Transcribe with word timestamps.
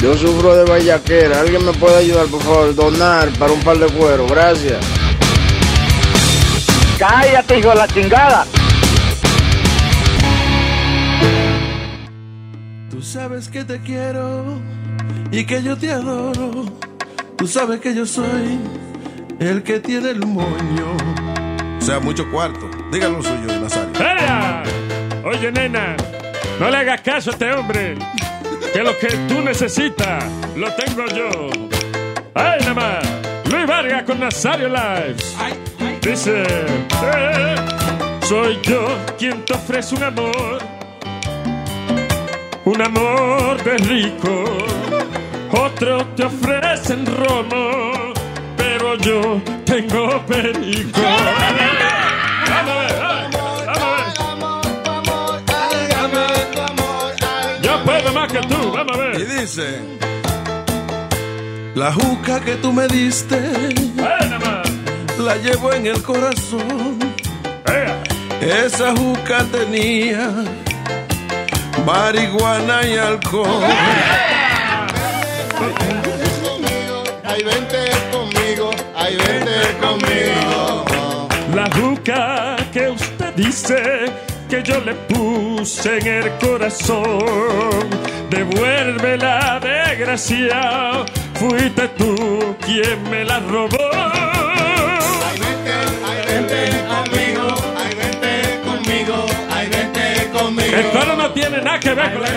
Yo 0.00 0.16
sufro 0.16 0.54
de 0.54 0.64
vallaquera. 0.64 1.40
¿Alguien 1.40 1.64
me 1.64 1.72
puede 1.72 1.96
ayudar, 1.98 2.26
por 2.26 2.40
favor? 2.42 2.74
Donar 2.74 3.28
para 3.38 3.52
un 3.52 3.60
par 3.60 3.78
de 3.78 3.86
cuero. 3.86 4.26
Gracias. 4.26 4.78
Cállate, 6.98 7.58
hijo 7.58 7.68
de 7.70 7.74
la 7.74 7.88
chingada. 7.88 8.46
Tú 12.90 13.02
sabes 13.02 13.48
que 13.48 13.64
te 13.64 13.80
quiero 13.80 14.44
y 15.30 15.44
que 15.44 15.62
yo 15.62 15.76
te 15.76 15.90
adoro. 15.90 16.64
Tú 17.36 17.46
sabes 17.46 17.80
que 17.80 17.94
yo 17.94 18.06
soy 18.06 18.58
el 19.40 19.62
que 19.62 19.80
tiene 19.80 20.10
el 20.10 20.26
moño. 20.26 20.96
O 21.80 21.84
sea, 21.84 22.00
mucho 22.00 22.28
cuarto. 22.30 22.68
Dígalo 22.92 23.22
suyo, 23.22 23.60
Nazario. 23.60 23.92
¡Ea! 24.00 24.62
Oye, 25.24 25.52
nena, 25.52 25.96
no 26.58 26.70
le 26.70 26.76
hagas 26.76 27.00
caso 27.02 27.30
a 27.30 27.32
este 27.32 27.52
hombre. 27.52 27.96
Que 28.72 28.82
lo 28.82 28.96
que 28.98 29.08
tú 29.28 29.40
necesitas 29.42 30.24
lo 30.56 30.70
tengo 30.74 31.06
yo. 31.06 31.30
¡Ay, 32.34 32.60
nada 32.60 32.74
más! 32.74 33.08
Luis 33.50 33.66
Vargas 33.66 34.02
con 34.04 34.20
Nazario 34.20 34.68
Lives. 34.68 35.36
Dice: 36.02 36.42
eh, 36.42 37.54
Soy 38.22 38.58
yo 38.62 38.86
quien 39.18 39.44
te 39.44 39.54
ofrece 39.54 39.94
un 39.94 40.04
amor. 40.04 40.58
Un 42.64 42.82
amor 42.82 43.62
de 43.64 43.78
rico. 43.78 44.44
Otros 45.50 46.14
te 46.14 46.24
ofrecen 46.24 47.06
romo. 47.06 48.12
Pero 48.56 48.96
yo 48.96 49.40
tengo 49.64 50.20
perico. 50.26 51.00
Vamos 51.00 52.74
a 52.74 52.78
ver, 52.78 52.97
más 58.18 58.32
que 58.32 58.40
tú, 58.40 58.72
vamos 58.72 58.96
a 58.96 59.00
ver. 59.00 59.20
Y 59.20 59.24
dice: 59.24 59.80
La 61.74 61.92
juca 61.92 62.40
que 62.40 62.56
tú 62.56 62.72
me 62.72 62.86
diste, 62.88 63.38
la 65.18 65.36
llevo 65.36 65.72
en 65.72 65.86
el 65.86 66.02
corazón. 66.02 66.98
Esa 68.40 68.94
juca 68.96 69.44
tenía 69.52 70.30
marihuana 71.84 72.86
y 72.86 72.96
alcohol. 72.96 73.64
Ay, 77.24 77.42
vente 77.42 77.80
conmigo, 78.12 78.70
ay, 78.96 79.16
vente 79.16 79.58
conmigo. 79.80 81.28
La 81.54 81.68
juca 81.78 82.56
que 82.72 82.88
usted 82.90 83.34
dice 83.34 83.82
que 84.48 84.62
yo 84.62 84.80
le 84.80 84.94
puse 84.94 85.98
en 85.98 86.06
el 86.06 86.38
corazón. 86.38 87.90
Devuélvela, 88.30 89.60
desgraciado. 89.60 91.04
Fuiste 91.34 91.88
tú 91.88 92.56
quien 92.64 93.02
me 93.10 93.24
la 93.24 93.40
robó. 93.40 93.76
Ay, 93.92 95.38
vente, 95.38 95.72
ay, 96.04 96.20
vente 96.26 96.70
conmigo, 96.88 97.54
ay, 97.76 97.94
vente 97.94 98.60
conmigo, 98.64 99.26
ay, 99.50 99.68
vente 99.68 100.30
conmigo. 100.32 100.76
El 100.76 100.90
coro 100.90 101.16
no 101.16 101.30
tiene 101.32 101.60
nada 101.60 101.78
que 101.78 101.94
ver 101.94 102.12
con 102.12 102.22
la 102.22 102.28
Ay, 102.28 102.34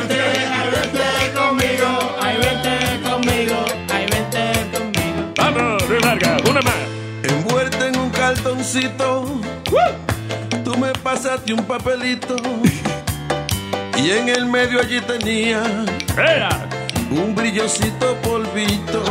vente 0.71 1.33
conmigo, 1.33 2.15
ay, 2.21 2.37
vente 2.37 3.09
conmigo, 3.09 3.65
ay, 3.89 4.05
vente 4.11 4.77
conmigo. 4.77 5.33
Vamos, 5.37 5.89
Luis 5.89 6.01
Vargas, 6.01 6.41
una 6.49 6.61
más. 6.61 6.75
Envuelta 7.23 7.87
en 7.87 7.97
un 7.97 8.09
cartoncito, 8.09 9.25
tú 10.71 10.77
me 10.79 10.93
pasaste 10.93 11.53
un 11.53 11.63
papelito. 11.63 12.35
Y 13.97 14.11
en 14.11 14.29
el 14.29 14.45
medio 14.45 14.79
allí 14.79 14.99
tenía 15.01 15.61
un 17.11 17.35
brillosito 17.35 18.15
polvito. 18.21 19.03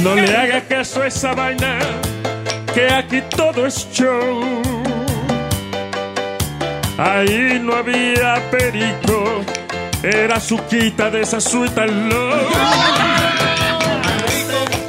No 0.00 0.14
le 0.14 0.36
haga 0.36 0.60
caso 0.62 1.02
a 1.02 1.06
esa 1.06 1.34
vaina, 1.34 1.78
que 2.72 2.92
aquí 2.92 3.22
todo 3.36 3.66
es 3.66 3.86
show. 3.92 4.62
Ahí 6.98 7.60
no 7.62 7.74
había 7.74 8.42
perico, 8.50 9.42
era 10.02 10.40
su 10.40 10.58
quita 10.66 11.10
de 11.10 11.22
esa 11.22 11.40
suita 11.40 11.86
low. 11.86 12.48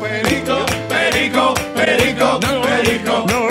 Perico, 0.01 0.65
perico, 0.87 1.53
perico, 1.75 2.39
perico, 2.39 2.39
No, 2.41 2.61
perico, 2.61 3.48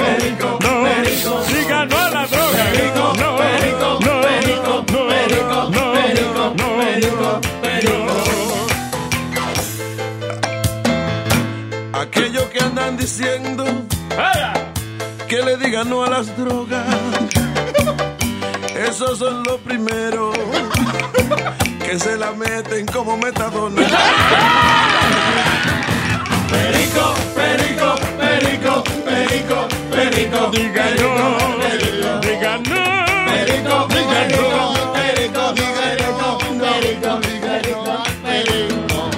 diciendo 13.08 13.64
que 15.28 15.36
le 15.42 15.56
digan 15.56 15.88
no 15.88 16.04
a 16.04 16.10
las 16.10 16.36
drogas. 16.36 16.84
Esos 18.76 19.18
son 19.18 19.42
los 19.44 19.56
primeros 19.60 20.36
que 21.82 21.98
se 21.98 22.18
la 22.18 22.32
meten 22.32 22.84
como 22.84 23.16
metadona. 23.16 23.80
Perico, 26.50 27.14
perico, 27.34 27.94
perico, 28.18 28.84
perico, 29.06 29.68
perico. 29.90 30.50
Diga 30.50 30.84
no, 31.00 32.20
diga 32.20 32.58
no. 32.58 32.84
Perico, 33.32 33.88
perico, 33.88 34.74
perico, 34.92 35.54
perico, 35.54 36.34
perico, 36.60 37.20
perico, 37.20 38.02
perico. 38.22 39.10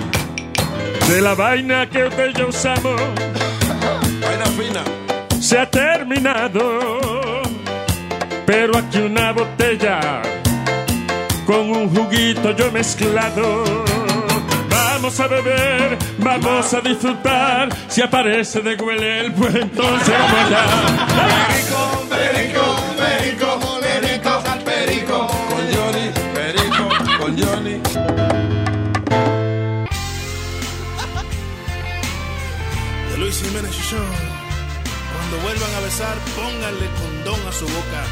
De 1.08 1.20
la 1.20 1.34
vaina 1.34 1.90
que 1.90 2.04
usted 2.04 2.30
y 2.30 2.32
yo 2.38 2.48
usamos 2.48 3.00
Fina. 4.46 4.82
se 5.40 5.58
ha 5.58 5.70
terminado. 5.70 7.00
Pero 8.46 8.76
aquí 8.76 8.98
una 8.98 9.32
botella 9.32 10.22
con 11.46 11.70
un 11.70 11.94
juguito 11.94 12.54
yo 12.56 12.70
mezclado. 12.72 13.64
Vamos 14.68 15.18
a 15.20 15.26
beber, 15.26 15.96
vamos 16.18 16.74
a 16.74 16.80
disfrutar. 16.80 17.68
Si 17.88 18.02
aparece 18.02 18.60
de 18.60 18.74
huele 18.76 19.20
el 19.20 19.32
pues 19.32 19.54
entonces 19.54 20.14
vamos 20.18 20.40
allá. 20.46 20.64
Perico, 22.10 22.76
perico, 22.98 23.60
perico, 23.80 23.80
perico, 23.80 24.42
perico. 24.64 25.26
Con 25.48 25.62
Johnny, 25.74 26.10
perico, 26.34 26.88
con 27.18 27.38
Johnny. 27.38 27.80
The 33.10 33.16
Luis 33.16 33.42
Jiménez 33.42 33.72
Show. 33.72 34.19
Besar, 36.00 36.18
pónganle 36.34 36.88
condón 36.98 37.40
a 37.46 37.52
su 37.52 37.66
boca. 37.66 38.02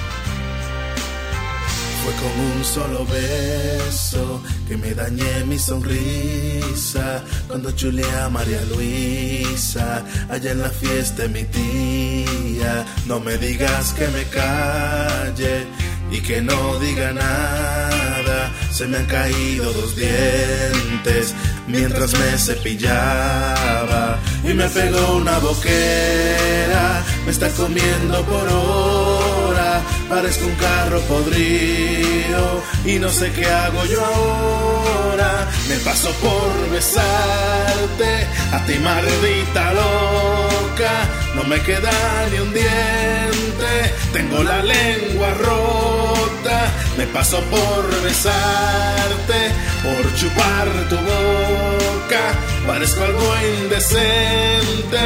Fue 2.02 2.12
con 2.22 2.34
un 2.52 2.64
solo 2.64 3.06
beso 3.06 4.42
que 4.66 4.76
me 4.76 4.92
dañé 4.92 5.44
mi 5.46 5.58
sonrisa 5.58 7.22
cuando 7.46 7.70
chulé 7.70 8.04
a 8.20 8.28
María 8.28 8.60
Luisa 8.72 10.04
allá 10.28 10.50
en 10.52 10.60
la 10.60 10.70
fiesta 10.70 11.22
de 11.22 11.28
mi 11.28 11.44
tía. 11.44 12.84
No 13.06 13.20
me 13.20 13.38
digas 13.38 13.94
que 13.94 14.06
me 14.08 14.24
calle 14.24 15.66
y 16.10 16.20
que 16.20 16.42
no 16.42 16.78
diga 16.80 17.12
nada. 17.14 18.52
Se 18.70 18.86
me 18.86 18.98
han 18.98 19.06
caído 19.06 19.72
dos 19.72 19.96
dientes 19.96 21.34
mientras 21.68 22.12
me 22.18 22.38
cepillaba 22.38 24.18
y 24.42 24.54
me 24.54 24.68
pegó 24.68 25.16
una 25.16 25.38
boquera. 25.38 27.04
Me 27.24 27.30
está 27.30 27.48
comiendo 27.50 28.24
por 28.24 28.48
hora 28.48 29.82
parezco 30.08 30.46
un 30.46 30.54
carro 30.54 31.00
podrido 31.02 32.62
y 32.84 32.98
no 32.98 33.08
sé 33.10 33.30
qué 33.32 33.46
hago 33.46 33.84
yo 33.86 34.04
ahora. 34.04 35.48
Me 35.68 35.76
paso 35.76 36.10
por 36.22 36.70
besarte, 36.70 38.26
a 38.52 38.64
ti 38.66 38.74
maldita 38.78 39.72
loca, 39.74 40.92
no 41.34 41.44
me 41.44 41.60
queda 41.60 41.92
ni 42.30 42.38
un 42.38 42.52
diente, 42.52 43.72
tengo 44.12 44.42
la 44.42 44.62
lengua 44.62 45.34
rota. 45.34 46.72
Me 46.96 47.06
paso 47.06 47.40
por 47.50 48.02
besarte, 48.02 49.40
por 49.82 50.14
chupar 50.14 50.68
tu 50.88 50.96
boca, 50.96 52.22
parezco 52.66 53.04
algo 53.04 53.34
indecente 53.62 55.02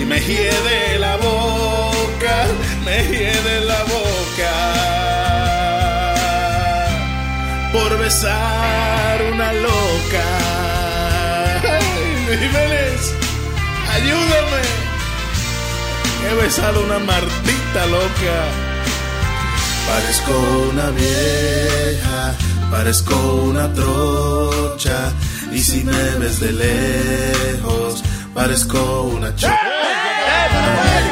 y 0.00 0.04
me 0.04 0.20
hiede 0.20 0.98
la 0.98 1.16
boca, 1.16 2.46
me 2.84 2.96
hiede 3.04 3.60
la 3.64 3.82
boca 3.84 4.96
por 7.76 7.98
besar 7.98 9.22
una 9.32 9.52
loca. 9.52 10.26
Ay, 11.62 12.38
Jiménez, 12.40 13.00
ayúdame. 13.94 14.62
He 16.24 16.34
besado 16.42 16.82
una 16.84 16.98
martita 16.98 17.86
loca. 17.86 18.36
Parezco 19.88 20.32
una 20.72 20.90
vieja, 20.90 22.34
parezco 22.70 23.16
una 23.44 23.72
trocha. 23.72 25.12
Y 25.52 25.60
si 25.60 25.84
me 25.84 26.10
ves 26.18 26.40
de 26.40 26.52
lejos, 26.52 28.02
parezco 28.34 29.02
una 29.14 29.34
chica. 29.34 29.58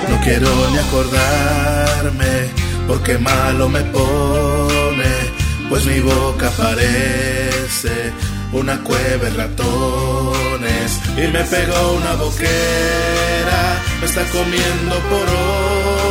No 0.08 0.20
quiero 0.22 0.48
ni 0.70 0.78
acordarme, 0.78 2.50
porque 2.86 3.18
malo 3.18 3.68
me 3.68 3.80
pone, 3.80 5.12
pues 5.68 5.86
mi 5.86 6.00
boca 6.00 6.50
parece 6.56 8.12
una 8.52 8.78
cueva 8.80 9.24
de 9.24 9.30
ratones. 9.30 11.00
Y 11.16 11.26
me 11.28 11.42
pegó 11.44 11.92
una 11.92 12.14
boquera, 12.14 13.82
me 14.00 14.06
está 14.06 14.24
comiendo 14.26 14.94
por 15.10 15.26
hora, 15.28 16.03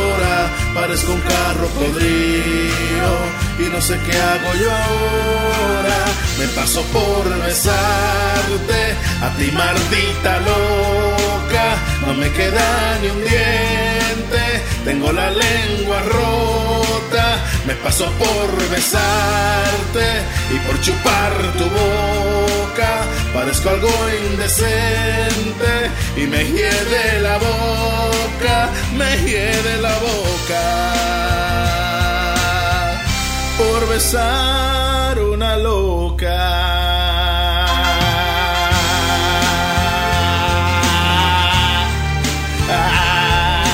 parezco 0.74 1.12
un 1.12 1.20
carro 1.20 1.68
podrido. 1.68 3.10
Y 3.58 3.70
no 3.72 3.80
sé 3.80 3.98
qué 4.04 4.12
hago 4.12 4.54
yo 4.60 4.70
ahora, 4.70 6.04
me 6.38 6.46
paso 6.48 6.82
por 6.92 7.24
besarte, 7.46 8.82
a 9.22 9.30
ti 9.36 9.50
maldita 9.52 10.40
loca, 10.40 11.66
no 12.04 12.14
me 12.14 12.30
queda 12.32 12.98
ni 13.00 13.08
un 13.10 13.20
diente, 13.20 14.62
tengo 14.84 15.12
la 15.12 15.30
lengua 15.30 16.00
rota, 16.02 17.26
me 17.64 17.74
paso 17.76 18.06
por 18.18 18.70
besarte 18.70 20.06
y 20.50 20.58
por 20.66 20.80
chupar 20.80 21.32
tu 21.58 21.64
boca, 21.64 23.04
parezco 23.34 23.68
algo 23.68 23.90
indecente 24.30 25.90
y 26.16 26.26
me 26.28 26.44
hiede 26.44 27.20
la 27.20 27.36
boca, 27.38 28.70
me 28.96 29.16
hiede 29.26 29.82
la 29.82 29.94
boca 29.98 30.94
por 33.58 33.88
besar 33.88 35.18
una 35.18 35.56
loca. 35.56 36.38
Ah, 42.70 43.64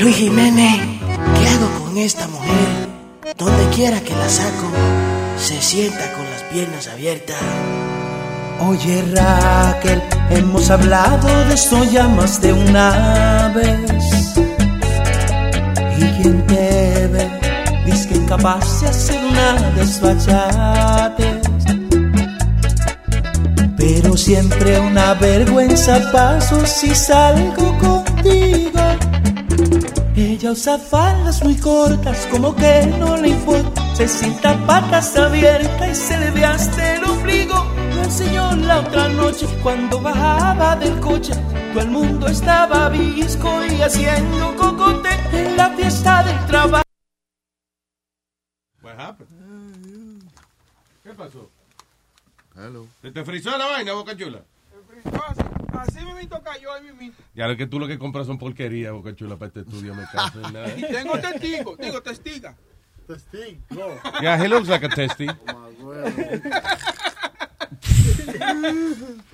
Luis 0.00 0.16
Jiménez. 0.16 0.80
¿Qué 1.36 1.48
hago 1.48 1.84
con 1.84 1.98
esta 1.98 2.26
mujer? 2.28 2.88
Donde 3.36 3.68
quiera 3.68 4.00
que 4.00 4.14
la 4.14 4.30
saco, 4.30 4.70
se 5.36 5.60
sienta 5.60 6.10
con 6.12 6.24
las 6.24 6.42
piernas 6.44 6.88
abiertas. 6.88 7.36
Oye 8.60 9.04
Raquel, 9.14 10.02
hemos 10.30 10.70
hablado 10.70 11.28
de 11.44 11.54
esto 11.54 11.84
ya 11.84 12.08
más 12.08 12.40
de 12.40 12.50
una 12.50 13.52
vez. 13.54 14.34
Y 15.98 16.22
quien 16.22 16.46
te 16.46 17.06
ve, 17.08 17.30
dice 17.84 18.08
que 18.08 18.24
capaz 18.24 18.80
de 18.80 18.88
hacer 18.88 19.20
una 19.22 19.52
desfachate. 19.72 21.40
Pero 23.76 24.16
siempre 24.16 24.80
una 24.80 25.12
vergüenza 25.12 26.10
paso 26.10 26.64
si 26.64 26.94
salgo 26.94 27.76
contigo. 27.78 28.89
Ella 30.20 30.52
usa 30.52 30.78
faldas 30.78 31.42
muy 31.42 31.56
cortas, 31.56 32.26
como 32.30 32.54
que 32.54 32.86
no 32.98 33.16
le 33.16 33.30
importa. 33.30 33.96
Se 33.96 34.06
sienta 34.06 34.54
patas 34.66 35.16
abiertas 35.16 35.88
y 35.88 35.94
se 35.94 36.18
le 36.18 36.30
ve 36.32 36.44
hasta 36.44 36.96
el 36.96 37.04
ombligo. 37.04 37.54
Lo 37.94 38.02
enseñó 38.02 38.54
la 38.54 38.80
otra 38.80 39.08
noche 39.08 39.46
cuando 39.62 39.98
bajaba 39.98 40.76
del 40.76 41.00
coche. 41.00 41.32
Todo 41.72 41.82
el 41.82 41.90
mundo 41.90 42.26
estaba 42.26 42.90
visco 42.90 43.64
y 43.64 43.80
haciendo 43.80 44.54
cocote 44.56 45.08
en 45.32 45.56
la 45.56 45.70
fiesta 45.70 46.22
del 46.22 46.46
trabajo. 46.46 46.84
What 48.82 49.00
happened? 49.00 50.22
¿Qué 51.02 51.14
pasó? 51.14 51.50
Hello. 52.54 52.86
¿Se 53.00 53.10
te 53.10 53.24
frizó 53.24 53.56
la 53.56 53.68
vaina, 53.68 53.94
Boca 53.94 54.14
Chula? 54.14 54.42
Así 55.80 56.04
mismito 56.04 56.42
cayó 56.42 56.72
ahí 56.74 56.82
mismito. 56.82 57.22
Ya 57.34 57.46
lo 57.48 57.56
que 57.56 57.66
tú 57.66 57.78
lo 57.80 57.86
que 57.88 57.98
compras 57.98 58.26
son 58.26 58.38
porquerías, 58.38 58.92
Boca 58.92 59.14
Chula, 59.14 59.36
para 59.36 59.48
este 59.48 59.60
estudio, 59.60 59.94
me 59.94 60.04
caso 60.12 60.40
en 60.44 60.52
nada. 60.52 60.68
Y 60.76 60.82
tengo 60.82 61.18
testigo, 61.18 61.76
digo 61.76 62.02
testiga. 62.02 62.54
Testigo. 63.06 63.60
Yeah, 64.20 64.36
he 64.42 64.48
looks 64.48 64.68
like 64.68 64.84
a 64.86 64.88
testy. 64.88 65.26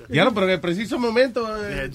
Ya 0.09 0.25
no, 0.25 0.33
pero 0.33 0.47
en 0.47 0.53
el 0.53 0.61
preciso 0.61 0.99
momento. 0.99 1.47
eh. 1.69 1.91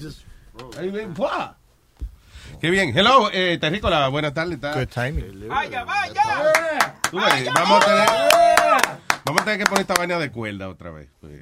Qué 2.60 2.70
bien. 2.70 2.96
Hello, 2.96 3.30
eh, 3.32 3.58
Terrícola, 3.60 4.06
buenas 4.08 4.34
tardes. 4.34 4.60
Good 4.60 4.86
timing. 4.88 5.48
Vaya, 5.48 5.82
vaya. 5.84 6.94
Tú 7.10 7.16
vamos 7.16 7.82
a 7.82 7.86
tener, 7.86 8.08
vamos 9.24 9.42
a 9.42 9.44
tener 9.44 9.58
que 9.58 9.64
poner 9.66 9.80
esta 9.80 9.94
vaina 9.94 10.18
de 10.18 10.30
cuerda 10.30 10.68
otra 10.68 10.90
vez. 10.90 11.08
pues. 11.20 11.32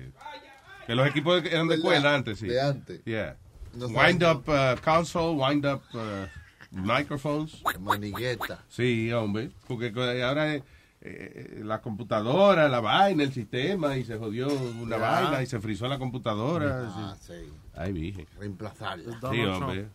Que 0.91 0.97
los 0.97 1.07
equipos 1.07 1.45
eran 1.45 1.69
de 1.69 1.81
cuerda 1.81 2.17
antes, 2.17 2.41
sí. 2.41 2.49
De 2.49 2.61
antes. 2.61 3.05
Yeah. 3.05 3.37
No 3.75 3.87
wind 3.87 4.25
up 4.25 4.43
uh, 4.49 4.75
console, 4.85 5.37
wind 5.37 5.65
up 5.65 5.83
uh, 5.95 6.27
microphones. 6.73 7.63
Manigueta. 7.79 8.65
Sí, 8.69 9.13
hombre. 9.13 9.53
Porque 9.69 9.93
ahora 10.21 10.57
eh, 10.57 10.65
eh, 11.01 11.61
la 11.63 11.81
computadora, 11.81 12.69
la 12.69 12.81
vaina, 12.81 13.23
el 13.23 13.33
sistema, 13.33 13.97
y 13.99 14.05
se 14.05 14.19
jodió 14.19 14.49
una 14.49 14.97
vaina 14.97 15.41
y 15.41 15.47
se 15.47 15.61
frizó 15.61 15.87
la 15.87 15.97
computadora. 15.97 16.91
Ah, 16.93 17.17
sí. 17.21 17.35
sí. 17.35 17.53
Ay, 17.77 17.93
vije. 17.93 18.27
Reemplazarla. 18.41 19.17
Sí, 19.31 19.43
hombre. 19.43 19.87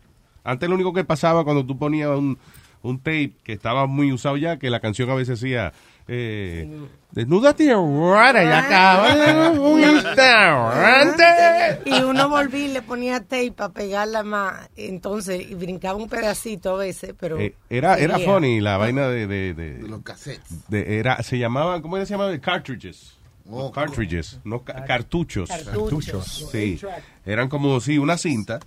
Antes 0.46 0.70
lo 0.70 0.76
único 0.76 0.94
que 0.94 1.04
pasaba 1.04 1.44
cuando 1.44 1.66
tú 1.66 1.78
ponías 1.78 2.18
un, 2.18 2.40
un 2.84 3.00
tape 3.00 3.34
que 3.44 3.52
estaba 3.52 3.86
muy 3.86 4.14
usado 4.14 4.38
ya, 4.38 4.60
que 4.60 4.70
la 4.70 4.80
canción 4.80 5.10
a 5.10 5.16
veces 5.16 5.42
decía, 5.42 5.74
eh, 6.08 6.70
desnúdate 7.12 7.72
ahora 7.72 8.44
y 8.44 8.48
acaba 8.48 9.52
un 9.60 9.82
instante. 9.82 11.24
Y 11.86 12.02
uno 12.04 12.30
volvía 12.30 12.66
y 12.66 12.74
le 12.74 12.82
ponía 12.82 13.20
tape 13.22 13.52
para 13.52 13.74
pegarla 13.74 14.24
más. 14.24 14.70
Entonces, 14.76 15.50
y 15.50 15.56
brincaba 15.56 15.98
un 15.98 16.10
pedacito 16.10 16.76
a 16.76 16.80
veces, 16.80 17.14
pero. 17.20 17.40
Eh, 17.40 17.56
era, 17.70 17.98
era 17.98 18.20
funny 18.20 18.62
la 18.62 18.78
vaina 18.78 19.08
de, 19.08 19.28
de, 19.28 19.54
de, 19.54 19.74
De 19.80 19.88
los 19.88 20.02
cassettes. 20.04 20.70
de- 20.70 21.00
era, 21.00 21.22
se 21.24 21.38
llamaban, 21.38 21.82
¿cómo 21.82 21.98
se 21.98 22.06
llamaban? 22.06 22.40
Cartridges. 22.40 23.14
Oh, 23.48 23.72
cartridges, 23.72 24.40
no 24.44 24.64
ca- 24.64 24.86
cartuchos. 24.86 25.50
Cartuchos. 25.50 26.50
Sí. 26.52 26.80
Eran 27.26 27.48
como, 27.48 27.80
sí, 27.80 28.00
una 28.00 28.18
cinta 28.18 28.60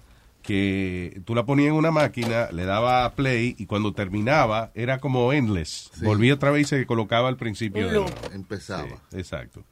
que 0.48 1.20
tú 1.26 1.34
la 1.34 1.44
ponías 1.44 1.68
en 1.68 1.74
una 1.74 1.90
máquina, 1.90 2.48
le 2.52 2.64
daba 2.64 3.14
play 3.14 3.54
y 3.58 3.66
cuando 3.66 3.92
terminaba 3.92 4.70
era 4.74 4.98
como 4.98 5.30
endless. 5.34 5.90
Sí. 5.92 6.06
Volvía 6.06 6.32
otra 6.32 6.50
vez 6.50 6.62
y 6.62 6.64
se 6.64 6.86
colocaba 6.86 7.28
al 7.28 7.36
principio. 7.36 7.90
De-. 7.90 8.34
Empezaba. 8.34 8.88
Sí, 9.10 9.18
exacto. 9.18 9.62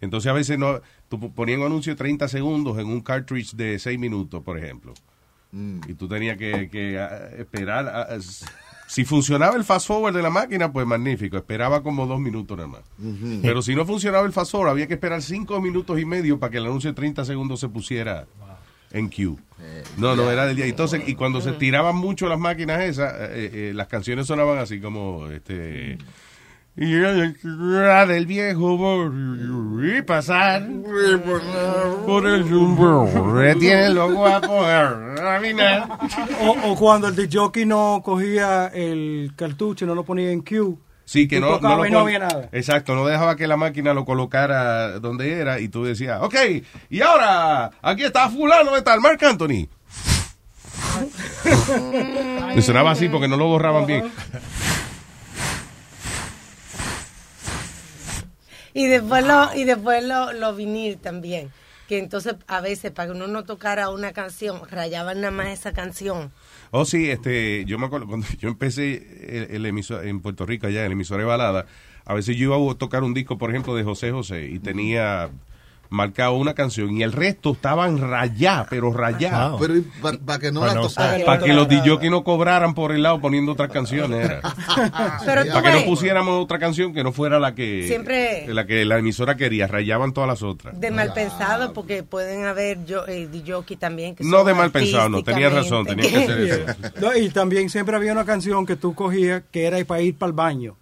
Entonces 0.00 0.30
a 0.30 0.32
veces 0.32 0.58
no, 0.58 0.80
tú 1.10 1.34
ponías 1.34 1.58
un 1.58 1.66
anuncio 1.66 1.92
de 1.92 1.98
30 1.98 2.28
segundos 2.28 2.78
en 2.78 2.86
un 2.86 3.02
cartridge 3.02 3.52
de 3.52 3.78
6 3.78 3.98
minutos, 3.98 4.42
por 4.42 4.56
ejemplo. 4.56 4.94
Mm. 5.52 5.80
Y 5.86 5.92
tú 5.92 6.08
tenías 6.08 6.38
que, 6.38 6.70
que, 6.70 6.98
ah, 6.98 7.28
esperar. 7.36 7.86
ah, 7.86 8.06
ah, 8.08 8.18
si 8.86 9.04
funcionaba 9.04 9.54
el 9.54 9.64
fast 9.64 9.86
forward 9.86 10.14
de 10.14 10.22
la 10.22 10.30
máquina, 10.30 10.72
pues 10.72 10.86
magnífico. 10.86 11.36
Esperaba 11.36 11.82
como 11.82 12.06
dos 12.06 12.20
minutos 12.20 12.56
nada 12.56 12.70
más. 12.70 12.82
Pero 13.42 13.60
si 13.60 13.74
no 13.74 13.84
funcionaba 13.84 14.24
el 14.26 14.32
fast 14.32 14.52
forward, 14.52 14.70
había 14.70 14.86
que 14.86 14.94
esperar 14.94 15.20
cinco 15.20 15.60
minutos 15.60 16.00
y 16.00 16.06
medio 16.06 16.40
para 16.40 16.52
que 16.52 16.56
el 16.56 16.64
anuncio 16.64 16.88
de 16.88 16.94
30 16.94 17.26
segundos 17.26 17.60
se 17.60 17.68
pusiera 17.68 18.26
en 18.92 19.08
queue. 19.08 19.36
Eh, 19.60 19.82
No, 19.98 20.16
no, 20.16 20.30
era 20.30 20.46
del 20.46 20.56
día. 20.56 20.66
Entonces, 20.66 21.02
y 21.06 21.14
cuando 21.14 21.40
se 21.40 21.52
tiraban 21.52 21.96
mucho 21.96 22.28
las 22.28 22.38
máquinas 22.38 22.80
esas, 22.80 23.12
eh, 23.14 23.50
eh, 23.52 23.72
las 23.74 23.88
canciones 23.88 24.26
sonaban 24.26 24.58
así 24.58 24.80
como, 24.80 25.28
este, 25.28 25.98
y 26.76 26.94
la 26.94 28.06
del 28.06 28.26
viejo 28.26 29.12
y 29.82 30.02
pasar 30.02 30.66
por 32.06 32.26
el 32.26 32.42
jumbo 32.44 33.08
tiene 33.58 33.90
los 33.90 34.12
guapos 34.12 34.66
caminar. 35.16 35.88
O, 36.42 36.70
o 36.70 36.76
cuando 36.76 37.08
el 37.08 37.28
jockey 37.30 37.66
no 37.66 38.00
cogía 38.02 38.68
el 38.68 39.32
cartucho, 39.36 39.84
no 39.84 39.94
lo 39.94 40.04
ponía 40.04 40.30
en 40.30 40.40
Q. 40.40 40.78
Sí, 41.10 41.26
que 41.26 41.40
Tú 41.40 41.46
no, 41.46 41.58
no, 41.58 41.76
lo 41.76 41.86
y 41.86 41.90
no 41.90 41.98
había 41.98 42.20
nada. 42.20 42.48
Exacto, 42.52 42.94
no 42.94 43.04
dejaba 43.04 43.34
que 43.34 43.48
la 43.48 43.56
máquina 43.56 43.92
lo 43.92 44.04
colocara 44.04 45.00
donde 45.00 45.40
era 45.40 45.58
y 45.58 45.66
tú 45.66 45.82
decías, 45.82 46.22
ok, 46.22 46.36
y 46.88 47.00
ahora 47.00 47.72
aquí 47.82 48.04
está 48.04 48.30
fulano 48.30 48.72
de 48.76 48.82
tal, 48.82 49.00
Mark 49.00 49.18
Anthony. 49.24 49.66
Me 52.54 52.62
sonaba 52.62 52.92
así 52.92 53.08
porque 53.08 53.26
no 53.26 53.36
lo 53.36 53.48
borraban 53.48 53.86
bien. 53.86 54.12
Y 58.72 58.86
después 58.86 59.26
lo, 59.26 59.52
y 59.56 59.64
después 59.64 60.04
lo, 60.04 60.32
lo 60.32 60.54
vinil 60.54 60.98
también. 60.98 61.50
Que 61.88 61.98
entonces 61.98 62.36
a 62.46 62.60
veces 62.60 62.92
para 62.92 63.08
que 63.08 63.16
uno 63.16 63.26
no 63.26 63.42
tocara 63.42 63.88
una 63.88 64.12
canción, 64.12 64.62
rayaban 64.70 65.20
nada 65.20 65.32
más 65.32 65.48
esa 65.48 65.72
canción. 65.72 66.30
Oh, 66.72 66.84
sí, 66.84 67.10
este, 67.10 67.64
yo 67.64 67.78
me 67.78 67.86
acuerdo 67.86 68.06
cuando 68.06 68.26
yo 68.38 68.48
empecé 68.48 69.46
el, 69.54 69.66
emisor, 69.66 70.06
en 70.06 70.20
Puerto 70.20 70.46
Rico, 70.46 70.66
allá 70.66 70.80
en 70.80 70.86
el 70.86 70.92
emisor 70.92 71.18
de 71.18 71.24
balada, 71.24 71.66
a 72.04 72.14
veces 72.14 72.36
yo 72.36 72.54
iba 72.56 72.72
a 72.72 72.74
tocar 72.76 73.02
un 73.02 73.14
disco, 73.14 73.38
por 73.38 73.50
ejemplo, 73.50 73.74
de 73.74 73.82
José 73.82 74.12
José 74.12 74.46
y 74.46 74.58
tenía 74.60 75.30
marcado 75.90 76.34
una 76.34 76.54
canción 76.54 76.96
y 76.96 77.02
el 77.02 77.12
resto 77.12 77.52
estaban 77.52 77.98
rayadas, 77.98 78.68
pero 78.70 78.92
rayadas. 78.92 79.56
Pero 79.60 79.74
para 80.24 80.38
que 80.38 80.52
no 80.52 80.64
la 80.64 80.74
no 80.74 80.88
tocaran. 80.88 81.22
Para 81.26 81.42
que 81.42 81.52
los 81.52 81.68
DJ 81.68 82.08
no 82.10 82.22
cobraran 82.24 82.74
por 82.74 82.92
el 82.92 83.02
lado 83.02 83.20
poniendo 83.20 83.52
otras 83.52 83.70
canciones. 83.70 84.24
era. 84.24 84.40
Pero 85.26 85.44
Para 85.52 85.62
que 85.62 85.68
ves, 85.68 85.80
no 85.80 85.84
pusiéramos 85.86 86.42
otra 86.42 86.58
canción 86.58 86.94
que 86.94 87.02
no 87.04 87.12
fuera 87.12 87.38
la 87.40 87.54
que 87.54 87.84
Siempre- 87.86 88.46
la 88.48 88.64
que 88.66 88.84
la 88.84 88.98
emisora 88.98 89.36
quería, 89.36 89.66
rayaban 89.66 90.12
todas 90.12 90.28
las 90.28 90.42
otras. 90.42 90.78
de 90.80 90.90
mal 90.90 91.12
pensado, 91.12 91.72
porque 91.72 92.02
pueden 92.02 92.44
haber 92.44 92.84
yo, 92.86 93.04
eh, 93.08 93.28
jockey 93.46 93.76
también. 93.76 94.14
Que 94.14 94.24
No 94.24 94.44
de 94.44 94.54
mal 94.54 94.70
pensado, 94.70 95.08
no, 95.08 95.22
tenías 95.24 95.52
razón, 95.52 95.84
tenía 95.86 96.08
que 96.10 96.16
hacer 96.18 96.40
eso. 96.40 96.90
No, 97.00 97.16
y 97.16 97.28
también 97.30 97.68
siempre 97.68 97.96
había 97.96 98.12
una 98.12 98.24
canción 98.24 98.64
que 98.64 98.76
tú 98.76 98.94
cogías 98.94 99.42
que 99.50 99.66
era 99.66 99.84
para 99.84 100.00
ir 100.02 100.16
para 100.16 100.28
el 100.28 100.34
baño. 100.34 100.76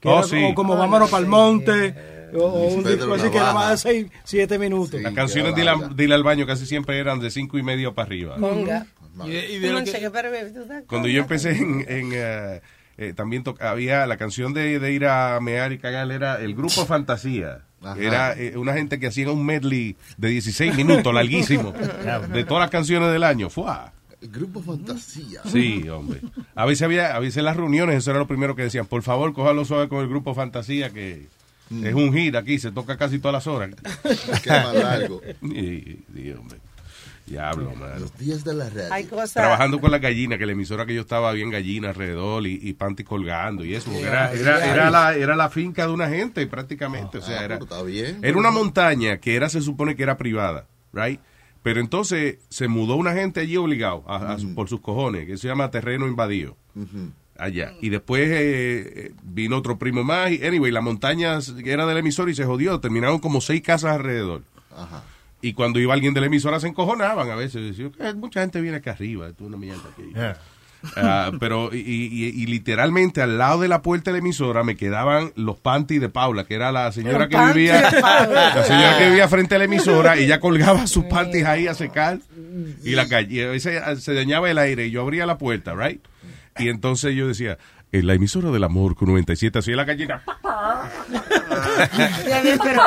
Que 0.00 0.08
Oh, 0.08 0.18
era 0.18 0.22
sí. 0.28 0.36
como, 0.36 0.54
como 0.54 0.74
Oh, 0.74 0.78
vámonos 0.78 1.08
no, 1.08 1.10
para 1.10 1.20
el 1.20 1.24
sí. 1.26 1.30
monte. 1.30 2.13
O, 2.34 2.38
o 2.44 2.68
un 2.68 2.84
disco 2.84 3.14
así 3.14 3.30
que 3.30 3.36
era 3.36 3.46
Navaja. 3.46 3.68
más 3.70 3.82
de 3.84 3.92
6, 3.92 4.06
7 4.24 4.58
minutos. 4.58 5.00
Las 5.00 5.12
canciones 5.14 5.54
de 5.54 5.62
ir, 5.62 5.68
a- 5.68 5.76
de 5.76 6.04
ir 6.04 6.12
al 6.12 6.22
baño 6.22 6.46
casi 6.46 6.66
siempre 6.66 6.98
eran 6.98 7.20
de 7.20 7.30
cinco 7.30 7.58
y 7.58 7.62
medio 7.62 7.94
para 7.94 8.06
arriba. 8.06 8.36
Conga. 8.38 8.86
Y 9.26 9.30
y 9.30 9.58
de 9.60 9.70
lo 9.72 9.84
que- 9.84 10.10
Cuando 10.86 11.08
yo 11.08 11.20
empecé 11.20 11.50
en, 11.52 11.84
en, 11.88 12.10
eh, 12.12 12.60
eh, 12.98 13.12
también 13.14 13.44
había 13.60 14.06
la 14.06 14.16
canción 14.16 14.52
de, 14.52 14.78
de 14.78 14.92
ir 14.92 15.06
a 15.06 15.38
mear 15.40 15.72
y 15.72 15.78
cagar 15.78 16.10
era 16.10 16.40
el 16.40 16.54
grupo 16.54 16.84
Fantasía. 16.86 17.60
Ajá. 17.82 18.00
Era 18.00 18.32
eh, 18.32 18.56
una 18.56 18.72
gente 18.72 18.98
que 18.98 19.08
hacía 19.08 19.30
un 19.30 19.44
medley 19.44 19.94
de 20.16 20.28
16 20.28 20.74
minutos, 20.76 21.12
larguísimo, 21.14 21.72
de 22.32 22.44
todas 22.44 22.62
las 22.62 22.70
canciones 22.70 23.12
del 23.12 23.22
año. 23.24 23.50
¡Fua! 23.50 23.92
El 24.22 24.30
grupo 24.30 24.62
Fantasía. 24.62 25.40
Sí, 25.44 25.86
hombre. 25.90 26.20
A 26.54 26.64
veces 26.64 26.82
había, 26.82 27.14
a 27.14 27.18
veces 27.18 27.36
en 27.36 27.44
las 27.44 27.56
reuniones, 27.58 27.96
eso 27.98 28.10
era 28.10 28.18
lo 28.20 28.26
primero 28.26 28.56
que 28.56 28.62
decían, 28.62 28.86
por 28.86 29.02
favor, 29.02 29.34
cójalo 29.34 29.64
suave 29.66 29.88
con 29.88 30.00
el 30.00 30.08
grupo 30.08 30.34
Fantasía, 30.34 30.88
que 30.90 31.26
es 31.70 31.94
un 31.94 32.12
hit 32.12 32.34
aquí, 32.36 32.58
se 32.58 32.70
toca 32.72 32.96
casi 32.96 33.18
todas 33.18 33.32
las 33.34 33.46
horas. 33.46 33.70
Qué 34.42 34.50
más 34.50 34.74
largo. 34.74 35.20
Y, 35.42 35.98
y, 36.14 36.32
hombre, 36.38 36.58
diablo, 37.26 37.74
man. 37.74 38.00
Los 38.00 38.16
días 38.18 38.44
de 38.44 38.54
la 38.54 38.68
radio. 38.68 38.92
Hay 38.92 39.04
cosas. 39.04 39.32
Trabajando 39.32 39.80
con 39.80 39.90
la 39.90 39.98
gallina, 39.98 40.36
que 40.38 40.46
la 40.46 40.52
emisora 40.52 40.84
que 40.86 40.94
yo 40.94 41.00
estaba 41.00 41.32
bien 41.32 41.50
gallina 41.50 41.88
alrededor 41.88 42.46
y, 42.46 42.58
y 42.62 42.72
panty 42.74 43.02
colgando 43.04 43.64
y 43.64 43.74
eso. 43.74 43.90
porque 43.90 44.06
era, 44.06 44.32
Yeah, 44.34 44.40
era, 44.42 44.58
yeah. 44.64 44.72
era 44.74 44.90
la, 44.90 45.14
era 45.16 45.36
la 45.36 45.48
finca 45.50 45.86
de 45.86 45.92
una 45.92 46.08
gente 46.08 46.46
prácticamente. 46.46 47.18
o 47.18 47.22
sea, 47.22 47.40
Ah, 47.40 47.44
era, 47.44 47.58
pero 47.58 47.64
está 47.64 47.82
bien. 47.82 48.18
era 48.22 48.36
una 48.36 48.50
montaña 48.50 49.18
que 49.18 49.34
era, 49.34 49.48
se 49.48 49.60
supone 49.62 49.96
que 49.96 50.02
era 50.02 50.16
privada, 50.18 50.66
right? 50.92 51.20
Pero 51.62 51.80
entonces 51.80 52.40
se 52.50 52.68
mudó 52.68 52.96
una 52.96 53.14
gente 53.14 53.40
allí 53.40 53.56
obligado 53.56 54.04
a- 54.06 54.34
a 54.34 54.38
su- 54.38 54.54
por 54.54 54.68
sus 54.68 54.82
cojones, 54.82 55.26
que 55.26 55.38
se 55.38 55.48
llama 55.48 55.70
terreno 55.70 56.06
invadido. 56.06 56.58
Allá. 57.38 57.72
Y 57.80 57.88
después 57.90 58.28
eh, 58.28 58.92
eh, 59.08 59.12
vino 59.22 59.56
otro 59.56 59.78
primo 59.78 60.04
más. 60.04 60.30
Y, 60.32 60.44
anyway, 60.44 60.70
la 60.72 60.80
montaña 60.80 61.38
era 61.64 61.86
del 61.86 61.98
emisor 61.98 62.28
y 62.30 62.34
se 62.34 62.44
jodió. 62.44 62.80
Terminaron 62.80 63.18
como 63.18 63.40
seis 63.40 63.62
casas 63.62 63.92
alrededor. 63.92 64.42
Ajá. 64.76 65.02
Y 65.42 65.52
cuando 65.52 65.78
iba 65.78 65.92
alguien 65.94 66.14
de 66.14 66.20
la 66.20 66.26
emisora 66.26 66.58
se 66.60 66.68
encojonaban 66.68 67.30
a 67.30 67.34
veces. 67.34 67.62
Decían, 67.76 67.92
"Eh, 68.00 68.14
mucha 68.14 68.40
gente 68.40 68.60
viene 68.60 68.78
acá 68.78 68.92
arriba, 68.92 69.28
es 69.28 69.34
una 69.40 69.56
mierda 69.56 69.82
aquí. 69.92 70.10
Ah, 70.96 71.30
pero, 71.40 71.70
y, 71.74 71.78
y- 71.78 72.42
y 72.42 72.46
literalmente 72.46 73.22
al 73.22 73.38
lado 73.38 73.60
de 73.62 73.68
la 73.68 73.80
puerta 73.80 74.10
de 74.10 74.12
la 74.12 74.18
emisora 74.18 74.64
me 74.64 74.76
quedaban 74.76 75.32
los 75.34 75.58
panties 75.58 75.98
de 75.98 76.10
Paula, 76.10 76.44
que 76.44 76.54
era 76.54 76.72
la 76.72 76.92
señora 76.92 77.20
Los 77.20 77.28
que 77.28 77.52
vivía, 77.54 77.80
la 77.90 78.64
señora 78.64 78.98
que 78.98 79.06
vivía 79.08 79.26
frente 79.28 79.54
a 79.54 79.58
la 79.58 79.64
emisora, 79.64 80.16
ella 80.18 80.40
colgaba 80.40 80.86
sus 80.86 81.04
panties 81.04 81.46
ahí 81.46 81.66
a 81.68 81.74
secar 81.74 82.18
y 82.84 82.90
la 82.90 83.08
calle, 83.08 83.34
y 83.34 83.40
a 83.40 83.48
veces 83.48 83.80
ah, 83.82 83.96
se 83.96 84.12
dañaba 84.12 84.50
el 84.50 84.58
aire 84.58 84.86
y 84.86 84.90
yo 84.90 85.00
abría 85.00 85.24
la 85.24 85.38
puerta, 85.38 85.74
right? 85.74 86.02
Y 86.58 86.68
entonces 86.68 87.14
yo 87.14 87.26
decía, 87.28 87.58
en 87.92 88.06
la 88.06 88.14
emisora 88.14 88.50
del 88.50 88.64
amor 88.64 88.94
con 88.96 89.08
97, 89.08 89.58
así 89.58 89.72
la 89.72 89.84
gallina. 89.84 90.22
Ya 92.26 92.40
bien, 92.42 92.58
pero 92.62 92.82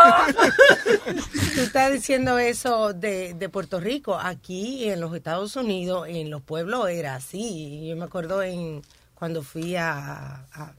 tú 1.55 1.61
estás 1.61 1.91
diciendo 1.93 2.37
eso 2.37 2.93
de, 2.93 3.33
de 3.33 3.49
Puerto 3.49 3.79
Rico. 3.79 4.17
Aquí 4.19 4.89
en 4.89 4.99
los 5.01 5.13
Estados 5.15 5.55
Unidos, 5.55 6.07
en 6.09 6.29
los 6.29 6.41
pueblos 6.41 6.89
era 6.89 7.15
así. 7.15 7.87
Yo 7.89 7.95
me 7.95 8.05
acuerdo 8.05 8.41
en 8.43 8.81
cuando 9.15 9.43
fui 9.43 9.75
a, 9.75 10.45
a 10.53 10.73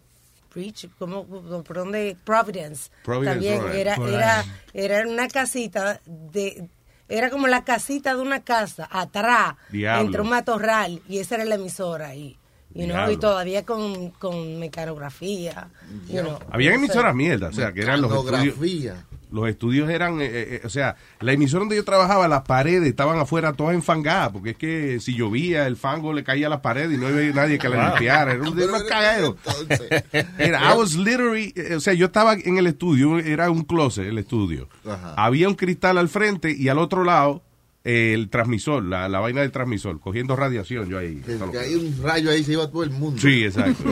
Preach, 0.53 0.89
¿cómo, 0.99 1.25
por 1.27 1.77
dónde? 1.77 2.17
Providence. 2.25 2.91
Providence, 3.05 3.33
También 3.35 3.63
right. 3.65 3.75
era, 3.75 3.95
era, 3.97 4.45
era 4.73 5.09
una 5.09 5.29
casita 5.29 6.01
de 6.07 6.69
era 7.11 7.31
como 7.31 7.47
la 7.47 7.65
casita 7.65 8.15
de 8.15 8.21
una 8.21 8.43
casa 8.43 8.87
atrás 8.91 9.55
Diablo. 9.71 10.05
entre 10.07 10.21
un 10.21 10.29
matorral 10.29 11.01
y 11.09 11.19
esa 11.21 11.37
era 11.37 11.45
la 11.47 11.55
emisora 11.55 12.09
ahí. 12.09 12.37
You 12.79 12.85
know, 12.85 12.97
Diablo. 12.97 13.13
y 13.13 13.17
todavía 13.17 13.65
con, 13.67 14.11
con 14.13 14.59
mecanografía. 14.59 15.69
you 16.09 16.21
know. 16.21 16.39
Habían 16.51 16.75
emisoras 16.75 17.15
mierda, 17.15 17.49
o 17.49 17.53
sea, 17.53 17.73
que 17.73 17.83
eran 17.83 18.01
los 18.01 18.13
estudios. 18.13 18.97
Los 19.31 19.47
estudios 19.47 19.91
eran, 19.91 20.23
eh, 20.23 20.27
eh, 20.31 20.61
o 20.65 20.71
sea, 20.71 20.97
la 21.21 21.33
emisora 21.33 21.61
donde 21.61 21.77
yo 21.77 21.85
trabajaba, 21.85 22.29
las 22.29 22.43
paredes 22.43 22.89
estaban 22.89 23.19
afuera 23.19 23.53
todas 23.53 23.75
enfangadas, 23.75 24.31
porque 24.31 24.51
es 24.51 24.57
que 24.57 25.01
si 25.01 25.15
llovía, 25.15 25.67
el 25.67 25.77
fango 25.77 26.15
le 26.15 26.25
caía 26.25 26.47
a 26.47 26.51
las 26.51 26.61
paredes 26.61 26.95
y 26.95 26.97
no 26.97 27.09
había 27.09 27.31
nadie 27.35 27.59
que 27.59 27.69
la 27.69 27.77
Wow. 27.77 27.87
limpiara. 27.91 28.33
Era 28.33 28.43
un, 28.43 28.57
cagadero. 28.89 29.37
Era, 30.39 30.73
I 30.73 30.79
was 30.79 30.95
literally, 30.97 31.53
eh, 31.57 31.75
o 31.77 31.81
sea, 31.81 31.93
yo 31.93 32.07
estaba 32.07 32.35
en 32.35 32.57
el 32.59 32.67
estudio, 32.69 33.19
era 33.19 33.51
un 33.51 33.65
closet 33.65 34.07
el 34.07 34.17
estudio. 34.19 34.69
Ajá. 34.87 35.13
Había 35.17 35.49
un 35.49 35.55
cristal 35.57 35.99
al 35.99 36.09
frente 36.09 36.51
y 36.57 36.69
al 36.71 36.79
otro 36.79 37.05
lado 37.05 37.43
eh, 37.43 37.48
el 37.89 38.29
transmisor, 38.29 38.85
la, 38.85 39.09
la 39.09 39.19
vaina 39.19 39.41
del 39.41 39.51
transmisor, 39.51 39.99
cogiendo 39.99 40.37
radiación 40.37 40.91
yo 40.91 40.99
ahí. 40.99 41.23
Que, 41.25 41.39
que 41.51 41.59
hay 41.59 41.75
un 41.75 41.99
rayo 42.03 42.31
ahí, 42.31 42.45
se 42.45 42.53
iba 42.53 42.71
todo 42.71 42.83
el 42.83 42.91
mundo. 42.91 43.19
Sí, 43.19 43.45
exacto. 43.45 43.83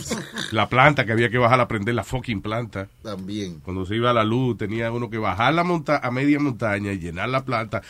La 0.52 0.68
planta 0.68 1.04
que 1.04 1.10
había 1.10 1.30
que 1.30 1.38
bajar 1.38 1.58
a 1.58 1.66
prender 1.66 1.96
la 1.96 2.04
fucking 2.04 2.42
planta. 2.42 2.88
También. 3.02 3.58
Cuando 3.60 3.84
se 3.86 3.96
iba 3.96 4.12
la 4.12 4.22
luz, 4.22 4.56
tenía 4.56 4.92
uno 4.92 5.10
que 5.10 5.18
bajar 5.18 5.52
la 5.54 5.64
monta 5.64 5.98
a 5.98 6.12
media 6.12 6.38
montaña 6.38 6.92
y 6.92 7.00
llenar 7.00 7.28
la 7.28 7.44
planta. 7.44 7.82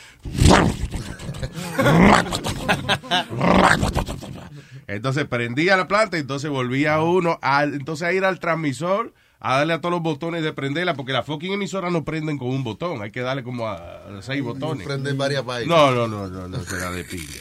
Entonces 4.86 5.26
prendía 5.26 5.76
la 5.76 5.88
planta 5.88 6.16
y 6.16 6.20
entonces 6.20 6.50
volvía 6.50 7.00
uno 7.02 7.38
a, 7.42 7.64
entonces 7.64 8.08
a 8.08 8.12
ir 8.12 8.24
al 8.24 8.40
transmisor 8.40 9.12
a 9.40 9.56
darle 9.56 9.72
a 9.72 9.80
todos 9.80 9.92
los 9.92 10.02
botones 10.02 10.42
de 10.42 10.52
prenderla 10.52 10.94
porque 10.94 11.12
las 11.12 11.24
fucking 11.24 11.52
emisoras 11.52 11.90
no 11.90 12.04
prenden 12.04 12.36
con 12.38 12.48
un 12.48 12.62
botón, 12.62 13.00
hay 13.02 13.10
que 13.10 13.22
darle 13.22 13.42
como 13.42 13.66
a, 13.66 13.74
a 13.74 14.22
seis 14.22 14.42
botones. 14.42 14.86
Prenden 14.86 15.16
varias 15.16 15.44
vainas. 15.44 15.68
No, 15.68 15.90
no, 15.92 16.06
no, 16.06 16.28
no, 16.28 16.46
no 16.46 16.64
será 16.64 16.90
de 16.92 17.04
pilla. 17.04 17.40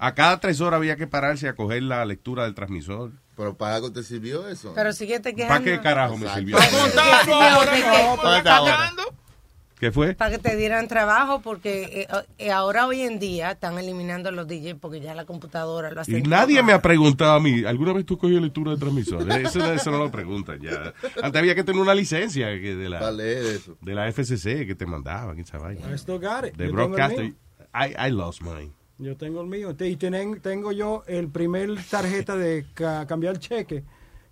A 0.00 0.14
cada 0.14 0.38
tres 0.38 0.60
horas 0.60 0.78
había 0.78 0.96
que 0.96 1.06
pararse 1.06 1.48
a 1.48 1.54
coger 1.54 1.82
la 1.82 2.04
lectura 2.04 2.44
del 2.44 2.54
transmisor. 2.54 3.10
Pero 3.36 3.56
para 3.56 3.74
algo 3.74 3.92
te 3.92 4.02
sirvió 4.02 4.48
eso. 4.48 4.72
Pero 4.74 4.92
si 4.92 5.06
que 5.06 5.20
te 5.20 5.32
¿Para 5.32 5.60
quejando. 5.60 5.64
qué 5.64 5.80
carajo 5.80 6.16
me 6.16 6.32
sirvió? 6.32 6.56
¿Qué 6.56 8.42
fue? 9.92 10.14
Para 10.14 10.30
que 10.30 10.38
te 10.38 10.56
dieran 10.56 10.88
trabajo, 10.88 11.40
porque 11.42 12.06
eh, 12.10 12.24
eh, 12.38 12.50
ahora 12.50 12.86
hoy 12.86 13.02
en 13.02 13.18
día 13.18 13.50
están 13.52 13.78
eliminando 13.78 14.30
los 14.30 14.48
DJs 14.48 14.76
porque 14.80 15.00
ya 15.00 15.14
la 15.14 15.26
computadora 15.26 15.90
lo 15.90 16.00
hace. 16.00 16.18
Y 16.18 16.22
nadie 16.22 16.62
me 16.62 16.72
ha 16.72 16.80
preguntado 16.80 17.32
a 17.32 17.40
mí, 17.40 17.62
¿alguna 17.64 17.92
vez 17.92 18.06
tú 18.06 18.16
cogí 18.16 18.40
lectura 18.40 18.72
de 18.72 18.78
transmisor? 18.78 19.30
Eso, 19.30 19.72
eso 19.72 19.90
no 19.90 19.98
lo 19.98 20.10
preguntan 20.10 20.60
ya. 20.60 20.94
Antes 21.22 21.40
había 21.40 21.54
que 21.54 21.62
tener 21.62 21.80
una 21.80 21.94
licencia 21.94 22.46
que 22.60 22.74
de 22.74 22.88
la, 22.88 23.10
eso. 23.22 23.76
de 23.82 23.94
la 23.94 24.10
FCC 24.10 24.66
que 24.66 24.74
te 24.74 24.86
mandaban 24.86 25.38
esa 25.38 25.58
vaina. 25.58 25.82
I 25.90 25.98
still 25.98 26.18
got 26.18 26.46
it. 26.46 26.54
De 26.56 26.64
Yo 26.66 26.70
tengo 26.70 26.82
el 26.82 26.88
broadcaster. 26.88 27.24
mío. 27.24 27.34
I, 27.74 28.08
I 28.08 28.10
lost 28.10 28.40
mine. 28.42 28.72
Yo 28.98 29.14
tengo 29.18 29.42
el 29.42 29.46
mío. 29.48 29.76
Y 29.78 29.96
tengo 29.96 30.72
yo 30.72 31.04
el 31.06 31.28
primer 31.28 31.68
tarjeta 31.90 32.34
de 32.34 32.64
ca- 32.72 33.06
cambiar 33.06 33.38
cheque 33.38 33.84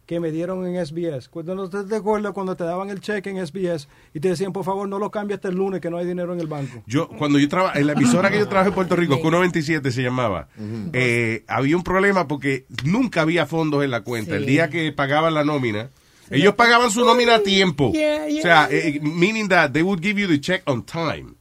que 0.06 0.20
me 0.20 0.30
dieron 0.30 0.66
en 0.66 0.84
SBS. 0.84 1.28
Cuando 1.28 1.54
no 1.54 1.68
te 1.70 1.94
acuerdas 1.96 2.32
cuando 2.32 2.56
te 2.56 2.64
daban 2.64 2.90
el 2.90 3.00
cheque 3.00 3.30
en 3.30 3.44
SBS 3.46 3.88
y 4.12 4.20
te 4.20 4.28
decían, 4.28 4.52
por 4.52 4.64
favor, 4.64 4.87
no 4.88 4.99
lo 4.99 5.11
cambies 5.11 5.38
hasta 5.38 5.49
el 5.49 5.54
lunes 5.54 5.80
que 5.80 5.90
no 5.90 5.96
hay 5.96 6.06
dinero 6.06 6.32
en 6.34 6.40
el 6.40 6.46
banco. 6.46 6.82
Yo, 6.87 7.08
cuando 7.08 7.38
yo 7.38 7.49
trabajaba, 7.49 7.80
en 7.80 7.87
la 7.87 7.92
emisora 7.94 8.30
que 8.30 8.38
yo 8.38 8.46
trabajé 8.49 8.68
en 8.68 8.75
Puerto 8.75 8.96
Rico, 8.96 9.18
Q97 9.20 9.90
se 9.90 10.02
llamaba, 10.02 10.49
eh, 10.92 11.44
había 11.49 11.76
un 11.76 11.82
problema 11.82 12.28
porque 12.28 12.66
nunca 12.84 13.23
había 13.23 13.46
fondos 13.46 13.82
en 13.82 13.90
la 13.90 14.02
cuenta. 14.02 14.32
Sí. 14.32 14.37
El 14.37 14.46
día 14.46 14.68
que 14.68 14.92
pagaban 14.92 15.32
la 15.34 15.44
nómina, 15.44 15.88
Ellos 16.30 16.54
pagaban 16.54 16.90
su 16.90 17.04
nómina 17.04 17.37
a 17.37 17.40
tiempo. 17.40 17.92
Yeah, 17.92 18.26
yeah. 18.26 18.38
O 18.38 18.42
sea, 18.42 18.68
eh, 18.70 18.99
meaning 19.02 19.49
that 19.49 19.73
they 19.73 19.82
would 19.82 20.00
give 20.02 20.18
you 20.20 20.26
the 20.26 20.40
check 20.40 20.62
on 20.66 20.84
time. 20.84 21.34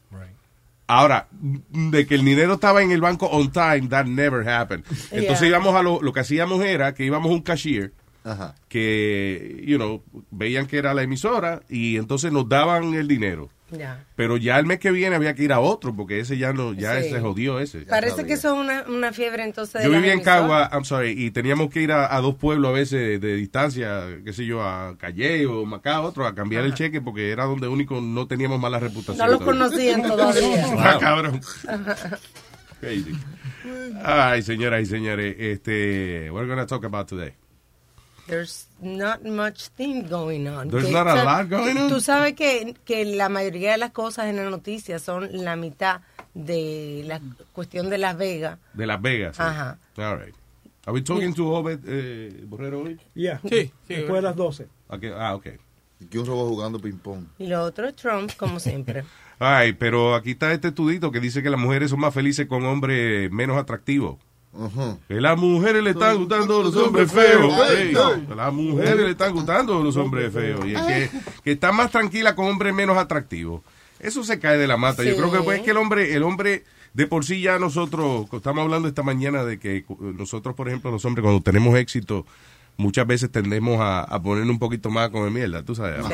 Ahora, 0.86 1.28
de 1.32 2.06
que 2.06 2.16
el 2.16 2.26
dinero 2.26 2.56
estaba 2.56 2.84
en 2.84 2.92
el 2.92 3.00
banco 3.00 3.26
on 3.28 3.52
time, 3.52 3.88
that 3.88 4.06
never 4.06 4.48
happened. 4.48 4.84
Entonces 5.12 5.40
Yeah. 5.40 5.48
íbamos 5.58 5.76
a 5.76 5.82
lo, 5.82 6.02
lo 6.02 6.12
que 6.12 6.20
hacíamos 6.20 6.62
era 6.64 6.94
que 6.94 7.06
íbamos 7.06 7.32
a 7.32 7.34
un 7.34 7.42
cashier 7.42 7.94
Ajá. 8.24 8.56
que, 8.70 9.64
you 9.66 9.78
know, 9.78 10.02
veían 10.32 10.66
que 10.68 10.78
era 10.78 10.94
la 10.94 11.04
emisora 11.04 11.62
y 11.70 11.98
entonces 11.98 12.32
nos 12.32 12.48
daban 12.48 12.94
el 12.94 13.08
dinero. 13.08 13.50
Ya. 13.72 14.06
Pero 14.16 14.38
ya 14.38 14.60
el 14.60 14.68
mes 14.68 14.78
que 14.78 14.92
viene 14.92 15.16
había 15.16 15.34
que 15.34 15.44
ir 15.44 15.52
a 15.52 15.60
otro 15.60 15.96
porque 15.96 16.20
ese 16.20 16.38
ya 16.38 16.54
no, 16.54 16.74
ya 16.74 17.02
Sí. 17.02 17.10
se 17.10 17.20
jodió 17.20 17.60
ese. 17.60 17.80
Parece 17.82 18.24
que 18.24 18.34
eso 18.34 18.54
es 18.54 18.60
una, 18.60 18.84
una 18.88 19.12
fiebre 19.14 19.44
entonces 19.44 19.82
de 19.82 19.88
Yo 19.90 19.96
vivía 19.96 20.14
en. 20.14 20.20
Cagua, 20.22 20.70
I'm 20.72 20.86
sorry, 20.86 21.12
y 21.18 21.32
teníamos 21.32 21.72
que 21.72 21.82
ir 21.82 21.92
a, 21.92 22.16
a 22.16 22.22
dos 22.22 22.36
pueblos 22.36 22.70
a 22.70 22.74
veces 22.74 23.20
de, 23.20 23.28
de 23.28 23.36
distancia, 23.36 24.04
qué 24.24 24.32
sé 24.32 24.46
yo, 24.46 24.62
a 24.62 24.96
Calle 25.00 25.48
o 25.48 25.66
Macao, 25.66 26.04
otro, 26.04 26.28
a 26.28 26.36
cambiar 26.36 26.66
el 26.66 26.76
cheque 26.76 27.02
porque 27.02 27.32
era 27.32 27.46
donde 27.46 27.68
único 27.68 28.00
no 28.00 28.28
teníamos 28.28 28.60
mala 28.60 28.78
reputación. 28.80 29.18
No 29.26 29.34
lo 29.34 29.40
todavía. 29.40 29.64
conocían 29.66 30.02
todavía. 30.04 30.66
Ah, 30.78 30.98
cabrón. 31.00 31.42
Crazy. 32.80 33.14
Ay, 34.04 34.44
señoras 34.44 34.82
y 34.84 34.86
señores, 34.86 35.36
este, 35.40 36.30
we're 36.32 36.48
gonna 36.48 36.68
talk 36.68 36.84
about 36.86 37.08
today. 37.08 37.34
There's 38.28 38.68
not 38.82 39.24
much 39.24 39.70
thing 39.76 40.08
going 40.10 40.48
on. 40.48 40.70
There's 40.70 40.86
Que- 40.86 40.94
not 40.94 41.08
a 41.08 41.14
o 41.14 41.16
sea, 41.16 41.24
lot 41.26 41.50
going 41.50 41.78
on? 41.78 41.90
Tú 41.90 42.00
sabes 42.00 42.34
que, 42.36 42.74
que 42.86 43.04
la 43.06 43.28
mayoría 43.30 43.72
de 43.74 43.78
las 43.78 43.92
cosas 43.92 44.28
en 44.28 44.38
las 44.38 44.50
noticias 44.50 45.02
son 45.02 45.28
la 45.44 45.56
mitad 45.56 46.02
de 46.34 47.04
la 47.06 47.20
cuestión 47.52 47.90
de 47.90 47.98
Las 47.98 48.18
Vegas. 48.18 48.60
De 48.74 48.88
Las 48.88 49.02
Vegas. 49.02 49.36
sí. 49.36 49.44
Ajá. 49.44 49.78
All 49.98 50.18
right. 50.20 50.34
Are 50.86 50.94
we 50.94 51.02
talking 51.02 51.34
to 51.34 51.48
Obed 51.54 51.80
eh, 51.86 52.44
Borrero 52.46 52.82
hoy? 52.82 53.00
Yeah. 53.14 53.40
Sí, 53.48 53.72
sí, 53.88 53.94
Después 53.96 54.16
de 54.16 54.22
las 54.22 54.36
12. 54.36 54.68
Okay, 54.90 55.12
Ah, 55.16 55.36
ok. 55.36 55.48
Que 56.10 56.20
un 56.20 56.26
robot 56.26 56.50
jugando 56.50 56.80
ping-pong. 56.80 57.26
Y 57.40 57.48
lo 57.48 57.62
otro 57.64 57.88
es 57.88 57.96
Trump, 57.96 58.32
como 58.36 58.60
siempre. 58.60 59.04
Ay, 59.40 59.74
pero 59.74 60.16
aquí 60.16 60.32
está 60.32 60.52
este 60.52 60.70
estudito 60.70 61.12
que 61.12 61.20
dice 61.22 61.42
que 61.42 61.50
las 61.50 61.60
mujeres 61.60 61.90
son 61.92 62.00
más 62.02 62.14
felices 62.14 62.48
con 62.48 62.66
hombres 62.66 63.32
menos 63.32 63.58
atractivos. 63.58 64.18
Que 65.08 65.20
las 65.20 65.38
mujeres 65.38 65.84
le 65.84 65.90
están 65.92 66.18
gustando 66.18 66.62
los 66.64 66.76
hombres 66.76 67.12
feos. 67.12 67.54
Las 68.36 68.54
mujeres 68.54 68.96
le 68.98 69.10
están 69.12 69.34
gustando 69.34 69.84
los 69.84 69.96
hombres 69.98 70.32
feos. 70.34 70.66
Y 70.66 70.76
es 70.76 70.82
que, 70.82 71.10
que 71.44 71.52
están 71.54 71.76
más 71.76 71.90
tranquilas 71.92 72.34
con 72.34 72.46
hombres 72.48 72.74
menos 72.74 72.98
atractivos. 72.98 73.62
Eso 74.00 74.24
se 74.24 74.40
cae 74.40 74.58
de 74.58 74.68
la 74.68 74.78
mata. 74.78 75.04
Yo 75.04 75.16
creo 75.16 75.32
que 75.32 75.38
pues, 75.46 75.58
es 75.60 75.64
que 75.66 75.72
el 75.72 75.78
hombre, 75.78 76.14
el 76.14 76.24
hombre, 76.24 76.64
de 76.94 77.08
por 77.08 77.26
sí 77.26 77.42
ya 77.42 77.58
nosotros, 77.58 78.28
estamos 78.32 78.62
hablando 78.64 78.88
esta 78.88 79.02
mañana 79.02 79.44
de 79.46 79.60
que 79.60 79.84
cu- 79.84 79.98
nosotros, 80.18 80.56
por 80.56 80.68
ejemplo, 80.68 80.92
los 80.92 81.04
hombres, 81.06 81.24
cuando 81.24 81.42
tenemos 81.42 81.76
éxito, 81.78 82.26
muchas 82.78 83.08
veces 83.08 83.32
tendemos 83.32 83.80
a, 83.80 84.02
a 84.02 84.22
poner 84.22 84.44
un 84.50 84.60
poquito 84.60 84.90
más 84.90 85.10
con 85.10 85.32
mierda, 85.34 85.64
tú 85.64 85.74
sabes. 85.74 86.06
Sí. 86.06 86.14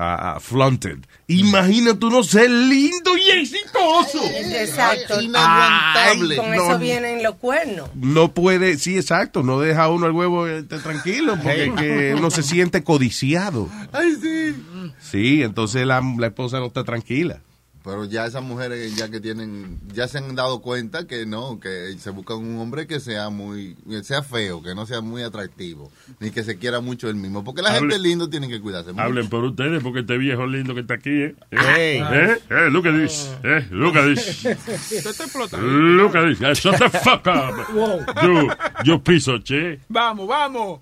A 0.00 0.38
flaunted. 0.38 0.98
Imagínate 1.26 2.06
uno 2.06 2.22
ser 2.22 2.48
lindo 2.48 3.16
y 3.16 3.30
exitoso. 3.40 4.22
Exacto. 4.32 5.20
Inaguantable. 5.20 6.36
Con 6.36 6.50
No, 6.54 6.70
eso 6.70 6.78
vienen 6.78 7.22
los 7.22 7.34
cuernos. 7.34 7.90
no 7.94 8.32
puede, 8.32 8.78
sí, 8.78 8.96
exacto, 8.96 9.42
no 9.42 9.58
deja 9.58 9.88
uno 9.88 10.06
el 10.06 10.12
huevo 10.12 10.46
este, 10.46 10.78
tranquilo 10.78 11.36
porque 11.42 11.64
es 11.64 11.72
que 11.74 12.14
uno 12.16 12.30
se 12.30 12.42
siente 12.44 12.84
codiciado. 12.84 13.68
Ay, 13.92 14.14
sí. 14.22 14.62
Sí, 15.00 15.42
entonces 15.42 15.84
la, 15.86 16.00
la 16.16 16.28
esposa 16.28 16.60
no 16.60 16.66
está 16.66 16.84
tranquila. 16.84 17.40
Pero 17.88 18.04
ya 18.04 18.26
esas 18.26 18.42
mujeres 18.42 18.94
ya 18.96 19.08
que 19.10 19.18
tienen, 19.18 19.80
ya 19.94 20.06
se 20.08 20.18
han 20.18 20.34
dado 20.34 20.60
cuenta 20.60 21.06
que 21.06 21.24
no, 21.24 21.58
que 21.58 21.94
se 21.98 22.10
buscan 22.10 22.36
un 22.36 22.58
hombre 22.58 22.86
que 22.86 23.00
sea 23.00 23.30
muy, 23.30 23.76
que 23.88 24.04
sea 24.04 24.22
feo, 24.22 24.62
que 24.62 24.74
no 24.74 24.84
sea 24.84 25.00
muy 25.00 25.22
atractivo, 25.22 25.90
ni 26.20 26.30
que 26.30 26.44
se 26.44 26.58
quiera 26.58 26.80
mucho 26.80 27.08
él 27.08 27.14
mismo, 27.14 27.42
porque 27.44 27.62
la 27.62 27.70
Hable- 27.70 27.78
gente 27.92 27.98
linda 27.98 28.28
tiene 28.28 28.46
que 28.46 28.60
cuidarse 28.60 28.92
mucho. 28.92 29.02
Hablen 29.02 29.30
por 29.30 29.42
ustedes 29.42 29.82
porque 29.82 30.00
este 30.00 30.18
viejo 30.18 30.46
lindo 30.46 30.74
que 30.74 30.82
está 30.82 30.94
aquí, 30.94 31.08
¿eh? 31.22 31.34
Hey. 31.50 32.02
¿Eh? 32.12 32.38
¿Eh? 32.50 32.68
Look 32.70 32.86
at 32.88 32.94
this. 32.94 33.30
¿Eh? 33.42 33.66
Look 33.70 33.96
at 33.96 34.04
this. 34.14 34.26
Se 34.80 34.98
está 34.98 35.24
explotando. 35.24 35.66
Look 35.66 36.14
at 36.14 36.28
this. 36.28 36.42
Eh, 36.42 36.54
Shut 36.54 36.76
the 36.76 36.90
fuck 36.90 37.26
up. 37.26 37.72
Wow. 37.74 38.04
You, 38.22 38.50
you 38.84 38.98
piece 39.02 39.28
of 39.30 39.42
shit. 39.44 39.80
Vamos, 39.88 40.28
vamos. 40.28 40.80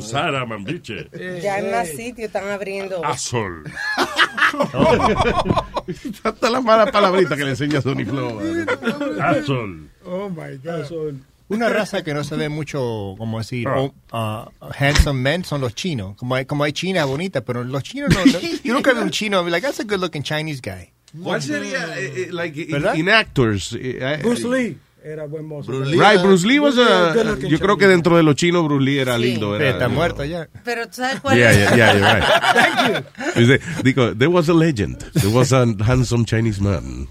Sarah, 0.00 0.44
man, 0.46 0.64
bitch. 0.64 0.90
Ya 1.42 1.58
en 1.58 1.70
más 1.70 1.88
sitios 1.88 2.26
están 2.26 2.48
abriendo. 2.50 3.04
Asshole. 3.04 3.70
Hasta 6.22 6.50
las 6.50 6.62
malas 6.64 6.90
palabritas 6.90 7.36
que 7.36 7.44
le 7.44 7.50
enseña 7.50 7.80
Sony 7.80 8.04
Flow. 8.04 8.40
Asshole. 9.20 9.88
Oh 10.04 10.28
my 10.28 10.56
God. 10.62 11.14
Una 11.48 11.68
raza 11.68 12.02
que 12.02 12.14
no 12.14 12.24
se 12.24 12.36
ve 12.36 12.48
mucho, 12.48 13.14
como 13.18 13.38
decir, 13.38 13.68
Ah. 13.68 13.80
o- 13.80 13.94
uh, 14.62 14.70
handsome 14.78 15.20
men 15.20 15.44
son 15.44 15.60
los 15.60 15.74
chinos. 15.74 16.16
Como 16.16 16.34
hay, 16.34 16.46
como 16.46 16.64
hay 16.64 16.72
chinas 16.72 17.06
bonitas, 17.06 17.42
pero 17.46 17.62
los 17.62 17.82
chinos 17.82 18.10
no. 18.14 18.24
no- 18.24 18.38
yo 18.64 18.72
nunca 18.74 18.92
vi 18.92 19.00
un 19.00 19.10
chino, 19.10 19.46
like, 19.48 19.64
that's 19.66 19.78
a 19.80 19.84
good 19.84 20.00
looking 20.00 20.22
Chinese 20.22 20.60
guy. 20.62 20.90
¿Cuál 21.22 21.42
sería, 21.42 21.96
eh, 21.98 22.12
eh, 22.28 22.28
like, 22.32 22.60
in- 22.60 22.86
in 22.96 23.08
actors? 23.10 23.72
eh, 23.74 23.98
eh, 24.00 24.18
Bruce 24.22 24.48
Lee 24.48 24.78
era 25.04 25.26
buen 25.26 25.44
mozo. 25.46 25.70
Right, 25.70 26.20
Bruce 26.22 26.46
Lee 26.46 26.58
was 26.58 26.78
a- 26.78 27.14
yo 27.46 27.58
creo 27.60 27.76
que 27.76 27.86
dentro 27.86 28.16
de 28.16 28.22
los 28.22 28.34
chinos 28.36 28.64
Bruce 28.64 28.84
Lee 28.84 28.98
era 28.98 29.16
Sí. 29.18 29.22
lindo. 29.24 29.54
Era, 29.54 29.70
Está 29.70 29.88
muerto 29.88 30.24
ya. 30.24 30.48
Pero 30.64 30.86
tú 30.86 30.94
sabes 30.94 31.20
cuál 31.20 31.36
Yeah, 31.36 31.50
es. 31.50 31.56
yeah, 31.58 31.76
yeah, 31.76 31.92
you're 31.94 32.94
right. 32.94 33.04
Dice, 33.36 33.60
digo, 33.82 34.14
there 34.16 34.28
was 34.28 34.48
a 34.48 34.54
legend. 34.54 34.98
There 35.12 35.28
was 35.28 35.52
a 35.52 35.62
handsome 35.86 36.24
Chinese 36.24 36.60
man. 36.60 37.06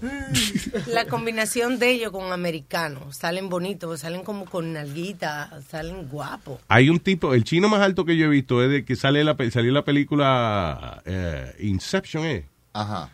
La 0.92 1.06
combinación 1.06 1.78
de 1.78 1.90
ellos 1.92 2.10
con 2.10 2.32
americanos. 2.32 3.16
Salen 3.16 3.48
bonitos, 3.48 4.00
salen 4.00 4.22
como 4.24 4.44
con 4.46 4.72
nalguita, 4.72 5.50
salen 5.70 6.08
guapos. 6.08 6.58
Hay 6.68 6.88
un 6.90 6.98
tipo, 6.98 7.32
el 7.34 7.44
chino 7.44 7.68
más 7.68 7.80
alto 7.80 8.04
que 8.04 8.16
yo 8.16 8.26
he 8.26 8.28
visto 8.30 8.62
es 8.62 8.70
de 8.70 8.84
que 8.84 8.96
sale 8.96 9.22
la, 9.22 9.36
salió 9.52 9.70
la 9.72 9.84
película 9.84 11.00
eh, 11.04 11.54
Inception, 11.60 12.24
¿eh? 12.24 12.44
Ajá. 12.72 13.08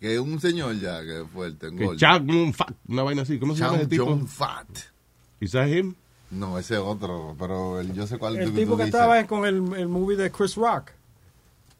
Que 0.00 0.14
es 0.14 0.20
un 0.20 0.40
señor 0.40 0.78
ya 0.78 1.02
que 1.02 1.22
es 1.22 1.28
fuerte, 1.28 1.68
un 1.68 1.76
Que 1.78 1.84
gordo. 1.86 1.98
Chang 1.98 2.52
Fat, 2.54 2.70
una 2.88 3.02
vaina 3.02 3.22
así. 3.22 3.38
¿Cómo 3.38 3.54
se 3.54 3.60
llama 3.60 3.72
Chang 3.72 3.80
ese 3.82 3.90
tipo? 3.90 4.04
Jong 4.06 4.26
Fat. 4.26 4.68
¿Is 5.40 5.52
that 5.52 5.66
him? 5.68 5.94
No, 6.30 6.58
ese 6.58 6.74
es 6.74 6.80
otro, 6.80 7.34
pero 7.38 7.80
el- 7.80 7.92
yo 7.94 8.06
sé 8.06 8.18
cuál 8.18 8.36
El 8.36 8.50
tú- 8.50 8.56
tipo 8.56 8.72
tú 8.72 8.76
que 8.78 8.84
dices. 8.84 9.00
estaba 9.00 9.24
con 9.26 9.46
el, 9.46 9.56
el 9.78 9.88
movie 9.88 10.16
de 10.16 10.30
Chris 10.30 10.54
Rock. 10.56 10.90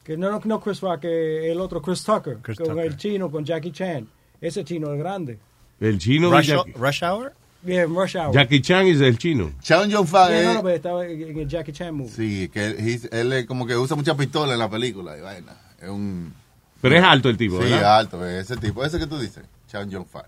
Que 0.02 0.16
no, 0.16 0.30
no, 0.30 0.40
no 0.44 0.60
Chris 0.60 0.80
Rock, 0.80 1.04
eh, 1.04 1.52
el 1.52 1.60
otro 1.60 1.82
Chris 1.82 2.02
Tucker. 2.02 2.38
Chris 2.42 2.56
con 2.58 2.68
Tucker. 2.68 2.86
el 2.86 2.96
chino, 2.96 3.30
con 3.30 3.44
Jackie 3.44 3.72
Chan. 3.72 4.08
Ese 4.40 4.64
chino 4.64 4.92
es 4.94 4.98
grande. 4.98 5.38
El 5.80 5.98
chino 5.98 6.30
Rush, 6.30 6.46
Jackie, 6.46 6.72
Rush 6.72 7.02
Hour? 7.04 7.32
Bien, 7.62 7.94
Rush 7.94 8.16
Hour. 8.16 8.32
Jackie 8.32 8.62
Chan 8.62 8.86
es 8.86 9.00
el 9.00 9.18
chino. 9.18 9.52
Chang 9.60 9.92
Jong 9.92 10.06
Fat 10.06 10.30
Yeah, 10.30 10.42
no, 10.44 10.48
es- 10.50 10.54
no, 10.56 10.62
pero 10.62 10.74
estaba 10.76 11.06
en 11.06 11.22
en 11.22 11.38
el 11.40 11.48
Jackie 11.48 11.72
Chan 11.72 11.94
movie. 11.94 12.10
Sí, 12.10 12.48
que 12.48 12.66
él, 12.68 13.08
él 13.12 13.32
es 13.34 13.46
como 13.46 13.66
que 13.66 13.76
usa 13.76 13.96
mucha 13.96 14.16
pistola 14.16 14.54
en 14.54 14.58
la 14.60 14.70
película 14.70 15.16
y 15.18 15.20
vaina. 15.20 15.56
Es 15.80 15.88
un... 15.90 16.32
Pero 16.80 16.96
es 16.96 17.02
alto 17.02 17.28
el 17.28 17.36
tipo, 17.36 17.58
Sí, 17.62 17.70
¿verdad? 17.70 17.98
alto, 17.98 18.26
ese 18.26 18.56
tipo, 18.56 18.84
ese 18.84 18.98
que 18.98 19.06
tú 19.06 19.18
dices, 19.18 19.44
Chang 19.68 19.90
Jong 19.92 20.06
Fat. 20.06 20.26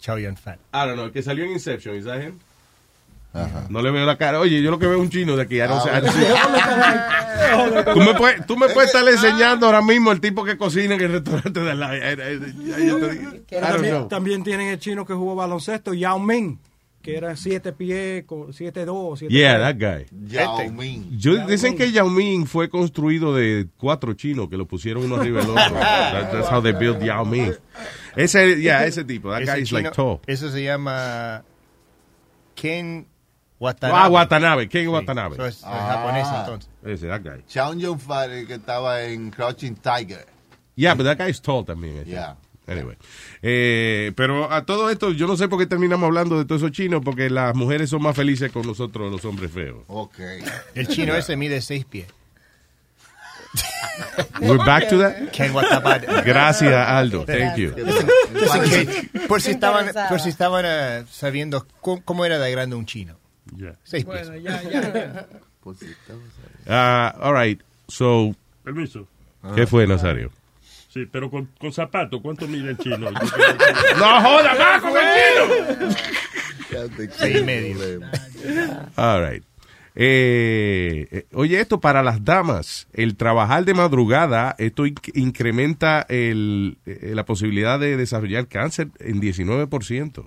Chow 0.00 0.16
Yun 0.18 0.36
Fat. 0.36 0.58
I 0.72 0.78
don't 0.86 0.92
know, 0.94 1.06
el 1.06 1.12
que 1.12 1.22
salió 1.22 1.44
en 1.44 1.50
Inception, 1.52 1.96
¿is 1.96 2.04
that 2.04 2.20
him? 2.20 2.38
No 3.68 3.82
le 3.82 3.90
veo 3.90 4.06
la 4.06 4.16
cara. 4.16 4.40
Oye, 4.40 4.62
yo 4.62 4.70
lo 4.70 4.78
que 4.78 4.86
veo 4.86 4.96
es 4.96 5.02
un 5.02 5.10
chino 5.10 5.36
de 5.36 5.42
aquí. 5.42 5.60
Ah, 5.60 5.80
say- 5.80 6.00
bueno. 7.56 7.84
Tú 7.94 8.00
me 8.00 8.14
puedes, 8.14 8.46
tú 8.46 8.56
me 8.56 8.68
puedes 8.68 8.92
estar 8.92 9.06
enseñando 9.08 9.66
ahora 9.66 9.80
mismo 9.80 10.10
el 10.12 10.20
tipo 10.20 10.44
que 10.44 10.56
cocina 10.58 10.94
en 10.94 11.00
el 11.00 11.12
restaurante 11.12 11.60
de 11.60 11.74
don't 11.74 13.40
También, 13.48 14.08
también 14.08 14.44
tienen 14.44 14.68
el 14.68 14.78
chino 14.78 15.04
que 15.06 15.14
jugó 15.14 15.34
baloncesto, 15.34 15.94
Yao 15.94 16.18
Ming, 16.18 16.58
que 17.08 17.16
era 17.16 17.34
siete 17.36 17.72
pies, 17.72 18.24
con 18.24 18.52
siete 18.52 18.84
dos, 18.84 19.18
siete 19.18 19.32
Yeah, 19.34 19.54
tres. 19.56 19.78
that 19.78 19.98
guy. 20.10 20.28
Yao 20.28 20.60
Este. 20.60 20.72
Ming. 20.72 21.18
Yo, 21.18 21.46
dicen 21.46 21.74
que 21.76 21.90
Yao 21.90 22.10
Ming 22.10 22.44
fue 22.46 22.68
construido 22.68 23.34
de 23.34 23.66
cuatro 23.78 24.12
chinos 24.12 24.48
que 24.50 24.56
lo 24.58 24.66
pusieron 24.66 25.04
uno 25.04 25.16
arriba 25.16 25.40
del 25.40 25.50
otro. 25.50 25.62
That- 25.78 26.30
that's 26.32 26.50
how 26.50 26.60
they 26.60 26.72
built 26.72 27.00
Yao 27.02 27.24
Ming. 27.24 27.54
Ese, 28.14 28.60
yeah, 28.60 28.84
ese 28.84 29.04
tipo. 29.04 29.30
That 29.30 29.42
Ese 29.42 29.52
guy 29.54 29.62
is 29.62 29.72
like 29.72 29.90
tall. 29.92 30.20
Eso 30.26 30.50
se 30.50 30.62
llama 30.62 31.42
Ken 32.54 33.06
Watanabe. 33.58 33.98
Ah, 33.98 34.08
Watanabe. 34.10 34.68
Ken 34.68 34.82
Sí, 34.84 34.88
Watanabe. 34.88 35.34
eso 35.36 35.46
es, 35.46 35.56
es 35.58 35.64
Ah. 35.64 35.92
japonés 35.96 36.28
entonces. 36.28 36.70
Ese, 36.84 37.06
that 37.08 37.22
guy. 37.22 37.96
Fat 37.98 38.30
el 38.30 38.46
que 38.46 38.54
estaba 38.54 39.02
en 39.04 39.30
Crouching 39.30 39.76
Tiger. 39.76 40.26
Yeah, 40.76 40.94
but 40.94 41.04
that 41.06 41.16
guy 41.18 41.30
is 41.30 41.40
tall 41.40 41.64
también. 41.64 42.04
Yeah. 42.04 42.36
Anyway. 42.68 42.96
Eh, 43.42 44.12
pero 44.14 44.52
a 44.52 44.64
todo 44.66 44.90
esto, 44.90 45.10
yo 45.12 45.26
no 45.26 45.36
sé 45.36 45.48
por 45.48 45.58
qué 45.58 45.66
terminamos 45.66 46.06
hablando 46.06 46.38
de 46.38 46.44
todos 46.44 46.62
esos 46.62 46.72
chinos, 46.72 47.00
porque 47.04 47.30
las 47.30 47.54
mujeres 47.54 47.90
son 47.90 48.02
más 48.02 48.14
felices 48.14 48.52
con 48.52 48.66
nosotros, 48.66 49.10
los 49.10 49.24
hombres 49.24 49.50
feos. 49.50 49.78
Ok. 49.88 50.18
El 50.74 50.88
chino 50.88 51.14
ese 51.14 51.36
mide 51.36 51.60
seis 51.60 51.84
pies. 51.84 52.06
We're 54.40 54.58
back 54.58 54.88
to 54.90 54.98
that. 54.98 55.30
Ken 55.32 55.54
Watanabe. 55.54 56.22
Gracias, 56.22 56.72
Aldo. 56.72 57.24
Thank 57.24 57.56
you. 57.56 57.74
Por 59.26 59.40
si 59.40 59.52
estaban, 59.52 59.88
por 60.08 60.20
si 60.20 60.28
estaban 60.28 60.64
eh, 60.66 61.04
sabiendo 61.10 61.66
cómo, 61.80 62.02
cómo 62.04 62.24
era 62.24 62.38
de 62.38 62.50
grande 62.50 62.76
un 62.76 62.84
chino. 62.84 63.18
Seis 63.82 64.04
pies. 64.04 64.28
Bueno, 64.28 64.36
ya, 64.36 64.62
ya. 64.62 65.26
Ah, 66.66 67.14
all 67.20 67.34
right. 67.34 67.60
So, 67.88 68.34
Permiso. 68.62 69.08
¿qué 69.54 69.66
fue, 69.66 69.86
Nazario? 69.86 70.30
Sí, 71.04 71.08
pero 71.12 71.30
con, 71.30 71.46
con 71.58 71.72
zapatos, 71.72 72.20
¿cuánto 72.22 72.46
mide 72.48 72.70
el 72.70 72.78
chino? 72.78 73.10
¡No 73.10 74.20
joda 74.22 74.54
más 74.58 74.82
con 74.82 74.92
el 74.96 75.04
chino! 75.14 75.96
Ya 76.70 76.96
te 76.96 77.10
Seis 77.10 77.38
y 77.40 77.44
medio. 77.44 78.00
All 78.96 79.26
right. 79.30 79.44
Eh, 80.00 81.08
eh, 81.10 81.26
oye, 81.32 81.60
esto 81.60 81.80
para 81.80 82.02
las 82.02 82.24
damas, 82.24 82.86
el 82.92 83.16
trabajar 83.16 83.64
de 83.64 83.74
madrugada, 83.74 84.54
esto 84.58 84.86
inc- 84.86 85.10
incrementa 85.14 86.06
el, 86.08 86.78
eh, 86.86 87.12
la 87.14 87.24
posibilidad 87.24 87.80
de 87.80 87.96
desarrollar 87.96 88.46
cáncer 88.46 88.88
en 89.00 89.20
19%. 89.20 90.26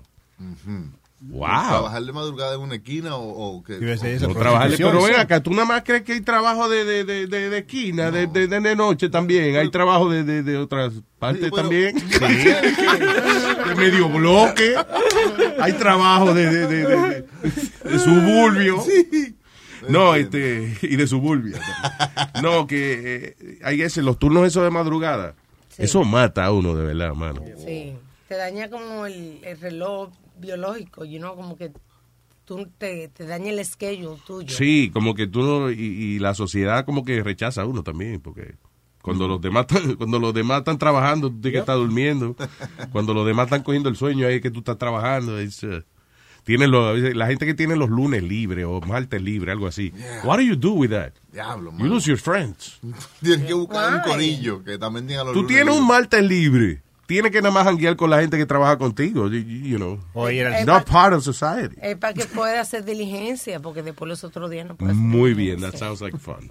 Wow. 1.24 1.40
¿Trabajar 1.68 2.02
de 2.02 2.12
madrugada 2.12 2.54
en 2.56 2.60
una 2.62 2.74
esquina 2.74 3.14
o, 3.16 3.56
o 3.58 3.62
qué? 3.62 3.74
No 4.20 4.34
trabajarle, 4.34 4.76
pero 4.76 5.02
ven 5.04 5.14
acá, 5.20 5.40
tú 5.40 5.50
nada 5.52 5.64
más 5.66 5.82
crees 5.84 6.02
que 6.02 6.14
hay 6.14 6.20
trabajo 6.20 6.68
de, 6.68 6.84
de, 6.84 7.04
de, 7.04 7.26
de, 7.28 7.48
de 7.48 7.58
esquina, 7.58 8.10
de, 8.10 8.26
de, 8.26 8.48
de- 8.48 8.60
de 8.60 8.76
noche 8.76 9.08
también, 9.08 9.54
hay 9.56 9.70
trabajo 9.70 10.10
de, 10.10 10.24
de, 10.24 10.42
de 10.42 10.58
otras 10.58 10.92
partes 11.20 11.50
también. 11.52 11.94
de 12.20 13.74
medio 13.76 14.08
bloque, 14.08 14.74
hay 15.60 15.72
trabajo 15.74 16.34
de, 16.34 16.46
de, 16.50 16.66
de, 16.66 16.86
de, 16.86 16.96
de- 16.96 17.24
de 17.90 17.98
suburbio. 17.98 18.82
No, 19.88 20.14
este, 20.14 20.76
y 20.82 20.96
de 20.96 21.06
suburbia. 21.06 21.58
No, 22.42 22.66
que 22.66 23.36
eh, 23.40 23.58
hay 23.64 23.82
ese, 23.82 24.02
los 24.02 24.18
turnos 24.18 24.46
esos 24.46 24.62
de 24.64 24.70
madrugada, 24.70 25.34
eso 25.78 26.04
mata 26.04 26.44
a 26.44 26.52
uno 26.52 26.74
de 26.74 26.84
verdad, 26.84 27.14
mano. 27.14 27.42
Sí, 27.64 27.94
te 28.28 28.36
daña 28.36 28.68
como 28.70 29.06
el, 29.06 29.38
el 29.42 29.60
reloj 29.60 30.10
biológico, 30.42 31.04
you 31.06 31.18
know, 31.18 31.34
como 31.34 31.56
que 31.56 31.72
tú 32.44 32.68
te, 32.76 33.08
te 33.08 33.24
daña 33.26 33.50
el 33.52 33.64
schedule 33.64 34.18
tuyo. 34.26 34.48
Sí, 34.54 34.90
como 34.92 35.14
que 35.14 35.26
tú 35.26 35.42
no, 35.42 35.70
y, 35.70 35.74
y 35.80 36.18
la 36.18 36.34
sociedad 36.34 36.84
como 36.84 37.04
que 37.04 37.22
rechaza 37.22 37.62
a 37.62 37.66
uno 37.66 37.82
también, 37.82 38.20
porque 38.20 38.56
cuando 39.00 39.26
los 39.28 39.40
demás 39.40 39.66
están, 39.70 39.94
cuando 39.96 40.18
los 40.18 40.34
demás 40.34 40.58
están 40.58 40.76
trabajando, 40.78 41.30
tú 41.30 41.40
tienes 41.40 41.58
que 41.58 41.60
estar 41.60 41.76
durmiendo. 41.76 42.36
Cuando 42.92 43.14
los 43.14 43.26
demás 43.26 43.46
están 43.46 43.62
cogiendo 43.62 43.88
el 43.88 43.96
sueño, 43.96 44.26
ahí 44.26 44.34
es 44.36 44.40
que 44.42 44.50
tú 44.50 44.58
estás 44.58 44.76
trabajando. 44.78 45.40
it's, 45.40 45.62
uh, 45.62 45.82
los- 46.46 46.86
a 46.88 46.92
veces 46.92 47.14
la 47.16 47.26
gente 47.28 47.46
que 47.46 47.54
tiene 47.54 47.76
los 47.76 47.88
lunes 47.88 48.22
libres 48.22 48.64
o 48.68 48.80
martes 48.80 49.22
libres, 49.22 49.52
algo 49.52 49.66
así. 49.68 49.92
What 50.24 50.36
do 50.38 50.42
you 50.42 50.56
do 50.56 50.72
with 50.72 50.90
that? 50.90 51.12
Diablo, 51.32 51.70
You 51.72 51.78
mano. 51.78 51.94
lose 51.94 52.06
your 52.08 52.18
friends. 52.18 52.78
Tienes 53.22 53.46
que 53.46 53.54
buscar 53.54 53.94
un 53.94 54.00
corillo 54.10 54.62
que 54.64 54.76
también 54.78 55.06
tenga 55.06 55.22
los 55.24 55.32
Tú 55.32 55.42
lunes 55.42 55.48
tienes 55.56 55.74
un 55.74 55.80
libres. 55.82 55.88
martes 56.00 56.24
libre. 56.24 56.82
Tienes 57.06 57.32
que 57.32 57.42
nada 57.42 57.52
más 57.52 57.64
janguear 57.64 57.96
con 57.96 58.08
la 58.10 58.20
gente 58.20 58.38
que 58.38 58.46
trabaja 58.46 58.78
contigo. 58.78 59.28
You, 59.28 59.40
you 59.40 59.76
know. 59.76 59.98
al- 60.14 60.64
Not 60.66 60.88
part 60.88 61.12
of 61.14 61.22
society. 61.24 61.76
Es 61.82 61.96
para 61.96 62.14
que 62.14 62.24
pueda 62.24 62.60
hacer 62.60 62.84
diligencia, 62.84 63.60
porque 63.60 63.82
después 63.82 64.08
los 64.08 64.24
otros 64.24 64.50
días 64.50 64.66
no 64.66 64.76
puedes. 64.76 64.94
Muy 64.94 65.34
bien, 65.34 65.60
that 65.60 65.74
sounds 65.76 66.00
like 66.00 66.16
fun. 66.16 66.48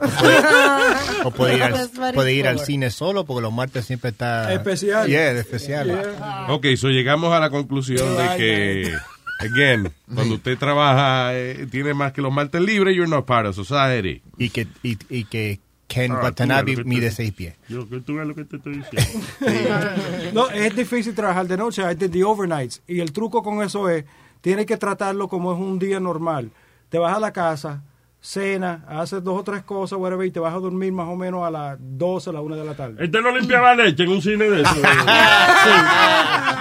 O 1.23 1.31
puede 1.31 1.55
ir, 1.55 1.63
al, 1.63 1.89
puede 2.13 2.33
ir 2.33 2.47
al 2.47 2.59
cine 2.59 2.91
solo 2.91 3.25
porque 3.25 3.41
los 3.41 3.53
martes 3.53 3.85
siempre 3.85 4.09
está... 4.11 4.53
Especial. 4.53 5.07
Yeah, 5.07 5.31
especial. 5.31 6.15
Ok, 6.49 6.67
so 6.77 6.89
llegamos 6.89 7.33
a 7.33 7.39
la 7.39 7.49
conclusión 7.49 8.17
de 8.17 8.37
que, 8.37 8.93
again, 9.39 9.91
cuando 10.13 10.35
usted 10.35 10.57
trabaja, 10.57 11.35
eh, 11.35 11.67
tiene 11.71 11.93
más 11.93 12.11
que 12.13 12.21
los 12.21 12.31
martes 12.31 12.61
libres, 12.61 12.95
you're 12.95 13.09
not 13.09 13.25
part 13.25 13.47
of 13.47 13.55
society. 13.55 14.21
Y 14.37 14.49
que, 14.49 14.67
y, 14.83 14.97
y 15.09 15.23
que 15.25 15.59
Ken 15.93 16.11
Ah, 16.13 16.19
Watanabe 16.23 16.83
mide 16.85 17.09
te- 17.09 17.15
seis 17.15 17.31
pies. 17.33 17.55
Yo, 17.67 17.87
que 17.89 17.99
tú 18.01 18.15
ves 18.15 18.27
lo 18.27 18.33
que 18.35 18.45
te 18.45 18.57
estoy 18.57 18.77
diciendo. 18.77 19.27
No, 20.33 20.49
es 20.49 20.75
difícil 20.75 21.13
trabajar 21.13 21.47
de 21.47 21.57
noche, 21.57 21.83
hay 21.83 21.95
de 21.95 22.07
the 22.09 22.23
overnights. 22.23 22.81
Y 22.87 22.99
el 23.01 23.11
truco 23.11 23.43
con 23.43 23.61
eso 23.61 23.89
es, 23.89 24.05
tienes 24.41 24.65
que 24.65 24.77
tratarlo 24.77 25.27
como 25.27 25.53
es 25.53 25.59
un 25.59 25.77
día 25.79 25.99
normal. 25.99 26.51
Te 26.89 26.97
vas 26.97 27.15
a 27.15 27.19
la 27.19 27.31
casa, 27.33 27.83
cena, 28.23 28.85
haces 28.87 29.23
dos 29.23 29.39
o 29.39 29.43
tres 29.43 29.63
cosas, 29.63 29.97
whatever, 29.97 30.25
y 30.27 30.31
te 30.31 30.39
vas 30.39 30.53
a 30.53 30.59
dormir 30.59 30.93
más 30.93 31.07
o 31.09 31.15
menos 31.15 31.43
a 31.45 31.49
las 31.49 31.77
12, 31.79 32.29
a 32.29 32.33
la 32.33 32.41
1 32.41 32.55
de 32.55 32.63
la 32.65 32.75
tarde. 32.75 33.03
Este 33.03 33.19
no 33.19 33.35
limpiaba 33.35 33.73
leche 33.75 34.03
en 34.03 34.09
un 34.11 34.21
cine 34.21 34.45
de 34.49 34.61
eso. 34.61 34.75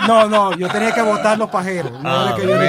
No, 0.07 0.29
no, 0.29 0.57
yo 0.57 0.67
tenía 0.69 0.93
que 0.93 1.03
botar 1.03 1.37
los 1.39 1.51
pajeros. 1.51 1.93
No 1.93 2.01
Ah, 2.11 2.35
que 2.37 2.43
yo 2.43 2.49
la 2.57 2.61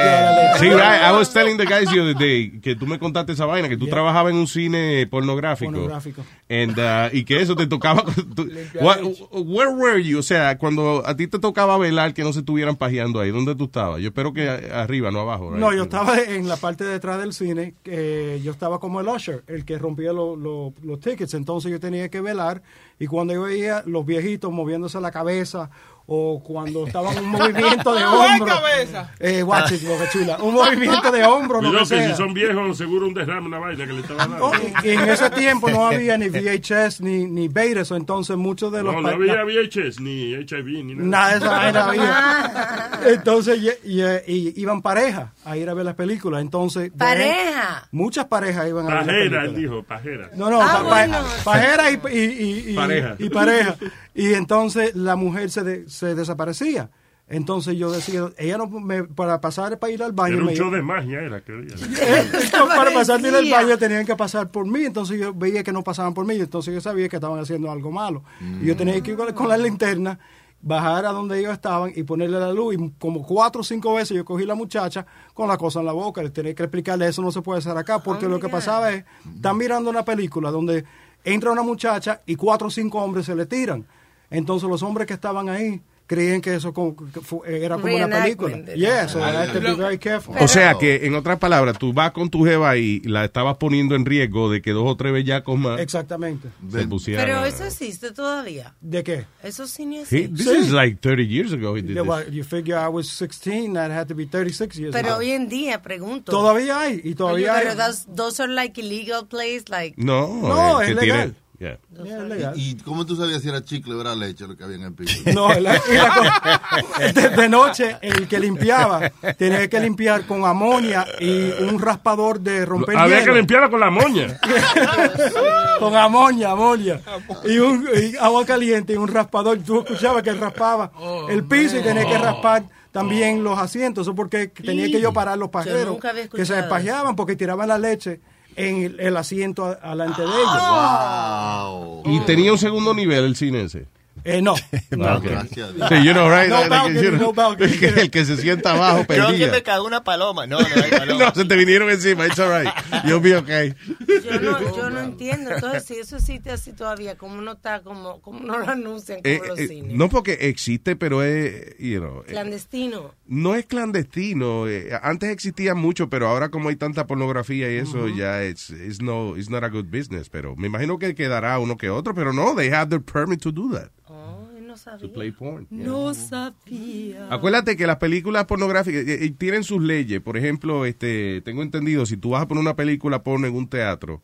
leche. 0.53 0.59
Sí, 0.59 0.65
right. 0.69 1.01
I 1.07 1.11
was 1.13 1.31
telling 1.31 1.57
the 1.57 1.65
guys 1.65 1.89
the 1.89 1.99
other 2.01 2.15
day 2.15 2.59
que 2.59 2.75
tú 2.75 2.85
me 2.85 2.99
contaste 2.99 3.31
esa 3.31 3.45
vaina, 3.45 3.69
que 3.69 3.77
tú 3.77 3.87
trabajabas 3.87 4.31
en 4.33 4.37
un 4.39 4.47
cine 4.47 5.07
pornográfico. 5.09 5.71
Pornográfico. 5.71 6.23
And, 6.49 6.77
uh, 6.77 7.15
y 7.15 7.23
que 7.23 7.41
eso 7.41 7.55
te 7.55 7.67
tocaba. 7.67 8.03
tú- 8.35 8.49
What- 8.81 8.99
where 9.31 9.71
were 9.73 10.03
you? 10.03 10.19
O 10.19 10.23
sea, 10.23 10.57
cuando 10.57 11.03
a 11.05 11.15
ti 11.15 11.27
te 11.27 11.39
tocaba 11.39 11.77
velar 11.77 12.13
que 12.13 12.23
no 12.23 12.33
se 12.33 12.39
estuvieran 12.39 12.75
pajeando 12.75 13.19
ahí, 13.21 13.31
¿dónde 13.31 13.55
tú 13.55 13.63
estabas? 13.65 14.01
Yo 14.01 14.09
espero 14.09 14.33
que 14.33 14.49
arriba, 14.49 15.09
no 15.09 15.21
abajo. 15.21 15.51
right? 15.51 15.59
No, 15.59 15.73
yo 15.73 15.83
estaba 15.83 16.19
en 16.19 16.47
la 16.49 16.57
parte 16.57 16.83
de 16.83 16.91
detrás 16.91 17.17
del 17.19 17.33
cine, 17.33 17.75
que 17.83 18.41
yo 18.43 18.51
estaba 18.51 18.79
como 18.81 18.99
el 18.99 19.07
usher, 19.07 19.43
el 19.47 19.63
que 19.63 19.77
rompía 19.77 20.11
lo- 20.11 20.35
lo- 20.35 20.73
los 20.83 20.99
tickets, 20.99 21.33
entonces 21.35 21.71
yo 21.71 21.79
tenía 21.79 22.09
que 22.09 22.19
velar 22.19 22.61
y 22.99 23.07
cuando 23.07 23.33
yo 23.33 23.43
veía 23.43 23.83
los 23.85 24.05
viejitos 24.05 24.51
moviéndose 24.51 24.99
la 24.99 25.11
cabeza 25.11 25.69
o 26.13 26.43
cuando 26.43 26.85
estaban 26.85 27.15
en 27.17 27.23
un 27.23 27.29
movimiento 27.29 27.93
de 27.95 28.01
¿Cuál 28.03 28.31
hombro, 28.31 28.45
cabeza? 28.47 29.11
eh, 29.17 29.43
watch 29.43 29.71
it, 29.71 29.87
Boca 29.87 30.09
Chula, 30.11 30.37
un 30.41 30.53
movimiento 30.53 31.09
de 31.09 31.23
hombro, 31.23 31.61
que 31.61 31.85
sea. 31.85 32.09
si 32.09 32.17
son 32.17 32.33
viejos, 32.33 32.77
seguro 32.77 33.07
un 33.07 33.13
derrame, 33.13 33.47
una 33.47 33.59
vaina 33.59 33.85
que 33.87 33.93
le 33.93 34.01
estaba 34.01 34.25
dando. 34.27 34.45
Oh, 34.47 34.51
en 34.83 34.99
ese 35.09 35.29
tiempo 35.29 35.69
no 35.69 35.85
había 35.87 36.17
ni 36.17 36.27
VHS 36.27 36.99
ni, 36.99 37.25
ni 37.27 37.47
beta, 37.47 37.85
so 37.85 37.95
entonces 37.95 38.35
muchos 38.35 38.73
de 38.73 38.83
los... 38.83 38.93
No, 38.93 39.01
no 39.01 39.07
había 39.07 39.41
VHS, 39.45 40.01
ni 40.01 40.33
HIV, 40.33 40.83
ni 40.83 40.95
nada. 40.95 41.07
Nada 41.07 41.29
de 41.31 41.37
esa 41.37 41.49
vaina 41.49 41.85
había. 43.05 43.13
Entonces 43.13 43.59
y, 43.61 43.89
y- 43.89 44.01
y 44.27 44.53
iban 44.57 44.81
parejas 44.81 45.29
a 45.45 45.55
ir 45.55 45.69
a 45.69 45.73
ver 45.73 45.85
las 45.85 45.95
películas. 45.95 46.41
Entonces, 46.41 46.91
de- 46.91 46.97
Pareja. 46.97 47.87
Muchas 47.91 48.25
parejas 48.25 48.67
iban 48.67 48.85
a 48.87 48.95
ver 48.95 49.05
Pajera, 49.05 49.45
él 49.45 49.55
dijo, 49.55 49.83
pajera. 49.83 50.29
No, 50.35 50.49
no, 50.49 50.61
Ah, 50.61 50.83
pa- 50.87 51.23
pajera 51.43 51.89
y, 51.89 51.99
y, 52.11 52.19
y- 52.19 52.71
y- 52.71 52.75
Pareja. 52.75 53.15
y 53.17 53.29
pareja. 53.29 53.75
Y 54.13 54.33
entonces 54.33 54.93
la 54.95 55.15
mujer 55.15 55.49
se, 55.49 55.63
de- 55.63 55.89
se 56.01 56.15
desaparecía. 56.15 56.89
Entonces 57.27 57.77
yo 57.77 57.89
decía, 57.91 58.29
ella 58.37 58.57
no 58.57 58.67
me, 58.67 59.03
para 59.05 59.39
pasar 59.39 59.79
para 59.79 59.93
ir 59.93 60.03
al 60.03 60.11
baño. 60.11 60.33
Era 60.33 60.41
un 60.41 60.47
me- 60.47 60.55
show 60.55 60.69
de 60.69 60.81
magia, 60.81 61.21
era. 61.21 61.39
Que 61.41 61.53
para 62.51 62.91
pasar 62.93 63.21
ir 63.21 63.33
al 63.33 63.49
baño 63.49 63.77
tenían 63.77 64.05
que 64.05 64.15
pasar 64.15 64.49
por 64.51 64.65
mí, 64.67 64.83
entonces 64.83 65.17
yo 65.19 65.33
veía 65.33 65.63
que 65.63 65.71
no 65.71 65.83
pasaban 65.83 66.13
por 66.13 66.25
mí, 66.25 66.35
entonces 66.35 66.73
yo 66.73 66.81
sabía 66.81 67.07
que 67.07 67.15
estaban 67.15 67.39
haciendo 67.39 67.71
algo 67.71 67.91
malo. 67.91 68.23
Y 68.61 68.65
yo 68.65 68.75
tenía 68.75 68.99
que 69.01 69.11
ir 69.11 69.17
con, 69.17 69.31
con 69.33 69.47
la 69.47 69.57
linterna, 69.57 70.19
bajar 70.61 71.05
a 71.05 71.11
donde 71.11 71.39
ellos 71.39 71.53
estaban 71.53 71.93
y 71.95 72.03
ponerle 72.03 72.37
la 72.39 72.51
luz. 72.51 72.75
Y 72.75 72.89
como 72.99 73.25
cuatro 73.25 73.61
o 73.61 73.63
cinco 73.63 73.93
veces 73.93 74.17
yo 74.17 74.25
cogí 74.25 74.45
la 74.45 74.55
muchacha 74.55 75.05
con 75.33 75.47
la 75.47 75.57
cosa 75.57 75.79
en 75.79 75.85
la 75.85 75.93
boca. 75.93 76.21
Le 76.21 76.31
tenía 76.31 76.53
que 76.53 76.63
explicarle, 76.63 77.07
eso 77.07 77.21
no 77.21 77.31
se 77.31 77.41
puede 77.41 77.59
hacer 77.59 77.77
acá, 77.77 77.99
porque 77.99 78.27
lo 78.27 78.39
que 78.41 78.49
pasaba 78.49 78.91
es, 78.91 79.05
están 79.35 79.55
mirando 79.57 79.89
una 79.89 80.03
película 80.03 80.51
donde 80.51 80.83
entra 81.23 81.51
una 81.51 81.61
muchacha 81.61 82.21
y 82.25 82.35
cuatro 82.35 82.67
o 82.67 82.71
cinco 82.71 82.99
hombres 83.01 83.25
se 83.27 83.35
le 83.35 83.45
tiran. 83.45 83.85
Entonces 84.29 84.67
los 84.67 84.83
hombres 84.83 85.07
que 85.07 85.13
estaban 85.13 85.47
ahí 85.47 85.81
creían 86.13 86.41
que 86.41 86.53
eso 86.55 86.73
como- 86.73 86.93
que 86.95 87.21
fu- 87.21 87.43
era 87.45 87.77
como 87.77 87.95
una 87.95 88.23
película. 88.23 88.57
Yeah, 88.75 89.07
so 89.07 89.19
I 89.19 89.23
had 89.33 89.53
to 89.53 89.61
be 89.61 89.73
very 89.73 89.97
careful. 89.97 90.35
O 90.39 90.47
sea 90.47 90.75
que, 90.77 91.05
en 91.05 91.15
otras 91.15 91.39
palabras, 91.39 91.77
tú 91.79 91.93
vas 91.93 92.11
con 92.11 92.29
tu 92.29 92.43
jeva 92.43 92.75
y 92.75 92.99
la 93.01 93.23
estabas 93.23 93.55
poniendo 93.55 93.95
en 93.95 94.05
riesgo 94.05 94.51
de 94.51 94.61
que 94.61 94.71
dos 94.71 94.83
o 94.85 94.97
tres 94.97 95.13
bellacos 95.13 95.57
más 95.57 95.79
Exactamente. 95.79 96.49
se 96.69 96.85
pusieran. 96.85 97.25
Pero 97.25 97.45
eso 97.45 97.63
existe 97.63 98.11
todavía. 98.11 98.75
¿De 98.81 99.03
qué? 99.03 99.25
Eso 99.41 99.67
sí 99.67 99.85
ni 99.85 99.97
He- 99.97 100.01
existe. 100.01 100.35
this 100.35 100.45
Sí. 100.49 100.57
is 100.57 100.71
like 100.71 100.97
30 101.01 101.23
years 101.23 101.53
ago 101.53 101.77
he 101.77 101.81
did 101.81 101.93
Yeah, 101.93 102.01
well, 102.03 102.29
you 102.29 102.43
figure 102.43 102.75
I 102.77 102.89
was 102.89 103.07
16, 103.07 103.73
that 103.75 103.89
had 103.91 104.07
to 104.07 104.15
be 104.15 104.25
36 104.25 104.75
years 104.77 104.91
Pero 104.93 105.07
ago. 105.09 105.17
hoy 105.19 105.31
en 105.31 105.47
día, 105.47 105.81
pregunto. 105.81 106.31
Todavía 106.31 106.81
hay, 106.81 106.99
y 107.03 107.15
todavía 107.15 107.53
Oye, 107.53 107.61
pero 107.69 107.71
hay. 107.81 107.87
those, 107.87 108.05
those 108.13 108.43
are 108.43 108.51
like 108.51 108.79
illegal 108.81 109.25
plays, 109.27 109.69
like... 109.69 109.95
No, 109.97 110.27
No, 110.41 110.81
es 110.81 110.89
que 110.89 110.95
tiene- 110.95 111.13
legal. 111.13 111.35
Yeah. 111.61 111.77
Yeah, 112.03 112.17
es 112.17 112.23
legal. 112.23 112.53
¿Y 112.57 112.75
cómo 112.77 113.05
tú 113.05 113.15
sabías 113.15 113.41
si 113.41 113.49
era 113.49 113.63
chicle 113.63 113.93
o 113.93 114.01
era 114.01 114.15
leche 114.15 114.47
lo 114.47 114.57
que 114.57 114.63
había 114.63 114.77
en 114.77 114.83
el 114.83 114.93
piso? 114.93 115.21
No, 115.33 115.49
la- 115.59 115.73
la 115.73 117.11
de, 117.13 117.29
de 117.29 117.49
noche 117.49 117.97
el 118.01 118.27
que 118.27 118.39
limpiaba 118.39 119.09
tenía 119.37 119.69
que 119.69 119.79
limpiar 119.79 120.25
con 120.25 120.43
amonia 120.45 121.05
y 121.19 121.51
un 121.63 121.79
raspador 121.79 122.39
de 122.39 122.65
romper 122.65 122.97
Había 122.97 123.19
hielo. 123.19 123.33
que 123.33 123.37
limpiarla 123.39 123.69
con 123.69 123.79
la 123.79 123.89
moña. 123.91 124.39
con 125.79 125.95
amonia, 125.95 126.51
amonia. 126.51 127.01
Y, 127.45 127.57
un, 127.59 127.87
y 127.95 128.15
agua 128.17 128.45
caliente 128.45 128.93
y 128.93 128.97
un 128.97 129.07
raspador. 129.07 129.59
Tú 129.59 129.79
escuchabas 129.81 130.23
que 130.23 130.29
él 130.29 130.39
raspaba 130.39 130.91
el 131.29 131.43
piso 131.45 131.77
y 131.77 131.81
tenía 131.81 132.05
que 132.05 132.17
raspar 132.17 132.63
también 132.91 133.43
los 133.43 133.57
asientos. 133.57 134.05
Eso 134.07 134.15
porque 134.15 134.47
tenía 134.47 134.87
que 134.87 134.99
yo 135.01 135.13
parar 135.13 135.37
los 135.37 135.49
pajeros 135.49 135.87
nunca 135.87 136.09
había 136.09 136.27
que 136.27 136.45
se 136.45 136.55
despajeaban 136.55 137.15
porque 137.15 137.35
tiraban 137.35 137.67
la 137.67 137.77
leche 137.77 138.19
en 138.55 138.83
el, 138.83 138.99
el 138.99 139.17
asiento 139.17 139.77
alante 139.81 140.21
de 140.21 140.27
ellos. 140.27 140.61
Wow. 140.69 142.03
Y 142.05 142.19
tenía 142.21 142.51
un 142.51 142.57
segundo 142.57 142.93
nivel 142.93 143.25
el 143.25 143.35
cine 143.35 143.63
ese. 143.63 143.85
Eh, 144.23 144.41
no. 144.41 144.53
Ok. 144.91 145.23
Gracias 145.23 145.69
a 145.69 145.71
Dios. 145.71 145.89
Sí, 145.89 146.03
you 146.03 146.11
know, 146.11 146.29
right? 146.29 146.47
No 146.49 146.69
balcony, 146.69 147.01
you 147.01 147.11
know, 147.11 147.33
no 147.33 147.53
el, 147.53 147.79
que, 147.79 147.87
el 147.87 148.11
que 148.11 148.25
se 148.25 148.37
sienta 148.37 148.73
abajo 148.73 149.05
Creo 149.07 149.27
que 149.27 149.31
perdía. 149.31 149.51
me 149.51 149.63
cagó 149.63 149.85
una 149.87 150.03
paloma. 150.03 150.45
No, 150.45 150.59
no 150.59 150.65
hay 150.83 150.91
paloma. 150.97 151.25
No, 151.25 151.33
se 151.33 151.45
te 151.45 151.55
vinieron 151.55 151.89
encima. 151.89 152.27
It's 152.27 152.37
all 152.37 152.49
right. 152.51 152.71
You'll 153.05 153.21
be 153.21 153.35
okay. 153.35 153.73
Yo 154.07 154.39
no, 154.39 154.75
yo 154.75 154.89
no 154.91 154.99
entiendo. 154.99 155.51
Entonces, 155.51 155.85
si 155.85 155.95
eso 155.95 156.17
existe 156.17 156.51
así 156.51 156.73
todavía, 156.73 157.17
¿cómo 157.17 157.41
no 157.41 157.53
está, 157.53 157.81
como, 157.81 158.21
cómo 158.21 158.41
no 158.41 158.59
lo 158.59 158.69
anuncian 158.69 159.21
como 159.23 159.33
Eh, 159.33 159.41
los 159.47 159.57
eh, 159.59 159.67
cines? 159.69 159.97
no 159.97 160.07
porque 160.09 160.33
existe, 160.41 160.95
pero 160.95 161.23
es, 161.23 161.75
you 161.79 161.99
know, 161.99 162.19
eh, 162.21 162.25
Clandestino. 162.27 163.15
No 163.31 163.55
es 163.55 163.65
clandestino. 163.65 164.67
eh, 164.67 164.89
antes 165.01 165.29
existía 165.29 165.73
mucho, 165.73 166.09
pero 166.09 166.27
ahora 166.27 166.49
como 166.49 166.67
hay 166.67 166.75
tanta 166.75 167.07
pornografía 167.07 167.71
y 167.71 167.77
eso, 167.77 168.09
ya 168.09 168.43
es 168.43 168.69
it's 168.71 169.01
no, 169.01 169.37
it's 169.37 169.49
not 169.49 169.63
a 169.63 169.69
good 169.69 169.85
business. 169.85 170.29
Pero 170.29 170.55
me 170.57 170.67
imagino 170.67 170.99
que 170.99 171.15
quedará 171.15 171.57
uno 171.57 171.77
que 171.77 171.89
otro, 171.89 172.13
pero 172.13 172.33
no, 172.33 172.53
they 172.55 172.69
have 172.69 172.89
the 172.89 172.99
permit 172.99 173.41
to 173.41 173.51
do 173.51 173.71
that. 173.71 173.89
Oh, 174.07 174.49
no 174.59 174.67
no 174.67 174.77
sabía. 174.77 174.99
To 175.07 175.13
play 175.13 175.31
porn. 175.31 175.65
yeah. 175.69 175.85
No 175.85 176.13
sabía. 176.13 177.27
Acuérdate 177.33 177.77
que 177.77 177.87
las 177.87 177.97
películas 177.97 178.45
pornográficas 178.45 179.01
eh, 179.07 179.25
eh, 179.25 179.33
tienen 179.37 179.63
sus 179.63 179.81
leyes. 179.81 180.19
Por 180.21 180.35
ejemplo, 180.37 180.85
este, 180.85 181.41
tengo 181.41 181.61
entendido, 181.61 182.05
si 182.05 182.17
tú 182.17 182.31
vas 182.31 182.41
a 182.43 182.47
poner 182.49 182.61
una 182.61 182.75
película 182.75 183.23
porno 183.23 183.47
en 183.47 183.55
un 183.55 183.67
teatro, 183.69 184.21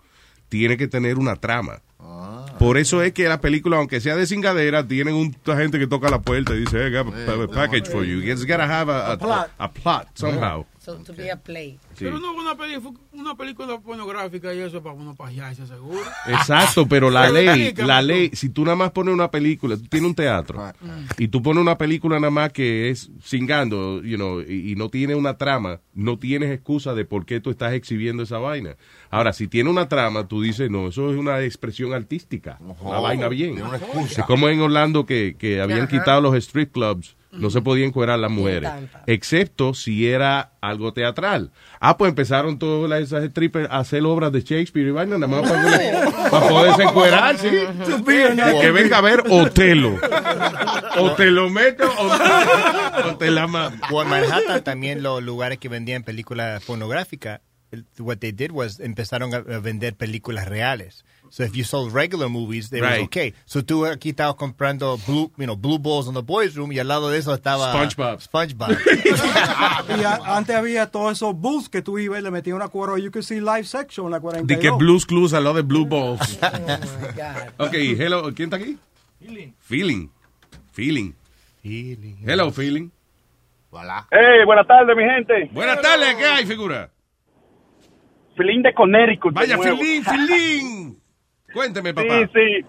tiene 0.50 0.78
que 0.78 0.88
tener 0.88 1.18
una 1.18 1.36
trama. 1.36 1.82
Por 2.60 2.78
eso 2.78 3.04
es 3.04 3.14
que 3.14 3.28
las 3.28 3.40
películas, 3.40 3.78
aunque 3.80 4.00
sea 4.02 4.16
de 4.16 4.26
cingadera, 4.26 4.88
tienen 4.88 5.14
un 5.14 5.36
gente 5.46 5.78
que 5.78 5.86
toca 5.88 6.10
la 6.10 6.22
puerta 6.22 6.56
y 6.56 6.62
dice, 6.62 6.80
hey, 6.82 6.88
I 6.92 6.92
got 6.98 7.14
a, 7.14 7.44
a 7.44 7.48
package 7.48 7.88
for 7.90 8.04
you. 8.04 8.20
It's 8.22 8.46
gotta 8.46 8.64
have 8.64 8.92
a, 8.92 9.08
a- 9.10 9.12
A 9.14 9.18
plot. 9.18 9.50
a 9.60 9.72
plot 9.72 10.08
somehow. 10.16 10.66
So, 10.88 10.96
to 11.04 11.14
be 11.14 11.30
a 11.30 11.36
play. 11.36 11.78
Sí. 11.96 12.06
Pero 12.06 12.18
no 12.18 12.32
una, 12.34 12.56
peli- 12.56 12.82
una 13.12 13.36
película 13.36 13.78
pornográfica 13.78 14.54
y 14.54 14.60
eso 14.60 14.82
para 14.82 14.96
uno 14.96 15.16
pasearse 15.16 15.68
seguro. 15.68 16.00
Exacto, 16.28 16.88
pero 16.88 17.10
la 17.10 17.30
ley, 17.30 17.74
la 17.76 18.02
ley, 18.02 18.30
si 18.32 18.48
tú 18.48 18.64
nada 18.64 18.78
más 18.78 18.92
pones 18.92 19.14
una 19.14 19.30
película, 19.30 19.76
tú 19.76 19.84
tienes 19.84 20.08
un 20.08 20.16
teatro 20.16 20.64
y 21.18 21.28
tú 21.28 21.42
pones 21.44 21.62
una 21.62 21.78
película 21.78 22.22
nada 22.22 22.32
más 22.32 22.54
que 22.54 22.90
es 22.90 23.12
singando, 23.22 24.02
you 24.02 24.16
know, 24.16 24.40
y, 24.40 24.72
y 24.72 24.76
no 24.78 24.88
tiene 24.88 25.14
una 25.16 25.36
trama, 25.38 25.82
no 25.94 26.18
tienes 26.18 26.52
excusa 26.52 26.94
de 26.94 27.04
por 27.04 27.26
qué 27.26 27.42
tú 27.42 27.50
estás 27.50 27.74
exhibiendo 27.74 28.24
esa 28.24 28.38
vaina. 28.38 28.78
Ahora, 29.10 29.34
si 29.34 29.50
tiene 29.50 29.70
una 29.70 29.90
trama, 29.90 30.26
tú 30.30 30.42
dices, 30.42 30.72
no, 30.72 30.88
eso 30.88 31.12
es 31.12 31.18
una 31.18 31.42
expresión 31.42 31.94
artística, 31.94 32.60
una 32.80 33.02
vaina 33.02 33.28
bien. 33.28 33.56
tiene 33.56 33.68
una 33.68 33.76
excusa. 33.78 34.22
Es 34.22 34.26
como 34.26 34.48
en 34.48 34.62
Orlando 34.62 35.06
que, 35.06 35.36
que 35.38 35.60
habían 35.60 35.80
Ajá. 35.82 35.90
quitado 35.90 36.22
los 36.22 36.36
strip 36.36 36.72
clubs, 36.72 37.17
no 37.32 37.50
se 37.50 37.62
podían 37.62 37.90
encuerar 37.90 38.18
las 38.20 38.32
mujeres, 38.32 38.70
excepto 39.06 39.74
si 39.74 40.08
era 40.08 40.52
algo 40.62 40.94
teatral. 40.94 41.52
Ah, 41.80 41.98
pues 41.98 42.10
empezaron 42.10 42.58
todas 42.58 42.90
las- 42.90 43.02
esas 43.02 43.26
strippers 43.30 43.70
a 43.70 43.80
hacer 43.80 44.04
obras 44.04 44.32
de 44.32 44.42
Shakespeare 44.42 44.88
y 44.88 44.92
vaina, 44.92 45.18
nada 45.18 45.28
más 45.42 45.50
para, 45.52 46.30
para 46.32 46.48
poderse 46.48 46.84
encuerar, 46.84 47.38
sí. 47.38 47.50
Que 48.62 48.72
venga 48.72 48.98
a 48.98 49.02
ver 49.02 49.24
Otelo. 49.30 49.98
O 51.00 51.12
te 51.12 51.28
lo 51.30 51.48
meto 51.52 51.84
o, 51.88 53.10
o 53.12 53.18
te 53.18 53.30
la 53.30 53.46
mando. 53.46 53.78
O 53.92 54.02
en 54.02 54.10
Manhattan 54.10 54.64
también 54.64 55.04
los 55.04 55.22
lugares 55.22 55.60
que 55.60 55.70
vendían 55.70 56.02
películas 56.04 56.64
pornográficas, 56.66 57.42
what 58.00 58.18
they 58.18 58.32
did 58.32 58.50
was 58.52 58.80
empezaron 58.80 59.32
a 59.36 59.40
vender 59.60 59.94
películas 59.96 60.48
reales. 60.48 61.06
So 61.30 61.44
if 61.44 61.56
you 61.56 61.64
sold 61.64 61.94
regular 61.94 62.30
movies, 62.30 62.70
they 62.70 62.80
Right. 62.82 63.00
was 63.00 63.06
okay. 63.08 63.34
So 63.46 63.62
tú 63.64 63.86
aquí 63.86 64.10
estabas 64.10 64.36
comprando 64.36 64.98
blue, 65.08 65.32
you 65.38 65.46
know, 65.46 65.56
blue 65.56 65.78
balls 65.80 66.08
in 66.08 66.14
the 66.14 66.22
boys 66.22 66.56
room 66.56 66.72
y 66.72 66.80
al 66.80 66.88
lado 66.88 67.10
de 67.10 67.18
eso 67.20 67.34
estaba 67.34 67.72
SpongeBob. 67.72 68.20
SpongeBob. 68.22 68.78
Y 70.00 70.04
a- 70.04 70.36
antes 70.38 70.56
había 70.56 70.88
todos 70.92 71.14
esos 71.14 71.36
booths 71.36 71.70
que 71.70 71.82
tú 71.82 71.98
ibas 72.00 72.20
y 72.20 72.24
le 72.24 72.32
metías 72.32 72.56
una 72.56 72.68
cuero. 72.68 72.98
You 72.98 73.12
could 73.12 73.24
see 73.26 73.40
live 73.40 73.64
section, 73.66 74.10
la 74.12 74.20
42. 74.20 74.48
De 74.48 74.60
que 74.60 74.70
Blues 74.76 75.06
Clues 75.06 75.34
al 75.34 75.44
lado 75.44 75.56
de 75.56 75.62
Blue 75.64 75.86
Balls. 75.86 76.40
Oh, 77.60 77.66
ok, 77.66 77.74
hello, 77.74 78.34
¿quién 78.36 78.48
está 78.52 78.58
aquí? 78.58 78.78
Feeling. 79.60 80.10
Feeling. 80.72 81.14
Hello, 82.26 82.52
Feeling. 82.52 82.90
Hola. 83.72 84.08
Hey, 84.12 84.46
buenas 84.46 84.68
tardes, 84.68 84.96
mi 84.96 85.04
gente. 85.04 85.50
Buenas 85.54 85.82
tardes, 85.82 86.16
¿qué 86.16 86.24
hay, 86.26 86.46
figura? 86.46 86.90
Filín 88.38 88.62
de 88.62 88.74
Connecticut. 88.74 89.34
de 89.34 89.56
Vaya. 89.56 89.58
Filín, 89.58 90.04
Filín. 90.04 91.00
Cuénteme, 91.58 91.94
papá. 91.94 92.08
Sí, 92.08 92.30
sí. 92.34 92.66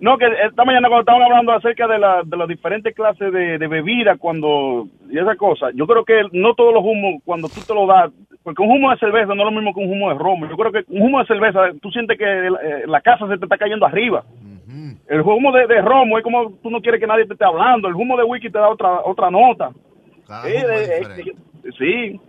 No, 0.00 0.16
que 0.18 0.26
esta 0.26 0.64
mañana 0.64 0.88
cuando 0.88 1.00
estaban 1.00 1.22
hablando 1.22 1.52
acerca 1.52 1.86
de, 1.88 1.98
la, 1.98 2.22
de 2.24 2.36
las 2.36 2.48
diferentes 2.48 2.94
clases 2.94 3.32
de, 3.32 3.58
de 3.58 3.66
bebida 3.68 4.16
cuando 4.16 4.86
y 5.10 5.18
esa 5.18 5.34
cosa, 5.36 5.66
yo 5.74 5.86
creo 5.86 6.04
que 6.04 6.22
no 6.32 6.54
todos 6.54 6.72
los 6.74 6.82
humos 6.84 7.20
cuando 7.24 7.48
tú 7.48 7.60
te 7.66 7.74
lo 7.74 7.86
das, 7.86 8.10
porque 8.42 8.62
un 8.62 8.70
humo 8.70 8.90
de 8.90 8.98
cerveza 8.98 9.26
no 9.34 9.42
es 9.42 9.44
lo 9.44 9.50
mismo 9.52 9.72
que 9.74 9.80
un 9.80 9.92
humo 9.92 10.08
de 10.12 10.18
romo. 10.18 10.48
Yo 10.48 10.56
creo 10.56 10.72
que 10.72 10.84
un 10.88 11.02
humo 11.02 11.20
de 11.20 11.26
cerveza, 11.26 11.60
tú 11.80 11.90
sientes 11.90 12.16
que 12.18 12.24
eh, 12.24 12.82
la 12.86 13.00
casa 13.00 13.28
se 13.28 13.38
te 13.38 13.44
está 13.44 13.56
cayendo 13.58 13.86
arriba. 13.86 14.24
El 15.08 15.20
humo 15.20 15.52
de, 15.52 15.66
de 15.66 15.80
romo 15.82 16.16
es 16.18 16.24
como 16.24 16.52
tú 16.62 16.70
no 16.70 16.80
quieres 16.80 17.00
que 17.00 17.06
nadie 17.06 17.26
te 17.26 17.34
esté 17.34 17.44
hablando. 17.44 17.86
El 17.88 17.94
humo 17.94 18.16
de 18.16 18.24
whisky 18.24 18.50
te 18.50 18.58
da 18.58 18.68
otra 18.68 19.00
otra 19.04 19.30
nota. 19.30 19.70
Eh, 20.46 20.64
eh, 20.68 21.02
eh, 21.64 21.72
sí. 21.78 22.20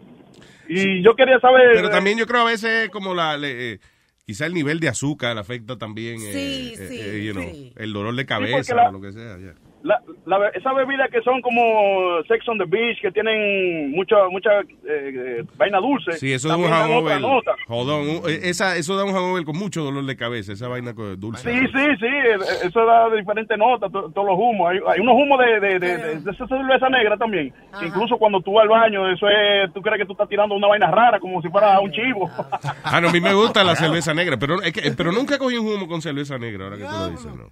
Y 0.68 1.02
yo 1.02 1.16
quería 1.16 1.40
saber... 1.40 1.72
Pero 1.74 1.90
también 1.90 2.18
yo 2.18 2.26
creo 2.26 2.42
a 2.42 2.46
veces 2.46 2.90
como 2.90 3.14
la... 3.14 3.38
le- 3.38 3.74
eh, 3.74 3.80
quizá 4.26 4.46
el 4.46 4.54
nivel 4.54 4.80
de 4.80 4.88
azúcar 4.90 5.38
afecta 5.38 5.78
también 5.78 6.16
eh, 6.22 6.32
Sí, 6.34 6.74
eh, 6.82 6.88
sí, 6.88 6.98
eh, 7.00 7.24
you 7.26 7.34
know, 7.34 7.44
sí. 7.44 7.74
el 7.76 7.94
dolor 7.94 8.16
de 8.16 8.26
cabeza 8.26 8.76
la- 8.76 8.90
o 8.90 8.92
lo 8.94 9.02
que 9.02 9.12
sea. 9.12 9.38
ya. 9.38 9.56
La, 9.84 10.02
la, 10.26 10.38
be- 10.38 10.52
esas 10.56 10.74
bebidas 10.76 11.10
que 11.12 11.22
son 11.22 11.42
como 11.42 12.24
Sex 12.28 12.48
on 12.50 12.58
the 12.58 12.66
Beach, 12.66 13.00
que 13.02 13.12
tienen 13.12 13.92
mucha 13.92 14.16
mucha 14.30 14.50
eh, 14.62 14.66
eh, 14.88 15.44
vaina 15.58 15.80
dulce. 15.80 16.14
Sí, 16.14 16.32
eso 16.34 16.48
da 16.50 16.58
un 16.58 16.66
hangover. 16.70 17.20
nota. 17.22 17.52
Jodón, 17.68 18.02
un- 18.10 18.30
eh, 18.30 18.40
esa, 18.44 18.76
eso 18.78 18.96
da 18.96 19.04
un 19.04 19.12
hangover 19.14 19.44
con 19.44 19.58
mucho 19.58 19.84
dolor 19.84 20.06
de 20.06 20.16
cabeza, 20.16 20.54
esa 20.54 20.68
vaina 20.68 20.94
dulce. 20.94 21.50
Sí, 21.52 21.60
sí, 21.68 21.86
sí, 22.00 22.06
eh, 22.08 22.38
eso 22.66 22.86
da 22.86 23.10
diferentes 23.14 23.58
notas, 23.58 23.92
to- 23.92 24.10
todos 24.12 24.28
los 24.28 24.38
humos. 24.40 24.72
Hay, 24.72 24.80
hay 24.88 25.00
unos 25.02 25.16
humos 25.16 25.38
de, 25.40 25.60
de, 25.60 25.80
de, 25.80 25.98
de- 25.98 26.20
de 26.22 26.32
esa 26.32 26.48
cerveza 26.48 26.90
negra 26.90 27.18
también. 27.18 27.54
Incluso 27.86 28.18
cuando 28.18 28.40
tú 28.42 28.54
vas 28.54 28.64
al 28.64 28.70
baño, 28.70 29.08
eso 29.12 29.28
es, 29.28 29.74
tú 29.74 29.82
crees 29.82 30.00
que 30.00 30.06
tú 30.06 30.14
estás 30.14 30.30
tirando 30.30 30.56
una 30.56 30.68
vaina 30.68 30.90
rara, 30.90 31.20
como 31.20 31.42
si 31.42 31.50
fuera 31.50 31.80
un 31.80 31.92
chivo. 31.92 32.30
Ah, 32.86 33.02
no, 33.02 33.10
a 33.10 33.12
mí 33.12 33.20
me 33.20 33.34
gusta 33.34 33.64
la 33.64 33.76
cerveza 33.84 34.14
negra, 34.14 34.38
pero, 34.38 34.62
es 34.62 34.72
que- 34.72 34.92
pero 34.92 35.12
nunca 35.12 35.38
cogí 35.38 35.58
un 35.58 35.68
humo 35.68 35.88
con 35.88 36.02
cerveza 36.02 36.38
negra, 36.38 36.66
ahora 36.66 36.78
que 36.78 36.84
tú 36.84 36.90
lo 36.92 37.10
dices, 37.10 37.36
¿no? 37.36 37.52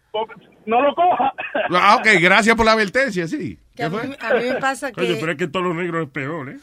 no 0.66 0.82
lo 0.82 0.94
coja. 0.94 1.34
Ah, 1.72 1.96
ok, 2.00 2.21
gracias 2.22 2.56
por 2.56 2.66
la 2.66 2.74
advertencia, 2.74 3.28
sí. 3.28 3.58
Que 3.76 3.84
a, 3.84 3.90
mí, 3.90 3.98
a 4.20 4.34
mí 4.36 4.44
me 4.50 4.56
pasa 4.56 4.92
que... 4.92 5.02
Oye, 5.02 5.18
pero 5.20 5.32
es 5.34 5.38
que 5.38 5.48
todos 5.48 5.66
los 5.66 5.76
negros 5.76 6.06
es 6.06 6.12
peor, 6.12 6.50
¿eh? 6.50 6.58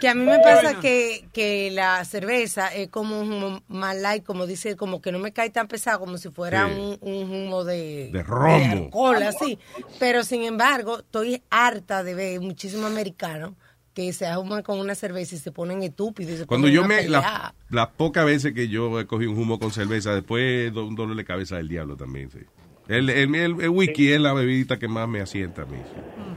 Que 0.00 0.08
a 0.08 0.14
mí 0.14 0.24
me 0.24 0.38
pasa 0.40 0.80
que, 0.80 1.24
que 1.32 1.70
la 1.70 2.04
cerveza 2.04 2.68
es 2.74 2.88
como 2.88 3.20
un 3.20 3.32
humo 3.32 3.62
más 3.68 3.96
light, 3.96 4.24
como 4.24 4.46
dice, 4.46 4.74
como 4.76 5.00
que 5.00 5.12
no 5.12 5.18
me 5.20 5.32
cae 5.32 5.50
tan 5.50 5.68
pesado 5.68 6.00
como 6.00 6.18
si 6.18 6.28
fuera 6.30 6.66
Sí. 6.68 6.74
un, 6.74 6.98
un 7.00 7.30
humo 7.32 7.64
de, 7.64 8.10
De 8.12 8.22
romo. 8.24 8.72
alcohol, 8.84 9.22
así. 9.22 9.58
Pero 10.00 10.24
sin 10.24 10.42
embargo, 10.42 10.98
estoy 10.98 11.40
harta 11.50 12.02
de 12.02 12.14
ver 12.14 12.40
muchísimos 12.40 12.86
americanos 12.90 13.52
que 13.94 14.12
se 14.12 14.26
ahuman 14.26 14.62
con 14.62 14.80
una 14.80 14.94
cerveza 14.94 15.34
y 15.34 15.38
se 15.38 15.52
ponen 15.52 15.82
estúpidos. 15.82 16.32
y 16.32 16.36
se 16.38 16.46
Cuando 16.46 16.66
ponen 16.66 16.74
yo 16.74 16.88
me, 16.88 17.08
la- 17.08 17.54
las 17.70 17.88
pocas 17.88 18.24
veces 18.24 18.54
que 18.54 18.66
yo 18.68 18.98
he 18.98 19.06
cogido 19.06 19.30
un 19.30 19.38
humo 19.38 19.58
con 19.60 19.70
cerveza, 19.70 20.14
después 20.14 20.72
do- 20.72 20.86
un 20.86 20.96
dolor 20.96 21.14
de 21.16 21.24
cabeza 21.24 21.56
del 21.58 21.68
diablo 21.68 21.96
también, 21.96 22.30
sí. 22.30 22.38
El, 22.88 23.08
el, 23.10 23.34
el- 23.34 23.60
el 23.60 23.68
whisky 23.68 24.12
es 24.12 24.20
la 24.20 24.32
bebidita 24.32 24.78
que 24.78 24.88
más 24.88 25.08
me 25.08 25.20
asienta 25.20 25.62
a 25.62 25.66
mí. 25.66 25.78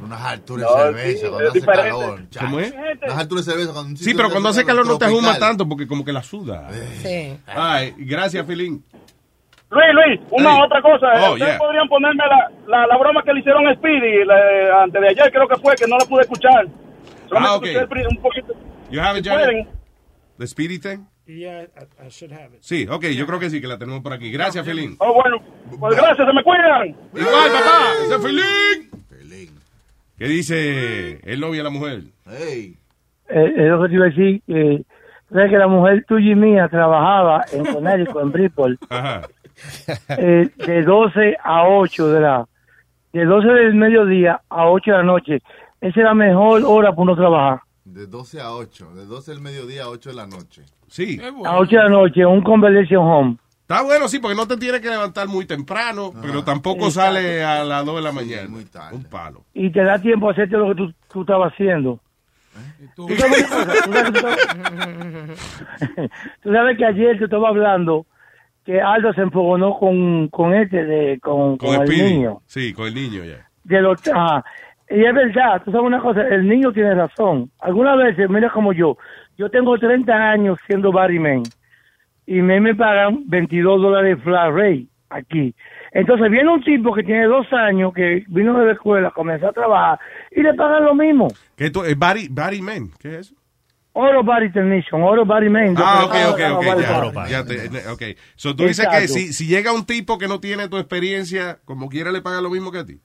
Unas 0.04 0.22
alturas 0.22 0.68
No, 0.70 0.76
de 0.76 0.84
cerveza 0.94 1.20
sí, 1.26 1.28
cuando 1.30 1.50
hace 1.50 1.60
diferente. 1.60 1.90
calor. 1.90 2.22
¿Cómo 2.40 2.60
es? 2.60 2.76
Las 3.02 3.18
alturas 3.18 3.46
de 3.46 3.52
cerveza 3.52 3.74
cuando 3.74 3.98
Sí, 4.00 4.14
pero 4.14 4.30
cuando 4.30 4.50
hace 4.50 4.64
calor 4.66 4.86
no 4.86 4.98
te 5.00 5.06
ahuma 5.06 5.38
tanto 5.40 5.68
porque 5.68 5.88
como 5.88 6.06
que 6.06 6.14
la 6.14 6.22
suda. 6.24 6.70
Sí. 7.02 7.36
Ay, 7.48 7.94
gracias, 7.98 8.46
Filín. 8.46 8.84
Luis, 9.72 9.86
Luis, 9.94 10.22
una 10.32 10.54
Hey. 10.56 10.62
otra 10.66 10.82
cosa. 10.84 11.08
Oh, 11.28 11.34
Ustedes 11.34 11.50
yeah. 11.54 11.58
podrían 11.58 11.88
ponerme 11.90 12.24
la, 12.30 12.52
la, 12.68 12.88
la 12.88 12.98
broma 12.98 13.24
que 13.24 13.34
le 13.34 13.40
hicieron 13.40 13.68
a 13.68 13.74
Speedy 13.76 14.24
la- 14.26 14.84
antes 14.84 15.02
de 15.02 15.08
ayer, 15.10 15.32
creo 15.32 15.48
que 15.48 15.56
fue, 15.58 15.76
que 15.76 15.88
no 15.88 15.98
la 15.98 16.06
pude 16.06 16.22
escuchar. 16.22 16.68
Solamente 17.28 17.50
Ah, 17.52 17.56
ok. 17.58 17.66
escuché 17.66 17.80
el 17.82 17.88
pri- 17.90 18.06
un 18.06 18.22
poquito. 18.22 18.54
You 18.92 19.02
have 19.02 19.18
it, 19.20 19.26
Si. 19.26 19.68
The 20.38 20.48
Speedy 20.48 20.78
thing? 20.80 21.00
Yeah, 21.28 21.64
I, 21.76 22.06
I 22.06 22.10
should 22.10 22.32
have 22.32 22.54
it. 22.56 22.62
Sí, 22.62 22.88
ok, 22.90 23.06
yo 23.08 23.26
creo 23.26 23.40
que 23.40 23.50
sí, 23.50 23.60
que 23.60 23.68
la 23.68 23.78
tenemos 23.78 24.02
por 24.02 24.14
aquí. 24.14 24.32
Gracias, 24.32 24.66
Filín. 24.66 24.96
Oh, 25.00 25.14
bueno, 25.14 25.38
pues 25.80 25.96
gracias, 25.96 26.28
se 26.28 26.34
me 26.34 26.44
cuidan. 26.44 26.88
Igual, 27.14 27.52
papá. 27.52 27.94
Ese 28.04 28.16
es 28.16 28.26
Filín. 28.26 28.96
¿Qué 30.18 30.28
dice 30.28 31.20
el 31.30 31.40
novio 31.42 31.60
de 31.60 31.64
la 31.64 31.70
mujer? 31.70 32.04
Eh, 32.30 32.74
es 33.28 33.68
lo 33.68 33.82
que 33.82 33.90
te 33.90 33.96
iba 33.96 34.06
a 34.06 34.10
decir. 34.10 34.42
Eh, 34.48 34.82
sabes 35.30 35.50
que 35.52 35.58
la 35.58 35.68
mujer 35.68 36.06
tuya 36.08 36.32
y 36.32 36.36
mía 36.36 36.70
trabajaba 36.70 37.44
en 37.52 37.66
Connecticut, 37.66 38.22
en 38.62 38.78
Ajá. 38.90 39.22
eh, 40.18 40.50
de 40.56 40.84
12 40.84 41.38
a 41.44 41.68
8 41.68 42.08
de 42.14 42.20
la 42.22 42.48
de 43.12 43.26
12 43.26 43.48
del 43.48 43.76
mediodía 43.76 44.42
a 44.50 44.70
8 44.70 44.92
de 44.92 44.98
la 44.98 45.04
noche. 45.04 45.36
Esa 45.82 46.00
es 46.00 46.06
la 46.06 46.14
mejor 46.14 46.64
hora 46.66 46.92
para 46.92 47.02
uno 47.02 47.16
trabajar. 47.16 47.60
De 47.84 48.08
12 48.08 48.40
a 48.42 48.52
8. 48.54 48.94
De 48.96 49.06
12 49.06 49.32
del 49.32 49.42
mediodía 49.42 49.84
a 49.84 49.90
8 49.90 50.10
de 50.12 50.16
la 50.16 50.28
noche. 50.28 50.64
Sí. 50.88 51.20
A 51.46 51.58
8 51.58 51.76
de 51.76 51.84
la 51.84 51.90
noche, 51.90 52.26
un 52.26 52.42
convalescent 52.42 53.00
home. 53.00 53.38
Está 53.62 53.82
bueno, 53.82 54.08
sí, 54.08 54.20
porque 54.20 54.36
no 54.36 54.48
te 54.48 54.58
tienes 54.58 54.80
que 54.82 54.90
levantar 54.90 55.28
muy 55.28 55.46
temprano, 55.46 56.12
pero 56.22 56.44
tampoco 56.44 56.92
sale 56.92 57.44
a 57.44 57.64
las 57.64 57.84
2 57.86 57.96
de 57.96 58.02
la 58.02 58.12
mañana. 58.12 58.48
Un 58.92 59.04
palo. 59.06 59.42
Y 59.54 59.72
te 59.72 59.84
da 59.84 60.00
tiempo 60.00 60.30
a 60.30 60.34
hacerte 60.34 60.56
lo 60.58 60.68
que 60.70 60.76
tú, 60.76 60.94
tú 61.12 61.22
estabas 61.22 61.52
haciendo. 61.54 62.00
¿Tú 62.96 63.08
sabes 63.18 63.50
una 63.52 63.66
cosa? 63.66 63.84
¿Tú 63.84 63.92
sabes 63.92 64.04
que 64.06 64.12
tú 64.12 64.18
estabas- 64.18 66.10
Tú 66.44 66.54
sabes 66.54 66.78
que 66.78 66.86
ayer 66.86 67.18
te 67.18 67.24
estaba 67.26 67.50
hablando 67.50 68.06
que 68.66 68.82
Aldo 68.82 69.14
se 69.14 69.22
enfogonó 69.22 69.78
con, 69.78 70.28
con 70.30 70.54
este, 70.54 70.84
de, 70.86 71.20
con, 71.20 71.58
Con 71.58 71.70
con 71.76 71.82
el 71.82 71.88
Speedy. 71.88 72.14
niño. 72.14 72.42
Sí, 72.46 72.74
con 72.74 72.88
el 72.88 72.96
niño 72.96 73.24
ya. 73.24 73.48
de 73.64 73.82
los 73.82 74.08
ajá. 74.08 74.44
y 74.90 75.04
es 75.04 75.14
verdad 75.14 75.62
tú 75.66 75.72
sabes 75.72 75.86
una 75.88 76.00
cosa 76.00 76.22
el 76.28 76.48
niño 76.48 76.72
tiene 76.72 76.94
razón 76.96 77.50
algunas 77.60 77.98
veces 77.98 78.30
mira 78.30 78.50
como 78.52 78.74
yo 78.74 78.96
yo 79.38 79.50
tengo 79.50 79.78
30 79.78 80.14
años 80.14 80.58
siendo 80.68 80.92
barryman 80.92 81.44
y 82.26 82.42
me, 82.42 82.60
me 82.60 82.76
pagan 82.76 83.24
22 83.28 83.82
dólares 83.82 84.18
flat 84.24 84.52
rate 84.52 84.88
aquí 85.10 85.54
entonces 85.92 86.30
viene 86.32 86.50
un 86.52 86.64
tipo 86.64 86.94
que 86.94 87.04
tiene 87.04 87.26
dos 87.26 87.52
años 87.54 87.94
que 87.94 88.24
vino 88.28 88.58
de 88.60 88.66
la 88.68 88.74
escuela 88.74 89.12
comenzó 89.12 89.48
a 89.50 89.54
trabajar 89.54 90.00
y 90.32 90.42
le 90.42 90.54
pagan 90.54 90.86
lo 90.86 90.96
mismo 90.96 91.28
¿Qué 91.56 91.70
tú, 91.70 91.84
eh, 91.84 91.96
Barry, 91.98 92.28
Barry 92.30 92.62
Man, 92.62 92.90
¿qué 93.00 93.08
es 93.20 93.28
eso? 93.28 93.36
Oro 93.98 94.24
Body 94.26 94.52
Technician, 94.52 95.02
Oro 95.02 95.24
Body 95.24 95.48
Man. 95.48 95.74
Ah, 95.78 96.04
ok, 96.04 96.16
ok, 96.34 96.40
ok. 96.58 96.66
Body 96.66 96.82
Ya, 96.82 97.00
Body. 97.02 97.32
ya 97.32 97.46
te- 97.46 97.88
ok. 97.88 98.18
So, 98.36 98.54
tú 98.54 98.66
dices 98.66 98.86
que 98.92 99.08
si, 99.08 99.32
si 99.32 99.48
llega 99.48 99.72
un 99.72 99.86
tipo 99.86 100.18
que 100.18 100.28
no 100.28 100.42
tiene 100.42 100.68
tu 100.68 100.78
experiencia, 100.78 101.60
como 101.64 101.88
quiera 101.88 102.12
le 102.12 102.22
paga 102.22 102.42
lo 102.42 102.50
mismo 102.50 102.74
que 102.74 102.80
a 102.80 102.86
ti. 102.86 103.00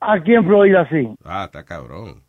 Aquí 0.00 0.34
en 0.34 0.46
Florida, 0.46 0.88
sí. 0.90 1.06
Ah, 1.22 1.44
está 1.44 1.64
cabrón. 1.64 2.22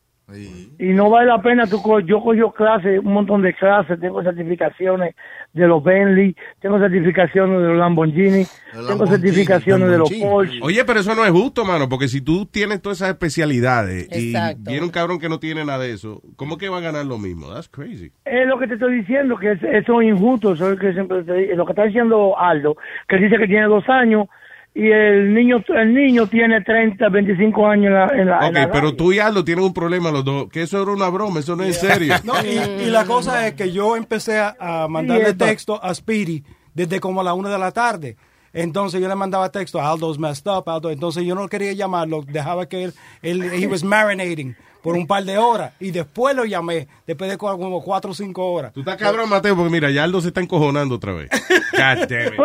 Y 0.79 0.93
no 0.93 1.09
vale 1.09 1.27
la 1.27 1.41
pena, 1.41 1.67
tú 1.67 1.81
co- 1.81 1.99
yo 1.99 2.21
cojo 2.21 2.53
clases, 2.53 2.99
un 2.99 3.13
montón 3.13 3.41
de 3.41 3.53
clases, 3.53 3.99
tengo 3.99 4.23
certificaciones 4.23 5.15
de 5.51 5.67
los 5.67 5.83
Bentley, 5.83 6.35
tengo 6.59 6.79
certificaciones 6.79 7.61
de 7.61 7.67
los 7.67 7.77
Lamborghini, 7.77 8.45
tengo 8.87 9.05
certificaciones 9.05 9.89
de 9.89 9.97
los 9.97 10.11
Porsche. 10.11 10.59
Oye, 10.61 10.83
pero 10.85 11.01
eso 11.01 11.13
no 11.13 11.25
es 11.25 11.31
justo, 11.31 11.65
mano, 11.65 11.87
porque 11.89 12.07
si 12.07 12.21
tú 12.21 12.45
tienes 12.45 12.81
todas 12.81 12.99
esas 12.99 13.09
especialidades 13.09 14.07
Exacto. 14.11 14.61
y 14.65 14.71
viene 14.71 14.85
un 14.85 14.91
cabrón 14.91 15.19
que 15.19 15.29
no 15.29 15.39
tiene 15.39 15.65
nada 15.65 15.83
de 15.83 15.91
eso, 15.91 16.21
¿cómo 16.35 16.57
que 16.57 16.69
va 16.69 16.77
a 16.77 16.81
ganar 16.81 17.05
lo 17.05 17.17
mismo? 17.19 17.53
That's 17.53 17.67
crazy. 17.69 18.11
Es 18.25 18.47
lo 18.47 18.57
que 18.57 18.67
te 18.67 18.75
estoy 18.75 18.95
diciendo, 19.01 19.37
que 19.37 19.51
es- 19.51 19.63
eso 19.63 20.01
es 20.01 20.07
injusto, 20.07 20.53
eso 20.53 20.65
es 20.71 20.71
lo 20.75 20.79
que 20.79 20.93
siempre 20.93 21.23
te 21.23 21.55
lo 21.55 21.65
que 21.65 21.71
está 21.73 21.83
diciendo 21.83 22.39
Aldo, 22.39 22.75
que 23.07 23.17
dice 23.17 23.37
que 23.37 23.47
tiene 23.47 23.65
dos 23.67 23.87
años 23.89 24.27
y 24.75 24.89
el 24.89 25.33
niño 25.33 25.63
el 25.75 25.93
niño 25.93 26.27
tiene 26.27 26.61
30, 26.61 27.07
25 27.09 27.67
años 27.67 27.85
en 27.87 27.93
la, 27.93 28.07
en 28.07 28.27
la, 28.27 28.37
en 28.39 28.45
Ok, 28.45 28.53
la 28.55 28.71
pero 28.71 28.95
tú 28.95 29.13
y 29.13 29.19
Aldo 29.19 29.43
tienen 29.43 29.65
un 29.65 29.73
problema 29.73 30.11
los 30.11 30.25
dos, 30.25 30.49
que 30.49 30.63
eso 30.63 30.81
era 30.81 30.91
una 30.91 31.09
broma, 31.09 31.41
eso 31.41 31.55
no 31.55 31.63
es 31.63 31.79
serio. 31.79 32.15
No, 32.23 32.33
y, 32.43 32.83
y 32.83 32.89
la 32.89 33.05
cosa 33.05 33.47
es 33.47 33.53
que 33.53 33.71
yo 33.71 33.95
empecé 33.95 34.39
a, 34.39 34.55
a 34.59 34.87
mandarle 34.87 35.33
texto 35.33 35.83
a 35.83 35.93
Speedy 35.93 36.43
desde 36.73 36.99
como 36.99 37.21
a 37.21 37.23
la 37.23 37.33
una 37.33 37.49
de 37.49 37.59
la 37.59 37.71
tarde. 37.71 38.15
Entonces 38.51 39.01
yo 39.01 39.07
le 39.07 39.15
mandaba 39.15 39.51
texto, 39.51 39.81
Aldo's 39.81 40.19
messed 40.19 40.47
up, 40.47 40.69
Aldo. 40.69 40.91
Entonces 40.91 41.23
yo 41.23 41.33
no 41.35 41.47
quería 41.47 41.73
llamarlo, 41.73 42.23
dejaba 42.27 42.67
que 42.67 42.85
él, 42.85 42.93
él 43.21 43.43
he 43.53 43.67
was 43.67 43.83
marinating 43.83 44.55
por 44.83 44.95
un 44.95 45.07
par 45.07 45.23
de 45.23 45.37
horas. 45.37 45.73
Y 45.79 45.91
después 45.91 46.35
lo 46.35 46.45
llamé, 46.45 46.87
después 47.07 47.31
de 47.31 47.37
como 47.37 47.81
cuatro 47.81 48.11
o 48.11 48.13
cinco 48.13 48.51
horas. 48.51 48.73
Tú 48.73 48.81
estás 48.81 48.97
cabrón, 48.97 49.29
Mateo, 49.29 49.55
porque 49.55 49.71
mira, 49.71 49.89
ya 49.89 50.03
Aldo 50.03 50.21
se 50.21 50.27
está 50.27 50.41
encojonando 50.41 50.95
otra 50.95 51.13
vez. 51.13 51.29
God 51.71 52.07
damn 52.07 52.33
it. 52.33 52.39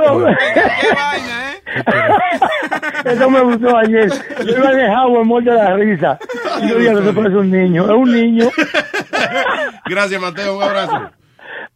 Eso 3.05 3.31
me 3.31 3.41
gustó 3.43 3.77
ayer. 3.77 4.11
Yo 4.47 4.57
iba 4.57 4.69
a 4.69 4.75
dejar 4.75 5.09
el 5.09 5.25
muerto 5.25 5.51
de 5.51 5.57
la 5.57 5.77
risa. 5.77 6.19
Y 6.63 6.69
yo 6.69 6.79
dije, 6.79 6.93
no 6.93 7.03
se 7.03 7.13
parece 7.13 7.37
un 7.37 7.51
niño, 7.51 7.85
es 7.85 7.91
un 7.91 8.13
niño. 8.13 8.49
Gracias, 9.87 10.21
Mateo, 10.21 10.57
un 10.57 10.63
abrazo. 10.63 11.11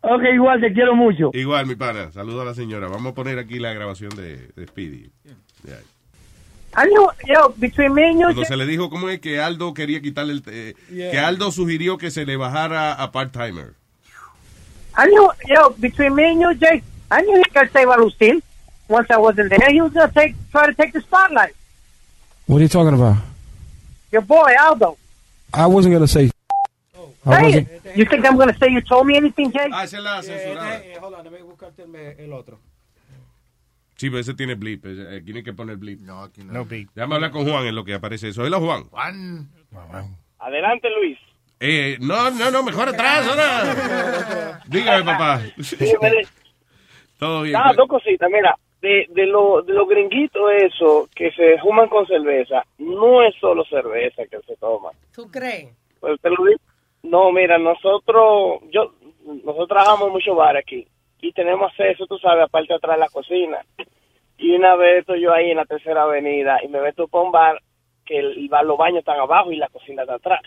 Ok, 0.02 0.22
igual, 0.32 0.60
te 0.60 0.72
quiero 0.72 0.94
mucho. 0.94 1.30
Igual, 1.32 1.66
mi 1.66 1.74
pana. 1.74 2.10
Saludo 2.12 2.42
a 2.42 2.44
la 2.44 2.54
señora. 2.54 2.88
Vamos 2.88 3.12
a 3.12 3.14
poner 3.14 3.38
aquí 3.38 3.58
la 3.58 3.72
grabación 3.72 4.10
de, 4.16 4.48
de 4.54 4.66
Speedy. 4.66 5.10
Know, 6.74 7.10
yo, 7.26 7.54
between 7.58 7.92
me 7.94 8.04
and 8.08 8.18
you, 8.18 8.24
Cuando 8.26 8.44
se 8.44 8.56
le 8.56 8.64
dijo 8.66 8.88
cómo 8.88 9.08
es 9.10 9.20
que 9.20 9.40
Aldo 9.40 9.74
quería 9.74 10.00
quitarle 10.00 10.32
el... 10.32 10.42
eh, 10.46 10.74
Que 10.88 11.18
Aldo 11.18 11.50
sugirió 11.52 11.98
que 11.98 12.10
se 12.10 12.24
le 12.24 12.36
bajara 12.36 12.92
a 12.94 13.12
part-timer. 13.12 13.74
Knew, 14.96 15.28
yo, 15.48 15.74
between 15.78 16.14
me 16.14 16.30
and 16.30 16.40
you, 16.40 16.54
Jay, 16.54 16.82
I 17.10 17.22
knew 17.22 17.36
he 17.38 17.44
could 17.50 17.70
save 17.72 17.88
Alustin. 17.88 18.42
Once 18.88 19.10
I 19.10 19.16
wasn't 19.16 19.50
there, 19.50 19.70
he 19.70 19.80
was 19.80 19.92
gonna 19.92 20.10
take, 20.12 20.34
try 20.50 20.66
to 20.66 20.74
take 20.74 20.92
the 20.92 21.00
spotlight. 21.00 21.54
What 22.46 22.58
are 22.58 22.62
you 22.62 22.68
talking 22.68 22.94
about? 22.94 23.16
Your 24.10 24.22
boy 24.22 24.52
Aldo. 24.60 24.96
I 25.54 25.66
wasn't 25.66 26.08
say. 26.08 26.30
I 27.24 27.36
Say 27.38 27.42
wasn't. 27.44 27.68
it. 27.68 27.96
You 27.96 28.04
think 28.04 28.26
I'm 28.26 28.36
gonna 28.36 28.56
say 28.58 28.68
you 28.70 28.80
told 28.82 29.06
me 29.06 29.16
anything, 29.16 29.50
Jay? 29.52 29.68
Ah, 29.72 29.84
es 29.84 29.92
la 29.94 30.22
censurada. 30.22 30.76
Eh, 30.84 30.98
hold 31.00 31.14
on, 31.14 31.24
déjame 31.24 31.42
buscarte 31.42 31.82
el, 31.82 31.94
el 32.24 32.32
otro. 32.32 32.58
Sí, 34.02 34.10
pero 34.10 34.18
ese 34.18 34.34
tiene 34.34 34.56
blip. 34.56 34.84
no 34.84 35.36
hay 35.36 35.44
que 35.44 35.52
poner 35.52 35.76
blip. 35.76 36.00
No, 36.00 36.24
aquí 36.24 36.42
No 36.42 36.64
blip. 36.64 36.90
Déjame 36.92 37.14
hablar 37.14 37.30
con 37.30 37.48
Juan 37.48 37.66
en 37.66 37.76
lo 37.76 37.84
que 37.84 37.94
aparece 37.94 38.30
eso. 38.30 38.42
Hola, 38.42 38.58
Juan. 38.58 38.82
Juan. 38.90 39.48
Adelante, 40.40 40.88
Luis. 40.90 41.16
Eh, 41.60 41.98
no, 42.00 42.28
no, 42.32 42.50
no, 42.50 42.64
mejor 42.64 42.88
atrás, 42.88 43.28
ahora. 43.28 44.60
Dígame, 44.66 45.04
papá. 45.04 45.42
Todo 47.20 47.42
bien. 47.42 47.54
Ah, 47.56 47.72
dos 47.76 47.86
cositas, 47.86 48.28
mira, 48.28 48.56
de, 48.80 49.06
de 49.08 49.26
los 49.26 49.64
de 49.66 49.72
los 49.72 49.88
gringuitos 49.88 50.50
eso 50.64 51.08
que 51.14 51.30
se 51.30 51.58
fuman 51.58 51.88
con 51.88 52.04
cerveza, 52.08 52.64
no 52.78 53.22
es 53.22 53.36
solo 53.36 53.64
cerveza 53.66 54.24
que 54.28 54.40
se 54.40 54.56
toma. 54.56 54.90
¿Tú 55.14 55.30
crees? 55.30 55.68
Pues 56.00 56.20
te 56.20 56.28
lo 56.28 56.44
digo. 56.44 56.60
No, 57.04 57.30
mira, 57.30 57.56
nosotros, 57.56 58.62
yo, 58.72 58.96
nosotros 59.44 59.68
trabajamos 59.68 60.08
en 60.08 60.12
muchos 60.12 60.36
bares 60.36 60.64
aquí 60.66 60.88
y 61.22 61.32
tenemos 61.32 61.70
acceso, 61.70 62.06
tú 62.06 62.18
sabes, 62.18 62.44
aparte 62.44 62.74
atrás 62.74 62.96
de 62.96 63.00
la 63.00 63.08
cocina. 63.08 63.58
Y 64.36 64.54
una 64.54 64.74
vez 64.76 64.98
estoy 65.00 65.20
yo 65.22 65.32
ahí 65.32 65.50
en 65.52 65.56
la 65.56 65.64
tercera 65.64 66.02
avenida 66.02 66.58
y 66.62 66.68
me 66.68 66.80
meto 66.80 67.08
para 67.08 67.24
un 67.24 67.32
bar 67.32 67.58
que 68.04 68.18
el, 68.18 68.48
bar- 68.48 68.64
los 68.66 68.76
baños 68.76 68.98
están 68.98 69.18
abajo 69.20 69.50
y 69.52 69.56
la 69.56 69.68
cocina 69.68 70.02
está 70.02 70.16
atrás. 70.16 70.40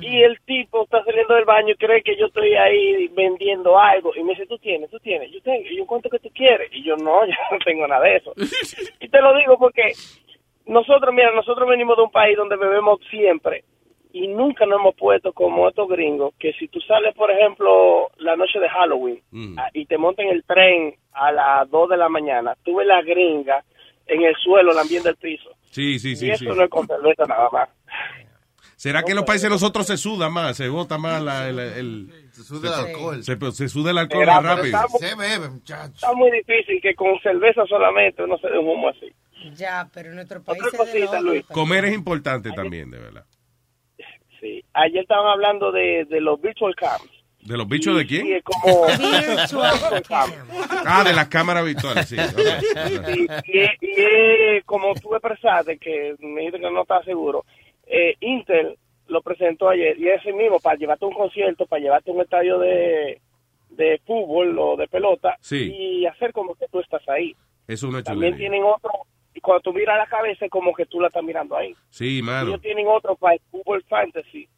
Y 0.00 0.22
el 0.22 0.40
tipo 0.46 0.84
está 0.84 1.04
saliendo 1.04 1.34
del 1.34 1.44
baño 1.44 1.72
y 1.72 1.76
cree 1.76 2.02
que 2.02 2.16
yo 2.16 2.26
estoy 2.26 2.54
ahí 2.54 3.08
vendiendo 3.08 3.78
algo. 3.78 4.14
Y 4.16 4.22
me 4.22 4.30
dice, 4.32 4.46
tú 4.46 4.56
tienes, 4.58 4.88
tú 4.90 4.98
tienes, 5.00 5.30
yo 5.32 5.42
tengo. 5.42 5.68
Yo, 5.68 5.84
¿cuánto 5.86 6.08
que 6.08 6.18
tú 6.20 6.30
quieres? 6.32 6.70
Y 6.72 6.82
yo, 6.82 6.96
no, 6.96 7.26
yo 7.26 7.34
no 7.50 7.58
tengo 7.64 7.86
nada 7.86 8.04
de 8.04 8.16
eso. 8.16 8.32
y 9.00 9.08
te 9.08 9.20
lo 9.20 9.36
digo 9.36 9.58
porque 9.58 9.92
nosotros, 10.66 11.12
mira, 11.12 11.30
nosotros 11.32 11.68
venimos 11.68 11.96
de 11.96 12.04
un 12.04 12.10
país 12.10 12.36
donde 12.36 12.56
bebemos 12.56 13.00
siempre 13.10 13.64
y 14.18 14.28
nunca 14.28 14.64
nos 14.64 14.80
hemos 14.80 14.94
puesto 14.94 15.32
como 15.34 15.68
estos 15.68 15.88
gringos 15.88 16.32
que 16.38 16.52
si 16.54 16.68
tú 16.68 16.80
sales, 16.80 17.14
por 17.14 17.30
ejemplo, 17.30 18.08
la 18.16 18.34
noche 18.34 18.58
de 18.58 18.68
Halloween 18.68 19.20
ah, 19.58 19.68
y 19.74 19.84
te 19.84 19.98
montan 19.98 20.26
el 20.28 20.42
tren 20.44 20.94
a 21.12 21.30
las 21.32 21.70
2 21.70 21.90
de 21.90 21.96
la 21.98 22.08
mañana, 22.08 22.56
tú 22.64 22.76
ves 22.76 22.86
la 22.86 23.02
gringa 23.02 23.62
en 24.06 24.22
el 24.22 24.34
suelo 24.36 24.72
lambiendo 24.72 25.10
el 25.10 25.16
piso. 25.16 25.50
Sí, 25.70 25.98
sí, 25.98 26.16
sí. 26.16 26.28
y 26.28 26.30
eso 26.30 26.44
sí. 26.44 26.46
no 26.46 26.62
es 26.64 26.70
con 26.70 26.86
cerveza 26.86 27.24
nada 27.26 27.50
más. 27.52 27.68
¿Será 28.76 29.02
que 29.02 29.12
en 29.12 29.16
los 29.16 29.24
países 29.24 29.44
de 29.44 29.50
nosotros 29.50 29.86
se 29.86 29.96
suda 29.96 30.28
más? 30.30 30.56
Se 30.56 30.68
bota 30.68 30.96
más 30.96 31.22
la, 31.22 31.48
el, 31.48 31.58
el- 31.58 32.10
Se 32.32 32.42
suda 32.42 32.68
el 32.68 32.86
alcohol. 32.86 33.22
Se, 33.22 33.36
se 33.52 33.68
suda 33.68 33.90
el 33.90 33.98
alcohol 33.98 34.26
más 34.26 34.42
rápido. 34.42 34.78
Se 34.98 35.14
bebe, 35.14 35.48
muchacho. 35.50 35.94
Está 35.94 36.12
muy 36.14 36.30
difícil 36.30 36.80
que 36.80 36.94
con 36.94 37.18
cerveza 37.20 37.66
solamente 37.66 38.22
uno 38.22 38.38
se 38.38 38.48
dé 38.48 38.58
un 38.58 38.68
humo 38.68 38.88
así. 38.88 39.12
Ya, 39.54 39.88
pero 39.92 40.10
en 40.10 40.16
nuestro 40.16 40.42
país 40.42 40.62
Otra 40.62 40.78
cosita. 40.78 41.20
Luis. 41.20 41.44
Comer 41.46 41.84
es 41.86 41.94
importante 41.94 42.50
también, 42.52 42.90
de 42.90 42.98
verdad. 42.98 43.24
Sí. 44.46 44.64
Ayer 44.74 45.02
estaban 45.02 45.26
hablando 45.26 45.72
de, 45.72 46.04
de 46.08 46.20
los 46.20 46.40
virtual 46.40 46.74
cams. 46.74 47.10
¿De 47.42 47.56
los 47.56 47.68
bichos 47.68 47.96
de 47.96 48.02
Sí, 48.02 48.08
quién? 48.08 48.32
es 48.36 48.42
como... 48.42 48.86
Virtual 48.86 50.02
cam. 50.08 50.30
Ah, 50.84 51.04
de 51.04 51.12
las 51.12 51.28
cámaras 51.28 51.64
virtuales, 51.64 52.08
sí. 52.08 52.16
y, 53.14 53.60
y, 53.82 54.60
como 54.62 54.94
tú 54.94 55.14
expresaste, 55.14 55.78
que 55.78 56.14
me 56.20 56.40
dijiste 56.40 56.60
que 56.60 56.70
no 56.70 56.82
estás 56.82 57.04
seguro, 57.04 57.44
eh, 57.86 58.14
Intel 58.20 58.76
lo 59.08 59.22
presentó 59.22 59.68
ayer 59.68 59.96
y 59.98 60.08
es 60.08 60.24
el 60.26 60.34
mismo 60.34 60.58
para 60.58 60.76
llevarte 60.76 61.04
a 61.04 61.08
un 61.08 61.14
concierto, 61.14 61.66
para 61.66 61.80
llevarte 61.82 62.10
a 62.10 62.14
un 62.14 62.20
estadio 62.22 62.58
de, 62.58 63.20
de 63.70 64.00
fútbol 64.04 64.58
o 64.58 64.76
de 64.76 64.88
pelota 64.88 65.36
Sí. 65.40 65.72
y 65.72 66.06
hacer 66.06 66.32
como 66.32 66.54
que 66.56 66.66
tú 66.72 66.80
estás 66.80 67.08
ahí. 67.08 67.34
Es 67.68 67.82
una 67.84 68.02
También 68.02 68.32
chulería. 68.34 68.50
tienen 68.50 68.64
otro, 68.64 68.90
y 69.36 69.40
cuando 69.40 69.60
tú 69.60 69.72
miras 69.74 69.98
la 69.98 70.06
cabeza 70.06 70.46
es 70.46 70.50
como 70.50 70.72
que 70.72 70.86
tú 70.86 70.98
la 70.98 71.08
estás 71.08 71.22
mirando 71.22 71.54
ahí. 71.54 71.76
Sí, 71.90 72.22
mano. 72.22 72.48
Ellos 72.48 72.62
tienen 72.62 72.86
otro 72.88 73.16
para 73.16 73.34
el 73.34 73.40
fútbol 73.50 73.84
fantasy, 73.86 74.48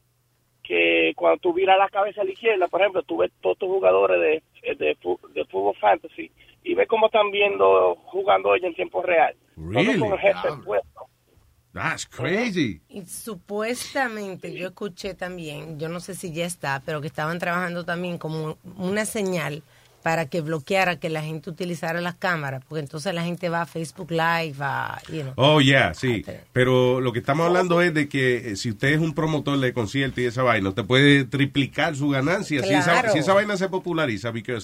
que 0.63 1.13
cuando 1.17 1.41
tú 1.41 1.53
miras 1.53 1.77
la 1.77 1.89
cabeza 1.89 2.21
a 2.21 2.25
la 2.25 2.31
izquierda, 2.31 2.69
por 2.69 2.81
ejemplo, 2.81 3.03
tú 3.03 3.17
ves 3.17 3.33
todos 3.41 3.59
tus 3.59 3.69
jugadores 3.69 4.41
de, 4.63 4.75
de, 4.77 4.95
fútbol 5.51 5.75
fantasy 5.81 6.31
y 6.63 6.75
ves 6.75 6.87
cómo 6.87 7.07
están 7.07 7.33
viendo, 7.33 7.97
jugando 8.05 8.55
ellos 8.55 8.69
en 8.69 8.75
tiempo 8.75 9.03
real. 9.03 9.35
Really? 9.57 9.99
con 9.99 10.13
el 10.13 10.25
headset 10.25 10.65
puesto. 10.65 11.09
That's 11.73 12.07
crazy. 12.07 12.81
Y 12.89 13.05
supuestamente 13.05 14.55
yo 14.55 14.69
escuché 14.69 15.15
también, 15.15 15.81
yo 15.81 15.89
no 15.89 15.99
sé 15.99 16.15
si 16.15 16.33
ya 16.33 16.47
está, 16.47 16.83
pero 16.87 17.01
que 17.01 17.09
estaban 17.09 17.41
trabajando 17.41 17.85
también 17.85 18.17
como 18.17 18.59
una 18.77 19.05
señal 19.05 19.65
para 20.03 20.27
que 20.27 20.41
bloqueara 20.41 20.99
que 20.99 21.09
la 21.09 21.23
gente 21.23 21.51
utilizara 21.51 22.01
las 22.01 22.15
cámaras, 22.15 22.63
porque 22.69 22.81
entonces 22.81 23.13
la 23.15 23.25
gente 23.25 23.49
va 23.49 23.63
a 23.63 23.67
Facebook 23.67 24.11
Live, 24.11 24.57
a, 24.61 25.01
you 25.13 25.23
know. 25.23 25.33
Oh, 25.37 25.61
yeah, 25.61 25.93
sí. 25.95 26.25
Pero 26.53 27.01
lo 27.01 27.13
que 27.13 27.19
estamos 27.19 27.47
hablando 27.47 27.83
es 27.83 27.93
de 27.93 28.09
que 28.09 28.53
eh, 28.53 28.57
si 28.57 28.71
usted 28.71 28.89
es 28.89 29.01
un 29.01 29.15
promotor 29.15 29.59
de 29.59 29.73
concierto 29.73 30.21
y 30.21 30.25
esa 30.25 30.43
vaina, 30.43 30.69
usted 30.69 30.85
puede 30.85 31.25
triplicar 31.25 31.97
su 31.97 32.09
ganancia 32.11 32.63
si, 32.63 32.73
esa, 32.73 33.11
si 33.11 33.19
esa 33.19 33.35
vaina 33.35 33.57
se 33.57 33.69
populariza. 33.69 34.33
Porque, 34.33 34.59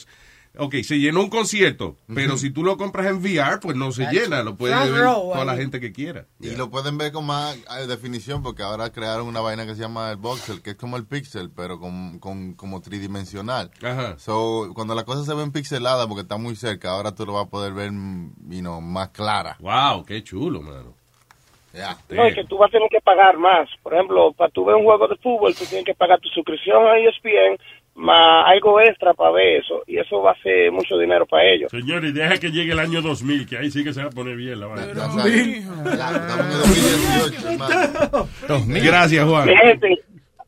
ok, 0.59 0.77
se 0.83 0.99
llenó 0.99 1.21
un 1.21 1.31
concierto, 1.31 1.97
pero 2.15 2.37
si 2.37 2.51
tú 2.51 2.63
lo 2.65 2.77
compras 2.77 3.07
en 3.07 3.17
VR, 3.17 3.61
pues 3.61 3.77
no 3.77 3.93
se 3.93 4.07
llena. 4.07 4.43
Lo 4.43 4.57
puede 4.57 4.75
ver 4.75 5.03
row, 5.03 5.33
toda 5.33 5.45
la 5.45 5.57
gente 5.57 5.81
que 5.81 5.93
quiera. 5.93 6.27
Y 6.41 6.51
lo 6.57 6.71
pueden 6.71 6.99
ver 6.99 7.13
con 7.13 7.27
más 7.27 7.57
eh, 7.57 7.87
definición 7.87 8.43
porque 8.43 8.63
ahora 8.63 8.91
crearon 8.93 9.27
una 9.27 9.41
vaina 9.41 9.67
que 9.67 9.75
se 9.75 9.83
llama 9.83 10.11
el 10.11 10.17
voxel, 10.17 10.63
que 10.63 10.71
es 10.71 10.77
como 10.77 10.97
el 10.97 11.07
pixel, 11.07 11.51
pero 11.55 11.79
con, 11.79 12.19
con 12.19 12.55
como 12.55 12.81
tridimensional. 12.81 13.71
Ajá. 13.83 14.19
So, 14.19 14.71
cuando 14.75 14.95
la 14.95 15.05
cosa 15.05 15.25
se 15.25 15.35
ven 15.35 15.53
pixelada 15.53 16.07
porque 16.07 16.23
está 16.23 16.37
muy 16.37 16.57
cerca, 16.57 16.91
ahora 16.91 17.15
tú 17.15 17.27
lo 17.27 17.35
vas 17.35 17.47
a 17.47 17.51
poder 17.51 17.73
ver 17.73 17.91
you 17.91 18.61
know, 18.61 18.81
más 18.81 19.11
clara. 19.11 19.57
Wow, 19.61 20.05
qué 20.05 20.23
chulo, 20.23 20.61
mano. 20.63 20.95
Ya. 21.73 21.97
No, 22.09 22.25
es 22.25 22.35
que 22.37 22.45
tú 22.45 22.57
vas 22.57 22.69
a 22.69 22.73
tener 22.73 22.89
que 22.89 23.01
pagar 23.01 23.37
más. 23.37 23.69
Por 23.83 23.95
ejemplo, 23.95 24.33
para 24.33 24.49
tú 24.51 24.65
ver 24.65 24.77
un 24.77 24.85
juego 24.85 25.09
de 25.09 25.17
fútbol, 25.17 25.55
tú 25.57 25.65
tienes 25.65 25.85
que 25.85 25.95
pagar 25.95 26.21
tu 26.21 26.29
suscripción 26.29 26.87
a 26.87 26.99
ESPN 26.99 27.59
más 27.95 28.47
algo 28.47 28.81
extra 28.81 29.13
para 29.15 29.31
ver 29.33 29.61
eso. 29.63 29.83
Y 29.87 29.99
eso 29.99 30.21
va 30.23 30.33
a 30.33 30.43
ser 30.43 30.73
mucho 30.73 30.97
dinero 30.99 31.27
para 31.27 31.45
ellos. 31.45 31.71
Señores, 31.71 32.15
deja 32.15 32.39
que 32.39 32.51
llegue 32.51 32.73
el 32.73 32.79
año 32.79 33.03
2000, 33.03 33.47
que 33.47 33.59
ahí 33.59 33.71
sí 33.71 33.85
que 33.85 33.93
se 33.93 34.03
va 34.03 34.09
a 34.09 34.11
poner 34.11 34.37
bien 34.37 34.61
la 34.61 34.67
vaina. 34.67 34.87
Gracias, 38.67 39.29
Juan. 39.29 39.49
Mi 39.49 39.57
gente, 39.57 39.99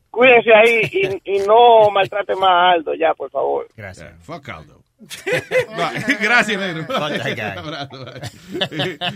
cuídense 0.09 0.53
ahí 0.53 0.81
y, 1.23 1.35
y 1.35 1.39
no 1.47 1.89
maltrate 1.91 2.35
más 2.35 2.49
a 2.49 2.69
Aldo, 2.71 2.93
ya, 2.95 3.13
por 3.13 3.29
favor. 3.31 3.67
Gracias. 3.75 4.13
Fuck 4.25 4.49
Aldo. 4.49 4.81
Gracias, 6.21 6.59
negro. 6.59 6.85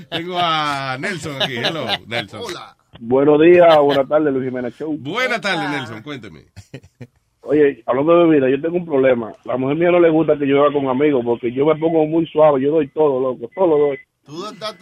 Tengo 0.10 0.38
a 0.38 0.98
Nelson 1.00 1.42
aquí. 1.42 1.58
Hello, 1.58 1.86
Nelson. 2.08 2.42
Buenos 3.00 3.42
días, 3.42 3.78
buenas 3.80 4.08
tardes, 4.08 4.34
Luis 4.34 4.46
Jiménez 4.46 4.78
Show. 4.78 4.96
Buenas 5.00 5.42
tardes, 5.42 5.70
Nelson. 5.70 6.04
Cuénteme. 6.04 6.46
Oye, 7.44 7.84
hablando 7.88 8.18
de 8.18 8.26
bebida, 8.28 8.50
yo 8.50 8.62
tengo 8.62 8.78
un 8.78 8.86
problema. 8.86 9.34
La 9.46 9.58
mujer 9.58 9.78
mía 9.78 9.92
no 9.92 10.00
le 10.00 10.10
gusta 10.10 10.38
que 10.38 10.48
yo 10.48 10.62
vaya 10.62 10.74
con 10.74 10.88
amigos 10.88 11.24
porque 11.26 11.52
yo 11.52 11.66
me 11.66 11.76
pongo 11.76 12.06
muy 12.06 12.26
suave, 12.28 12.62
yo 12.62 12.72
doy 12.72 12.88
todo, 12.90 13.20
loco, 13.20 13.50
todo 13.56 13.68
lo 13.68 13.78
doy. 13.88 13.98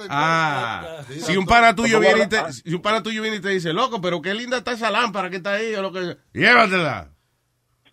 Ah, 0.10 1.02
si 1.08 1.38
un 1.38 1.46
pana 1.46 1.74
tuyo 1.74 2.00
viene 2.02 2.24
y 2.24 2.28
te, 2.28 2.52
si 2.52 2.74
un 2.76 2.82
pana 2.82 3.02
tuyo 3.02 3.22
viene 3.22 3.38
y 3.38 3.42
te 3.42 3.50
dice, 3.50 3.72
loco, 3.72 4.02
pero 4.02 4.22
qué 4.22 4.34
linda 4.34 4.58
está 4.58 4.74
esa 4.74 4.92
lámpara 4.92 5.30
que 5.30 5.38
está 5.38 5.54
ahí 5.54 5.74
o 5.76 5.82
lo 5.82 5.94
que 5.94 6.18
llévatela. 6.34 7.14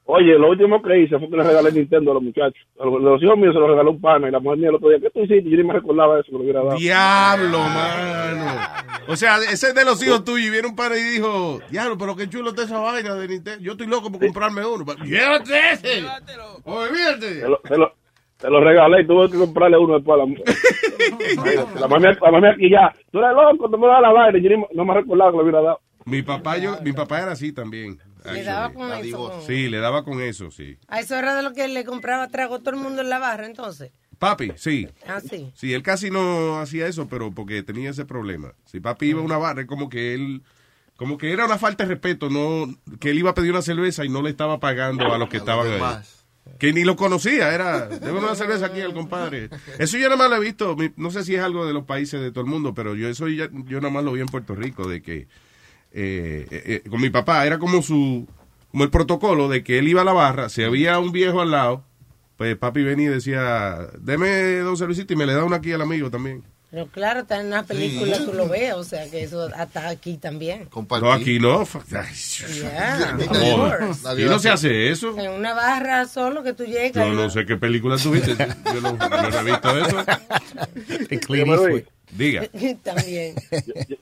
Oye, 0.09 0.38
lo 0.38 0.50
último 0.50 0.80
que 0.82 1.00
hice 1.00 1.18
fue 1.18 1.28
que 1.28 1.36
le 1.36 1.42
regalé 1.42 1.72
Nintendo 1.72 2.12
a 2.12 2.14
los 2.14 2.22
muchachos. 2.22 2.61
A 2.80 2.84
los, 2.84 3.02
los 3.02 3.20
hijos 3.22 3.36
míos 3.36 3.52
se 3.52 3.59
los 3.59 3.68
regaló 3.68 3.90
un 3.90 4.00
pana 4.00 4.28
y 4.28 4.30
la 4.30 4.38
mujer 4.38 4.59
mía 4.59 4.68
el 4.68 4.76
otro 4.76 4.88
día, 4.90 4.98
¿qué 5.00 5.11
tú 5.11 5.18
hiciste? 5.24 5.50
Yo 5.50 5.57
ni 5.57 5.64
me 5.64 5.72
recordaba 5.74 6.20
eso 6.20 6.26
que 6.30 6.32
lo 6.32 6.40
hubiera 6.44 6.62
dado. 6.62 6.76
Diablo, 6.76 7.59
mano. 7.59 8.46
O 9.09 9.16
sea, 9.16 9.38
ese 9.38 9.68
es 9.68 9.74
de 9.74 9.84
los 9.84 10.00
hijos 10.07 10.24
tuyos 10.24 10.46
y 10.46 10.50
viene 10.50 10.68
un 10.68 10.76
pana 10.76 10.96
y 10.96 11.02
dijo, 11.02 11.61
diablo, 11.70 11.98
pero 11.98 12.14
qué 12.14 12.28
chulo 12.28 12.50
está 12.50 12.62
esa 12.62 12.78
vaina 12.78 13.14
de 13.14 13.28
Nintendo. 13.28 13.61
Yo 13.64 13.72
estoy 13.72 13.86
loco 13.88 14.11
por 14.12 14.20
comprarme 14.20 14.64
uno. 14.64 14.84
Llévate 15.04 15.52
ese. 15.72 16.04
Olvídate. 16.64 17.40
Se 17.40 17.48
lo, 17.48 17.61
se 17.64 17.76
lo- 17.76 17.92
se 18.38 18.50
lo 18.50 18.61
regalé 18.61 19.00
y 19.00 19.07
tuve 19.07 19.30
que 19.30 19.38
comprarle 19.38 19.78
uno 19.78 19.94
después 19.94 20.14
a 20.14 20.18
la 20.18 20.26
mujer. 20.26 20.44
La 21.80 21.88
mamá 21.88 22.12
la 22.20 22.30
mamá 22.30 22.50
aquí 22.50 22.68
ya, 22.70 22.92
tú 23.11 23.18
eres 23.18 23.32
loco, 23.32 23.70
tú 23.70 23.78
me 23.78 23.86
das 23.86 24.02
la 24.02 24.12
vaina. 24.12 24.38
y 24.38 24.42
Yo 24.42 24.50
ni, 24.50 24.64
no 24.74 24.84
me 24.84 24.92
recordaba 24.94 25.30
que 25.30 25.36
lo 25.38 25.42
hubiera 25.42 25.62
dado. 25.62 25.80
Mi 26.04 26.22
papá, 26.22 26.59
yo, 26.59 26.76
mi 26.84 26.92
papá 26.92 27.22
era 27.22 27.32
así 27.32 27.52
también. 27.52 27.98
Le 28.33 28.43
daba 28.45 28.72
con 28.72 28.93
eso. 28.93 29.43
Sí, 29.47 29.68
le 29.68 29.79
daba 29.79 30.05
con 30.05 30.20
eso, 30.20 30.51
sí. 30.51 30.79
A 30.89 31.01
eso 31.01 31.16
era 31.16 31.35
de 31.35 31.43
lo 31.43 31.53
que 31.53 31.68
le 31.68 31.85
compraba 31.85 32.29
trago 32.29 32.59
todo 32.61 32.70
el 32.70 32.81
mundo 32.81 33.03
en 33.03 33.09
la 33.11 33.18
barra, 33.18 33.47
entonces. 33.47 33.93
Papi, 34.18 34.53
sí. 34.57 34.89
Ah, 35.07 35.20
sí. 35.20 35.51
Sí, 35.55 35.74
él 35.74 35.83
casi 35.83 36.11
no 36.11 36.59
hacía 36.59 36.87
eso, 36.87 37.07
pero 37.09 37.31
porque 37.33 37.62
tenía 37.62 37.91
ese 37.91 38.05
problema. 38.07 38.55
Si 38.64 38.81
papi 38.81 39.07
iba 39.07 39.20
a 39.20 39.24
una 39.24 39.37
barra, 39.37 39.62
es 39.62 39.66
como 39.66 39.89
que 39.91 40.14
él, 40.14 40.43
como 40.97 41.18
que 41.18 41.33
era 41.33 41.45
una 41.45 41.59
falta 41.59 41.85
de 41.85 41.91
respeto, 41.91 42.31
no, 42.31 42.74
que 42.99 43.11
él 43.11 43.18
iba 43.18 43.31
a 43.31 43.35
pedir 43.35 43.51
una 43.51 43.61
cerveza 43.62 44.05
y 44.05 44.09
no 44.09 44.22
le 44.22 44.31
estaba 44.31 44.59
pagando 44.59 45.12
a 45.12 45.18
los 45.18 45.29
que 45.29 45.37
estaban 45.37 45.66
ahí. 45.70 45.81
Que 46.59 46.72
ni 46.72 46.85
lo 46.85 46.95
conocía, 46.97 47.53
era, 47.53 47.89
debe 47.89 48.18
una 48.20 48.35
cerveza 48.37 48.66
aquí 48.66 48.81
al 48.81 48.95
compadre. 48.95 49.51
Eso 49.79 49.99
yo 49.99 50.05
nada 50.09 50.16
más 50.16 50.31
lo 50.31 50.37
he 50.37 50.41
visto, 50.41 50.77
no 50.97 51.11
sé 51.11 51.24
si 51.24 51.35
es 51.35 51.43
algo 51.43 51.66
de 51.66 51.74
los 51.74 51.85
países 51.85 52.20
de 52.20 52.31
todo 52.31 52.45
el 52.45 52.51
mundo, 52.51 52.72
pero 52.72 52.95
yo 52.95 53.09
eso 53.09 53.27
ya- 53.29 53.51
yo 53.53 53.81
nada 53.81 53.91
más 53.93 54.05
lo 54.05 54.12
vi 54.12 54.20
en 54.20 54.29
Puerto 54.29 54.55
Rico, 54.55 54.89
de 54.89 55.03
que 55.03 55.27
eh, 55.93 56.47
eh, 56.51 56.82
con 56.89 57.01
mi 57.01 57.11
papá 57.11 57.47
era 57.47 57.59
como 57.59 57.82
su, 57.82 58.26
como 58.70 58.84
el 58.84 58.91
protocolo 58.91 59.49
de 59.49 59.64
que 59.64 59.78
él 59.78 59.89
iba 59.89 60.03
a 60.03 60.05
la 60.05 60.12
barra, 60.12 60.49
si 60.49 60.62
había 60.62 60.99
un 60.99 61.12
viejo 61.12 61.41
al 61.41 61.51
lado, 61.51 61.84
pues 62.37 62.57
papi 62.57 62.82
venía 62.82 63.07
y 63.07 63.14
decía, 63.14 63.89
deme 63.99 64.59
dos 64.59 64.78
cervecitas 64.78 65.14
y 65.14 65.16
me 65.16 65.26
le 65.26 65.34
da 65.34 65.45
una 65.45 65.57
aquí 65.57 65.72
al 65.72 65.82
amigo 65.82 66.11
también. 66.11 66.45
Pero 66.70 66.89
claro, 66.89 67.20
está 67.20 67.41
en 67.41 67.47
una 67.47 67.62
película, 67.62 68.18
tú 68.18 68.32
lo 68.32 68.49
ves, 68.49 68.74
o 68.74 68.82
sea 68.82 69.09
que 69.09 69.22
eso 69.22 69.49
hasta 69.57 69.89
aquí 69.89 70.18
también. 70.18 70.68
No, 71.01 71.12
aquí 71.12 71.39
no. 71.39 71.64
Yeah. 71.64 73.16
Aquí 74.11 74.24
no 74.24 74.39
se 74.39 74.51
hace 74.51 74.91
eso. 74.91 75.16
En 75.18 75.30
una 75.30 75.55
barra 75.55 76.07
solo 76.07 76.43
que 76.43 76.53
tú 76.53 76.64
llegas. 76.64 77.07
Yo 77.07 77.12
y 77.12 77.16
no 77.16 77.30
sé 77.30 77.47
qué 77.47 77.57
película 77.57 77.97
tuviste. 77.97 78.37
Yo 78.37 78.80
no, 78.80 78.93
no 78.93 79.41
he 79.41 79.45
visto 79.45 79.78
eso. 79.78 80.05
Diga. 82.12 82.42
También. 82.84 83.34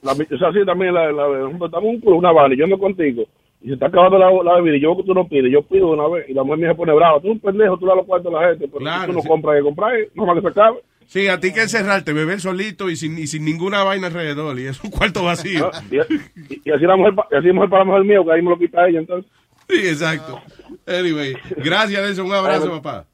La, 0.03 0.11
o 0.13 0.15
sea, 0.37 0.49
así 0.49 0.65
también, 0.65 0.93
la, 0.93 1.11
la, 1.11 1.27
un 1.47 1.57
club, 1.99 2.17
una 2.17 2.31
vaina, 2.31 2.53
y 2.53 2.57
yo 2.57 2.65
ando 2.65 2.77
contigo, 2.77 3.23
y 3.61 3.67
se 3.67 3.73
está 3.73 3.87
acabando 3.87 4.17
la, 4.19 4.31
la 4.43 4.55
bebida, 4.61 4.77
y 4.77 4.81
yo 4.81 4.89
veo 4.89 4.97
que 4.97 5.07
tú 5.07 5.13
no 5.13 5.27
pides, 5.27 5.51
yo 5.51 5.63
pido 5.63 5.87
de 5.87 5.93
una 5.93 6.07
vez, 6.07 6.29
y 6.29 6.33
la 6.33 6.43
mujer 6.43 6.59
mía 6.59 6.69
se 6.69 6.75
pone 6.75 6.93
brava, 6.93 7.19
tú 7.19 7.27
eres 7.27 7.35
un 7.37 7.39
pendejo, 7.51 7.77
tú 7.77 7.85
le 7.85 7.89
das 7.89 7.97
los 7.97 8.05
cuartos 8.05 8.33
a 8.33 8.39
la 8.41 8.49
gente, 8.49 8.67
pero 8.67 8.79
Claro, 8.79 9.01
si 9.01 9.07
tú 9.07 9.13
no 9.13 9.21
sí. 9.21 9.27
compras, 9.27 9.55
que 9.57 9.61
compras, 9.63 9.93
no 10.13 10.25
más 10.25 10.35
que 10.35 10.41
se 10.41 10.47
acabe. 10.47 10.77
Sí, 11.07 11.27
a 11.27 11.39
ti 11.39 11.53
que 11.53 11.61
encerrarte, 11.61 12.13
beber 12.13 12.39
solito 12.39 12.89
y 12.89 12.95
sin, 12.95 13.17
y 13.19 13.27
sin 13.27 13.45
ninguna 13.45 13.83
vaina 13.83 14.07
alrededor. 14.07 14.59
Y 14.59 14.65
es 14.65 14.83
un 14.83 14.89
cuarto 14.89 15.23
vacío. 15.23 15.69
Ah, 15.71 15.81
Y, 15.91 15.97
y- 15.97 16.61
y 16.65 16.71
así 16.71 16.83
la 16.85 16.95
mujer, 16.95 17.13
pa- 17.13 17.27
y 17.31 17.35
así 17.35 17.47
la 17.47 17.53
mujer 17.53 17.69
para 17.69 17.83
la 17.83 17.91
mujer 17.91 18.05
mío, 18.05 18.25
que 18.25 18.31
ahí 18.31 18.41
me 18.41 18.49
lo 18.49 18.57
quita 18.57 18.87
ella, 18.87 18.99
entonces. 18.99 19.31
Sí, 19.69 19.87
exacto. 19.87 20.41
Anyway, 20.87 21.35
gracias, 21.57 22.01
Nelson. 22.01 22.25
Un 22.25 22.33
abrazo, 22.33 22.69
papá. 22.71 23.05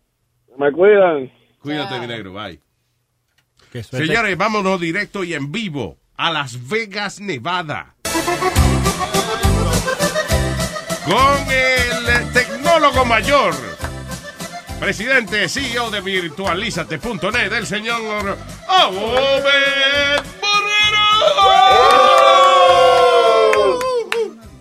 Me 0.58 0.72
cuidan. 0.72 1.30
Cuídate, 1.60 2.00
mi 2.00 2.08
negro. 2.08 2.34
Bye. 2.34 2.60
Señores, 3.72 4.38
vámonos 4.38 4.80
directo 4.82 5.24
y 5.24 5.34
en 5.34 5.52
vivo 5.52 5.98
a 6.18 6.30
Las 6.30 6.68
Vegas, 6.68 7.20
Nevada. 7.22 7.96
Con 11.06 11.52
el 11.52 12.32
tecnólogo 12.34 13.06
mayor, 13.06 13.56
presidente 14.80 15.48
CEO 15.48 15.90
de 15.90 16.02
virtualizate.net, 16.02 17.54
el 17.54 17.66
señor 17.66 18.38
Obed 18.68 20.22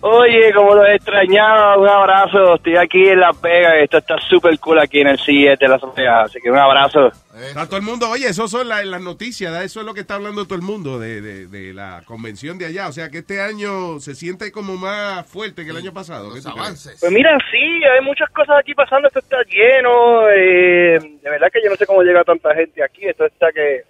Oye, 0.03 0.51
como 0.53 0.73
los 0.73 0.89
extrañaba, 0.89 1.77
un 1.77 1.87
abrazo. 1.87 2.55
Estoy 2.55 2.75
aquí 2.75 3.07
en 3.09 3.19
La 3.19 3.31
Vega. 3.39 3.77
Esto 3.77 3.99
está 3.99 4.17
súper 4.19 4.57
cool 4.59 4.79
aquí 4.79 4.99
en 4.99 5.07
el 5.09 5.19
CIE 5.19 5.55
de 5.59 5.67
Las 5.67 5.81
Vegas. 5.95 6.25
Así 6.25 6.39
que 6.41 6.49
un 6.49 6.57
abrazo. 6.57 7.11
Está 7.39 7.65
todo 7.67 7.77
el 7.77 7.83
mundo, 7.83 8.09
oye, 8.09 8.27
eso 8.27 8.47
son 8.47 8.67
la- 8.67 8.83
las 8.83 8.99
noticias, 9.01 9.53
eso 9.63 9.79
es 9.79 9.85
lo 9.85 9.93
que 9.93 10.01
está 10.01 10.15
hablando 10.15 10.45
todo 10.45 10.55
el 10.55 10.63
mundo 10.63 10.99
de, 10.99 11.21
de- 11.21 11.47
de 11.47 11.73
la 11.73 12.01
convención 12.05 12.57
de 12.57 12.65
allá. 12.65 12.87
O 12.87 12.91
sea 12.91 13.09
que 13.09 13.19
este 13.19 13.41
año 13.41 13.99
se 13.99 14.15
siente 14.15 14.51
como 14.51 14.75
más 14.75 15.25
fuerte 15.27 15.63
que 15.63 15.69
el 15.69 15.77
año 15.77 15.93
pasado. 15.93 16.33
¿Qué 16.33 16.41
tú 16.41 16.49
crees? 16.51 16.97
Pues 16.99 17.11
mira, 17.11 17.37
sí, 17.51 17.57
hay 17.85 18.01
muchas 18.03 18.29
cosas 18.31 18.57
aquí 18.59 18.73
pasando. 18.73 19.07
Esto 19.07 19.19
está 19.19 19.37
lleno. 19.43 20.29
eh, 20.29 20.97
de 21.21 21.29
verdad 21.29 21.47
que 21.53 21.61
yo 21.63 21.69
no 21.69 21.75
sé 21.75 21.85
cómo 21.85 22.01
llega 22.01 22.23
tanta 22.23 22.53
gente 22.55 22.83
aquí. 22.83 23.05
Esto 23.07 23.25
está 23.25 23.51
que, 23.53 23.83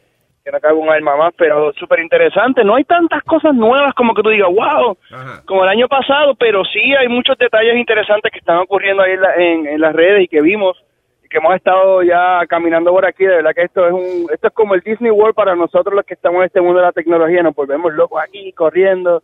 que 0.44 0.52
no 0.52 0.60
cabe 0.60 0.74
un 0.74 0.90
alma 0.90 1.16
más, 1.18 1.34
pero 1.38 1.72
súper 1.74 2.00
interesante. 2.00 2.64
No 2.64 2.76
hay 2.76 2.84
tantas 2.84 3.22
cosas 3.24 3.54
nuevas 3.54 3.94
como 3.94 4.14
que 4.16 4.24
tú 4.24 4.30
digas, 4.30 4.50
wow, 4.50 4.98
como 5.46 5.64
el 5.64 5.70
año 5.70 5.88
pasado, 5.88 6.34
pero 6.36 6.64
sí 6.66 6.94
hay 6.96 7.08
muchos 7.08 7.38
detalles 7.38 7.76
interesantes 7.78 8.32
que 8.32 8.40
están 8.40 8.58
ocurriendo 8.58 9.04
ahí 9.04 9.12
en, 9.14 9.22
la- 9.22 9.36
en- 9.36 9.68
en 9.68 9.80
las 9.82 9.94
redes 9.94 10.24
y 10.24 10.28
que 10.28 10.42
vimos 10.42 10.76
y 11.24 11.28
que 11.30 11.38
hemos 11.38 11.56
estado 11.56 12.02
ya 12.02 12.40
caminando 12.50 12.90
por 12.92 13.06
aquí. 13.06 13.24
De 13.24 13.36
verdad 13.36 13.52
que 13.54 13.64
esto 13.64 13.86
es 13.86 13.94
un, 13.94 14.28
esto 14.34 14.48
es 14.48 14.54
como 14.54 14.74
el 14.74 14.82
Disney 14.82 15.12
World 15.12 15.36
para 15.36 15.56
nosotros 15.56 15.94
los 15.94 16.06
que 16.06 16.16
estamos 16.16 16.40
en 16.40 16.46
este 16.48 16.60
mundo 16.62 16.80
de 16.80 16.86
la 16.88 16.92
tecnología. 16.92 17.44
Nos 17.44 17.54
volvemos 17.54 17.94
locos 17.94 18.20
aquí 18.28 18.52
corriendo. 18.54 19.22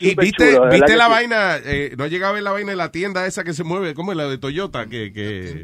Y 0.00 0.14
viste, 0.16 0.56
chulo, 0.56 0.68
viste 0.68 0.96
la 0.96 1.04
sí. 1.04 1.10
vaina, 1.10 1.56
eh, 1.64 1.92
no 1.96 2.04
ha 2.04 2.08
llegado 2.08 2.32
a 2.32 2.34
ver 2.34 2.42
la 2.42 2.50
vaina 2.50 2.70
de 2.72 2.76
la 2.76 2.90
tienda 2.90 3.24
esa 3.26 3.44
que 3.44 3.52
se 3.52 3.62
mueve, 3.62 3.94
¿cómo 3.94 4.10
es 4.12 4.18
la 4.18 4.26
de 4.26 4.36
Toyota? 4.38 4.86
Que, 4.86 5.12
que, 5.12 5.62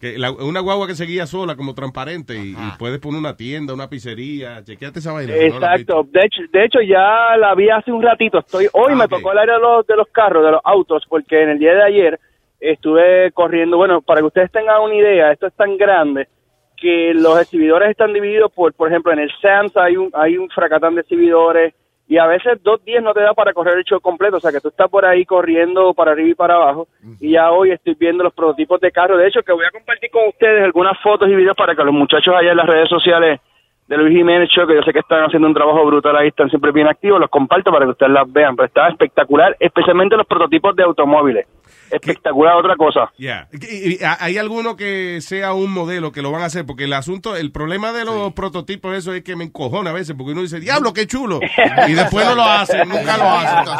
que 0.00 0.16
la- 0.18 0.32
una 0.32 0.60
guagua 0.60 0.86
que 0.86 0.94
seguía 0.94 1.26
sola, 1.26 1.56
como 1.56 1.74
transparente, 1.74 2.34
y, 2.36 2.52
y 2.52 2.70
puedes 2.78 2.98
poner 3.00 3.20
una 3.20 3.36
tienda, 3.36 3.74
una 3.74 3.88
pizzería, 3.90 4.64
chequeate 4.64 4.98
esa 5.00 5.12
vaina. 5.12 5.34
no. 5.34 5.40
Exacto. 5.40 6.06
De 6.10 6.20
hecho, 6.24 6.42
de 6.50 6.64
hecho, 6.64 6.80
ya 6.80 7.36
la 7.36 7.54
vi 7.54 7.68
hace 7.68 7.92
un 7.92 8.02
ratito. 8.02 8.38
Estoy 8.38 8.66
hoy 8.72 8.94
me 8.94 9.06
tocó 9.08 9.32
el 9.32 9.38
área 9.38 9.56
de 9.56 9.60
los, 9.60 9.86
de 9.86 9.96
los 9.96 10.08
carros, 10.08 10.42
de 10.44 10.52
los 10.52 10.60
autos, 10.64 11.04
porque 11.08 11.42
en 11.42 11.50
el 11.50 11.58
día 11.58 11.74
de 11.74 11.82
ayer 11.82 12.20
estuve 12.60 13.30
corriendo. 13.32 13.76
Bueno, 13.76 14.00
para 14.02 14.20
que 14.20 14.26
ustedes 14.26 14.50
tengan 14.50 14.80
una 14.82 14.94
idea, 14.94 15.32
esto 15.32 15.46
es 15.46 15.54
tan 15.54 15.76
grande 15.76 16.28
que 16.76 17.12
los 17.14 17.38
exhibidores 17.40 17.90
están 17.90 18.12
divididos 18.12 18.50
por, 18.52 18.72
por 18.72 18.88
ejemplo, 18.88 19.12
en 19.12 19.18
el 19.18 19.30
Sam's 19.42 19.76
hay 19.76 19.96
un 19.98 20.10
hay 20.14 20.38
un 20.38 20.48
fracatán 20.48 20.94
de 20.94 21.02
exhibidores 21.02 21.74
y 22.10 22.18
a 22.18 22.26
veces 22.26 22.60
dos 22.64 22.84
días 22.84 23.04
no 23.04 23.14
te 23.14 23.20
da 23.20 23.32
para 23.34 23.52
correr 23.52 23.78
el 23.78 23.84
show 23.84 24.00
completo, 24.00 24.38
o 24.38 24.40
sea 24.40 24.50
que 24.50 24.60
tú 24.60 24.68
estás 24.68 24.90
por 24.90 25.06
ahí 25.06 25.24
corriendo 25.24 25.94
para 25.94 26.10
arriba 26.10 26.30
y 26.30 26.34
para 26.34 26.56
abajo 26.56 26.88
y 27.20 27.30
ya 27.30 27.52
hoy 27.52 27.70
estoy 27.70 27.94
viendo 27.94 28.24
los 28.24 28.34
prototipos 28.34 28.80
de 28.80 28.90
carros, 28.90 29.16
de 29.16 29.28
hecho 29.28 29.44
que 29.44 29.52
voy 29.52 29.64
a 29.64 29.70
compartir 29.70 30.10
con 30.10 30.26
ustedes 30.26 30.64
algunas 30.64 31.00
fotos 31.00 31.28
y 31.28 31.36
videos 31.36 31.56
para 31.56 31.76
que 31.76 31.84
los 31.84 31.94
muchachos 31.94 32.34
allá 32.34 32.50
en 32.50 32.56
las 32.56 32.66
redes 32.66 32.88
sociales 32.88 33.40
de 33.86 33.96
Luis 33.96 34.16
Jiménez 34.16 34.48
Show, 34.50 34.66
que 34.66 34.74
yo 34.74 34.82
sé 34.82 34.92
que 34.92 34.98
están 34.98 35.22
haciendo 35.22 35.46
un 35.46 35.54
trabajo 35.54 35.86
brutal 35.86 36.16
ahí, 36.16 36.28
están 36.28 36.48
siempre 36.48 36.72
bien 36.72 36.88
activos, 36.88 37.20
los 37.20 37.30
comparto 37.30 37.70
para 37.70 37.84
que 37.84 37.92
ustedes 37.92 38.10
las 38.10 38.32
vean, 38.32 38.56
pero 38.56 38.66
está 38.66 38.88
espectacular, 38.88 39.56
especialmente 39.60 40.16
los 40.16 40.26
prototipos 40.26 40.74
de 40.74 40.82
automóviles, 40.82 41.46
espectacular 41.92 42.56
otra 42.56 42.76
cosa. 42.76 43.10
Ya. 43.18 43.48
Y- 43.52 43.94
y- 43.94 43.98
¿Hay 44.18 44.38
alguno 44.38 44.76
que 44.76 45.20
sea 45.20 45.52
un 45.52 45.72
modelo 45.72 46.12
que 46.12 46.22
lo 46.22 46.30
van 46.30 46.42
a 46.42 46.46
hacer? 46.46 46.64
Porque 46.66 46.84
el 46.84 46.92
asunto, 46.92 47.36
el 47.36 47.52
problema 47.52 47.92
de 47.92 48.04
los 48.04 48.32
prototipos, 48.32 48.96
eso 48.96 49.12
es 49.14 49.22
que 49.22 49.36
me 49.36 49.44
encojona 49.44 49.90
a 49.90 49.94
veces, 49.94 50.14
porque 50.16 50.32
uno 50.32 50.42
dice, 50.42 50.60
diablo, 50.60 50.92
qué 50.92 51.06
chulo. 51.06 51.40
Y 51.88 51.92
después 51.92 52.26
no 52.26 52.34
lo 52.34 52.42
hacen, 52.44 52.88
nunca 52.88 53.16
lo 53.16 53.24
hacen. 53.30 53.72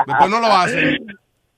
Después 0.06 0.30
no 0.30 0.40
lo 0.40 0.46
hacen. 0.46 0.98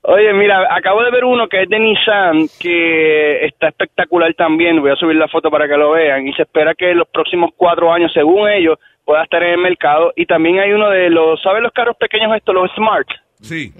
Oye, 0.05 0.33
mira, 0.33 0.67
acabo 0.75 1.03
de 1.05 1.13
ver 1.13 1.25
uno 1.25 1.47
que 1.49 1.63
es 1.63 1.69
de 1.69 1.79
Nissan, 1.79 2.47
que 2.61 3.45
está 3.47 3.69
espectacular 3.69 4.35
también. 4.35 4.81
Voy 4.81 4.91
a 4.91 4.97
subir 4.97 5.15
la 5.17 5.29
foto 5.29 5.49
para 5.51 5.69
que 5.69 5.77
lo 5.77 5.93
vean. 5.93 6.27
Y 6.27 6.33
se 6.33 6.43
espera 6.43 6.75
que 6.75 6.91
en 6.91 6.99
los 6.99 7.09
próximos 7.09 7.51
cuatro 7.57 7.93
años, 7.93 8.13
según 8.13 8.49
ellos, 8.49 8.79
pueda 9.05 9.23
estar 9.23 9.41
en 9.45 9.51
el 9.53 9.59
mercado. 9.59 10.13
Y 10.17 10.27
también 10.27 10.59
hay 10.59 10.73
uno 10.73 10.91
de 10.91 11.09
los, 11.09 11.41
¿sabes 11.41 11.63
los 11.63 11.73
carros 11.73 11.97
pequeños 11.97 12.35
estos, 12.35 12.53
los 12.53 12.71
Smart? 12.75 13.07
Sí. 13.41 13.73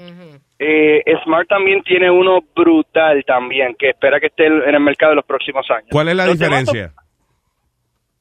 Eh, 0.61 1.03
Smart 1.25 1.49
también 1.49 1.83
tiene 1.83 2.09
uno 2.09 2.39
brutal 2.55 3.25
también, 3.25 3.75
que 3.77 3.89
espera 3.91 4.21
que 4.21 4.27
esté 4.27 4.47
en 4.47 4.63
el 4.75 4.81
mercado 4.81 5.13
en 5.13 5.17
los 5.17 5.27
próximos 5.27 5.69
años. 5.73 5.89
¿Cuál 5.91 6.09
es 6.09 6.15
la 6.15 6.27
Los 6.27 6.39
demás 6.39 6.61
diferencia? 6.61 6.93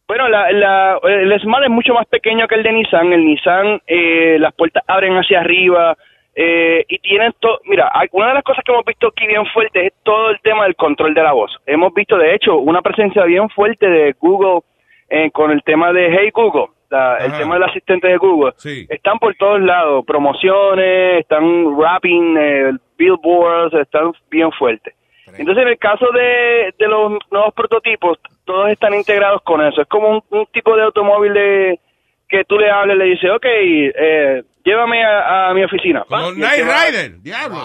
Bueno, 0.07 0.27
la, 0.27 0.51
la- 0.51 0.99
el 1.03 1.39
Smart 1.39 1.63
es 1.65 1.69
mucho 1.69 1.93
más 1.93 2.07
pequeño 2.07 2.47
que 2.47 2.55
el 2.55 2.63
de 2.63 2.73
Nissan. 2.73 3.13
El 3.13 3.25
Nissan, 3.25 3.79
eh, 3.85 4.37
las 4.39 4.53
puertas 4.55 4.83
abren 4.87 5.13
hacia 5.13 5.39
arriba, 5.39 5.95
Eh, 6.33 6.85
y 6.87 6.99
tienen 6.99 7.33
todo, 7.39 7.59
mira, 7.65 7.91
una 8.13 8.29
de 8.29 8.33
las 8.35 8.43
cosas 8.43 8.63
que 8.63 8.71
hemos 8.71 8.85
visto 8.85 9.07
aquí 9.07 9.27
bien 9.27 9.45
fuerte 9.47 9.87
es 9.87 9.93
todo 10.03 10.29
el 10.29 10.39
tema 10.41 10.63
del 10.63 10.75
control 10.75 11.13
de 11.13 11.23
la 11.23 11.33
voz. 11.33 11.51
Hemos 11.65 11.93
visto, 11.93 12.17
de 12.17 12.33
hecho, 12.33 12.57
una 12.57 12.81
presencia 12.81 13.23
bien 13.25 13.49
fuerte 13.49 13.89
de 13.89 14.13
Google 14.19 14.61
eh, 15.09 15.29
con 15.31 15.51
el 15.51 15.61
tema 15.63 15.91
de 15.91 16.09
Hey 16.09 16.29
Google, 16.33 16.67
la- 16.89 17.17
el 17.17 17.31
tema 17.37 17.55
del 17.55 17.63
asistente 17.63 18.07
de 18.07 18.15
Google. 18.17 18.53
Están 18.89 19.19
por 19.19 19.35
todos 19.35 19.59
lados, 19.61 20.05
promociones, 20.05 21.19
están 21.19 21.77
rapping, 21.77 22.37
eh, 22.37 22.71
billboards, 22.97 23.73
están 23.73 24.13
bien 24.29 24.51
fuertes. 24.53 24.93
Entonces, 25.37 25.63
en 25.63 25.69
el 25.69 25.77
caso 25.77 26.05
de, 26.13 26.73
de 26.77 26.87
los 26.87 27.13
nuevos 27.31 27.53
prototipos, 27.53 28.17
todos 28.45 28.69
están 28.69 28.93
integrados 28.93 29.41
con 29.43 29.61
eso. 29.65 29.81
Es 29.81 29.87
como 29.87 30.09
un, 30.09 30.21
un 30.29 30.45
tipo 30.47 30.75
de 30.75 30.83
automóvil 30.83 31.33
de, 31.33 31.79
que 32.27 32.43
tú 32.45 32.57
le 32.57 32.69
hables, 32.69 32.97
le 32.97 33.05
dices, 33.05 33.29
ok, 33.31 33.45
eh, 33.45 34.43
llévame 34.63 35.03
a, 35.03 35.49
a 35.49 35.53
mi 35.53 35.63
oficina. 35.63 36.03
Va, 36.11 36.33
te 36.33 36.41
va- 36.41 36.85
Rider, 36.85 37.21
diablo. 37.21 37.57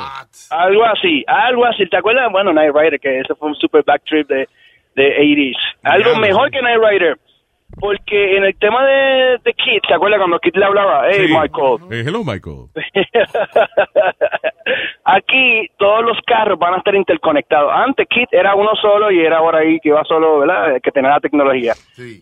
Algo 0.50 0.84
así, 0.84 1.24
algo 1.26 1.64
así. 1.66 1.86
¿Te 1.88 1.96
acuerdas? 1.96 2.30
Bueno, 2.30 2.50
Knight 2.52 2.74
Rider, 2.74 3.00
que 3.00 3.20
eso 3.20 3.34
fue 3.36 3.48
un 3.48 3.54
super 3.56 3.82
back 3.84 4.02
trip 4.04 4.28
de, 4.28 4.48
de 4.94 5.16
80s. 5.18 5.56
Algo 5.82 6.10
Diablo. 6.10 6.20
mejor 6.26 6.50
que 6.50 6.58
Knight 6.60 6.80
Rider. 6.82 7.16
Porque 7.80 8.36
en 8.38 8.44
el 8.44 8.56
tema 8.58 8.86
de, 8.86 9.38
de 9.44 9.52
Kid, 9.52 9.80
¿te 9.86 9.92
acuerdas 9.92 10.18
cuando 10.20 10.38
Kid 10.38 10.54
le 10.54 10.64
hablaba? 10.64 11.02
Hey, 11.10 11.26
Sí. 11.26 11.34
Michael. 11.34 11.76
Eh, 11.90 12.04
hello, 12.06 12.22
Michael. 12.24 12.66
Aquí 15.04 15.68
todos 15.78 16.04
los 16.04 16.18
carros 16.26 16.58
van 16.58 16.74
a 16.74 16.78
estar 16.78 16.94
interconectados. 16.94 17.70
Antes 17.74 18.06
Kit 18.08 18.28
era 18.32 18.54
uno 18.54 18.70
solo 18.80 19.10
y 19.10 19.20
era 19.20 19.38
ahora 19.38 19.58
ahí 19.58 19.78
que 19.80 19.88
iba 19.90 20.02
solo, 20.04 20.40
¿verdad? 20.40 20.80
Que 20.82 20.90
tenía 20.90 21.10
la 21.10 21.20
tecnología. 21.20 21.74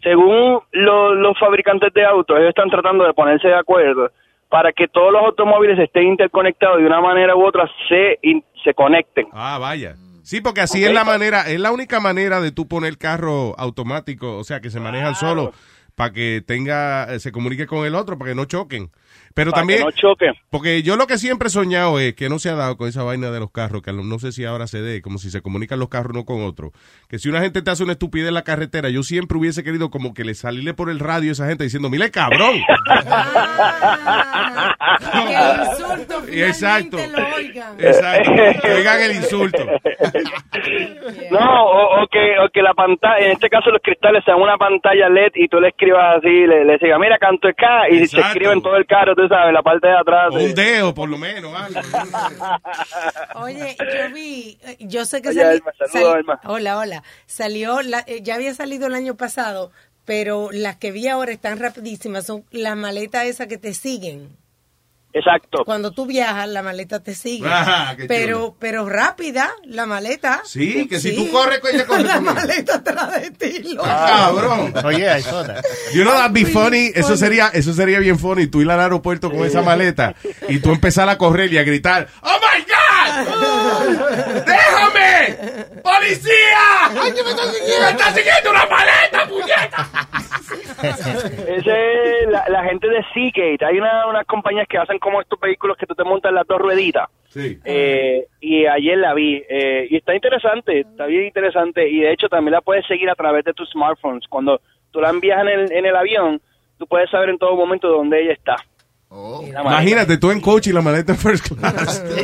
Según 0.03 0.61
lo- 0.73 1.15
los 1.15 1.39
fabricantes 1.39 1.93
de 1.95 2.05
autos, 2.05 2.37
ellos 2.37 2.49
están 2.51 2.71
tratando 2.71 3.05
de 3.05 3.15
ponerse 3.15 3.49
de 3.49 3.55
acuerdo 3.57 4.11
para 4.55 4.73
que 4.73 4.87
todos 4.87 5.11
los 5.13 5.21
automóviles 5.25 5.77
estén 5.81 6.05
interconectados 6.05 6.79
de 6.79 6.87
una 6.87 7.01
manera 7.01 7.35
u 7.35 7.45
otra 7.45 7.69
se 7.89 8.21
in- 8.23 8.45
se 8.63 8.73
conecten. 8.73 9.27
Ah, 9.33 9.59
vaya. 9.59 9.97
Sí, 10.23 10.41
porque 10.41 10.61
así 10.61 10.85
es 10.85 10.93
la 10.95 11.03
manera, 11.05 11.41
es 11.51 11.59
la 11.59 11.73
única 11.73 11.99
manera 11.99 12.41
de 12.41 12.53
tú 12.53 12.69
poner 12.69 12.97
carro 12.97 13.55
automático, 13.59 14.37
o 14.39 14.45
sea, 14.45 14.61
que 14.61 14.71
se 14.71 14.79
manejan 14.79 15.17
solo, 15.17 15.51
para 15.97 16.13
que 16.13 16.41
tenga, 16.47 17.13
eh, 17.13 17.19
se 17.19 17.33
comunique 17.33 17.67
con 17.67 17.85
el 17.85 17.97
otro, 17.97 18.17
para 18.17 18.31
que 18.31 18.35
no 18.37 18.45
choquen. 18.45 18.91
Pero 19.35 19.51
Para 19.51 19.63
también, 19.63 19.81
que 19.81 19.85
no 19.87 19.91
choquen. 19.91 20.33
porque 20.49 20.83
yo 20.85 20.97
lo 20.97 21.09
que 21.09 21.19
siempre 21.19 21.49
he 21.49 21.51
soñado 21.51 21.99
es 21.99 22.15
que 22.15 22.29
no 22.29 22.39
se 22.39 22.51
ha 22.51 22.55
dado 22.55 22.77
con 22.77 22.89
esa 22.89 23.03
vaina 23.03 23.33
de 23.33 23.41
los 23.41 23.51
carros, 23.51 23.83
que 23.83 23.93
no 23.93 24.19
sé 24.21 24.31
si 24.31 24.45
ahora 24.45 24.69
se 24.69 24.81
dé, 24.81 25.03
como 25.03 25.19
si 25.19 25.29
se 25.31 25.43
comunican 25.43 25.81
los 25.81 25.89
carros 25.89 26.13
uno 26.15 26.25
con 26.25 26.43
otro. 26.45 26.73
Que 27.09 27.19
si 27.19 27.29
una 27.29 27.41
gente 27.41 27.61
te 27.61 27.71
hace 27.71 27.83
una 27.83 27.93
estupidez 27.95 28.29
en 28.29 28.35
la 28.35 28.43
carretera, 28.45 28.91
yo 28.91 29.03
siempre 29.03 29.37
hubiese 29.37 29.65
querido 29.65 29.91
como 29.91 30.15
que 30.15 30.23
le 30.25 30.35
salirle 30.35 30.73
por 30.73 30.89
el 30.89 31.01
radio 31.01 31.31
a 31.31 31.33
esa 31.33 31.49
gente 31.49 31.65
diciendo, 31.65 31.91
mire 31.91 32.11
cabrón. 32.13 32.55
Y 36.33 36.43
Exacto. 36.43 36.99
Exacto. 37.79 38.33
Que 38.63 38.73
oigan 38.73 39.01
el 39.03 39.17
insulto. 39.17 39.59
No, 41.31 41.65
o, 41.67 42.03
o 42.03 42.07
que, 42.09 42.39
o 42.39 42.49
que 42.53 42.63
la 42.63 42.75
pantalla, 42.75 43.25
en 43.27 43.33
este 43.33 43.49
caso 43.49 43.71
los 43.71 43.81
cristales 43.83 44.23
sean 44.25 44.41
una 44.41 44.57
pantalla 44.57 45.09
LED 45.09 45.33
y 45.35 45.49
tú 45.49 45.59
le 45.61 45.69
escribas 45.69 46.19
así, 46.19 46.29
le, 46.29 46.65
le 46.65 46.79
digas, 46.79 46.99
mira, 47.01 47.19
canto 47.19 47.49
acá, 47.49 47.89
y 47.91 48.07
se 48.07 48.21
escribe 48.21 48.53
en 48.53 48.63
todo 48.63 48.77
el 48.77 48.87
carro, 48.87 49.15
tú 49.15 49.27
sabes, 49.29 49.53
la 49.53 49.63
parte 49.63 49.89
de 49.89 49.97
atrás. 49.99 50.29
O 50.33 50.37
un 50.39 50.55
dedo, 50.55 50.95
por 50.95 51.09
lo 51.09 51.19
menos. 51.19 51.53
algo. 51.55 51.81
Oye, 53.37 53.77
yo 53.79 54.15
vi, 54.15 54.59
yo 54.81 55.05
sé 55.05 55.23
que 55.23 55.31
Oye, 55.31 55.41
sali- 55.41 55.57
Alma, 55.59 55.73
saludos, 55.79 55.93
sali- 55.93 56.19
Alma. 56.19 56.41
Hola, 56.45 56.79
hola. 56.79 57.03
Salió, 57.27 57.83
la- 57.83 58.05
eh, 58.07 58.21
ya 58.23 58.35
había 58.37 58.55
salido 58.55 58.87
el 58.87 58.95
año 58.95 59.17
pasado, 59.17 59.71
pero 60.05 60.51
las 60.53 60.77
que 60.77 60.93
vi 60.93 61.09
ahora 61.09 61.33
están 61.33 61.59
rapidísimas. 61.59 62.27
Son 62.27 62.45
las 62.51 62.77
maletas 62.77 63.25
esas 63.27 63.47
que 63.49 63.59
te 63.59 63.73
siguen. 63.75 64.29
Exacto. 65.17 65.63
Cuando 65.65 65.93
tú 65.93 66.07
viajas, 66.07 66.49
la 66.49 66.61
maleta 66.63 67.01
te 67.01 67.15
sigue. 67.15 67.47
Ah, 67.49 67.95
pero, 68.09 68.57
pero 68.59 68.89
rápida, 68.89 69.49
la 69.65 69.87
maleta. 69.87 70.43
Sí, 70.45 70.89
que 70.89 70.99
si 70.99 71.15
tú 71.15 71.31
corres, 71.31 71.61
ella 71.73 71.87
corre 71.87 72.03
La 72.03 72.21
maleta 72.21 72.75
atrás 72.75 73.23
de 73.23 73.31
ti. 73.31 73.77
Ah, 73.81 74.27
cabrón. 74.27 74.75
Oye, 74.85 75.21
saw 75.23 75.45
that. 75.47 75.65
You 75.93 76.03
know 76.03 76.15
that'd 76.15 76.33
be 76.35 76.45
funny. 76.45 76.91
Eso 76.93 77.17
sería, 77.17 77.49
eso 77.55 77.73
sería 77.73 78.01
bien 78.01 78.19
funny. 78.19 78.49
Tú 78.49 78.61
ir 78.61 78.69
al 78.71 78.81
aeropuerto 78.81 79.31
con 79.31 79.45
esa 79.47 79.63
maleta 79.63 80.17
y 80.49 80.59
tú 80.59 80.73
empezar 80.73 81.09
a 81.09 81.17
correr 81.17 81.53
y 81.53 81.59
a 81.59 81.63
gritar, 81.63 82.09
¡Oh 82.21 82.37
my 82.41 82.65
God! 82.65 82.75
¡Déjame! 84.47 85.37
¡Policía! 85.81 86.91
¡Ay, 87.01 87.13
que 87.13 87.23
me 87.23 87.31
está 87.31 87.45
siguiendo! 87.53 87.85
¡Me 87.87 87.91
está 87.91 88.13
siguiendo 88.15 88.51
una 88.51 88.67
maleta, 88.67 89.29
puñeta! 89.29 89.89
Ese 91.47 92.23
es 92.23 92.29
la, 92.31 92.45
la 92.49 92.65
gente 92.65 92.89
de 92.89 93.03
Seagate. 93.15 93.65
Hay 93.65 93.79
una, 93.79 94.07
unas 94.09 94.27
compañías 94.27 94.67
que 94.69 94.77
hacen 94.79 94.99
como 95.05 95.21
estos 95.21 95.39
vehículos 95.39 95.77
que 95.77 95.87
tú 95.87 95.95
te 95.95 96.03
montas 96.03 96.31
en 96.31 96.37
las 96.37 96.47
dos 96.47 96.59
rueditas. 96.59 97.09
Sí. 97.29 97.59
Eh, 97.65 98.27
y 98.41 98.67
ayer 98.67 98.97
la 98.99 99.13
vi. 99.15 99.43
eh, 99.49 99.87
y 99.91 99.97
está 99.97 100.15
interesante, 100.15 100.81
está 100.81 101.07
bien 101.07 101.25
interesante. 101.27 101.89
Y 101.89 102.01
de 102.01 102.13
hecho 102.13 102.29
también 102.29 102.53
la 102.53 102.61
puedes 102.63 102.87
seguir 102.87 103.09
a 103.11 103.15
través 103.15 103.45
de 103.45 103.53
tus 103.53 103.69
smartphones. 103.71 104.25
Cuando 104.29 104.61
tú 104.91 105.01
la 105.01 105.11
envías 105.11 105.41
en 105.43 105.49
el, 105.49 105.73
en 105.73 105.87
el 105.87 105.97
avión, 105.97 106.41
tú 106.79 106.87
puedes 106.87 107.11
saber 107.11 107.29
en 107.29 107.39
todo 107.39 107.55
momento 107.57 107.89
dónde 107.89 108.23
ella 108.23 108.33
está. 108.33 108.57
Maleta. 109.11 109.61
Imagínate 109.61 110.17
tú 110.19 110.31
en 110.33 110.41
coach 110.41 110.67
y 110.69 110.73
la 110.73 110.81
maleta 110.83 111.13
en 111.13 111.19
first 111.19 111.47
class. 111.47 112.03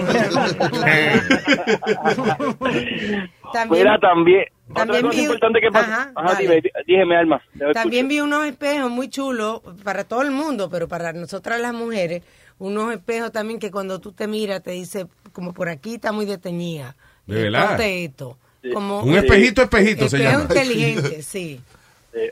También, 3.53 3.83
Mira, 3.85 3.99
también. 3.99 4.45
también 4.72 4.99
otra 5.07 5.11
cosa 5.11 5.16
vi- 5.18 5.24
importante 5.24 5.61
que 5.61 5.70
pasa. 5.70 6.12
Ajá, 6.14 6.16
Ajá, 6.33 6.39
dime, 6.87 7.16
Alma. 7.16 7.43
También 7.74 8.09
vi 8.09 8.20
unos 8.20 8.47
espejos 8.47 8.91
muy 8.91 9.09
chulos 9.09 9.61
para 9.83 10.05
todo 10.05 10.22
el 10.22 10.31
mundo, 10.31 10.68
pero 10.70 10.87
para 10.89 11.12
nosotras 11.12 11.61
las 11.61 11.74
mujeres, 11.74 12.22
unos 12.61 12.93
espejos 12.93 13.33
también 13.33 13.59
que 13.59 13.71
cuando 13.73 13.99
tú 14.01 14.13
te 14.13 14.27
miras 14.29 14.63
te 14.63 14.71
dice, 14.71 15.07
como 15.33 15.53
por 15.53 15.69
aquí 15.69 15.95
está 15.97 16.13
muy 16.13 16.25
detenida. 16.27 16.95
¿De 17.27 17.41
Eh, 17.41 17.43
verdad? 17.51 17.69
ponte 17.71 18.05
esto. 18.05 18.39
Como 18.73 19.01
Un 19.03 19.17
espejito, 19.17 19.63
espejito 19.63 20.09
se 20.09 20.19
espejo 20.19 20.31
llama. 20.39 20.43
inteligente, 20.45 21.23
sí. 21.23 21.61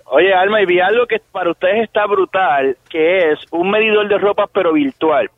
Oye, 0.06 0.34
Alma, 0.34 0.60
y 0.60 0.66
vi 0.66 0.80
algo 0.80 1.06
que 1.06 1.20
para 1.32 1.50
ustedes 1.50 1.84
está 1.84 2.06
brutal, 2.06 2.76
que 2.90 3.32
es 3.32 3.38
un 3.50 3.70
medidor 3.70 4.08
de 4.08 4.18
ropa, 4.18 4.46
pero 4.52 4.72
virtual. 4.72 5.30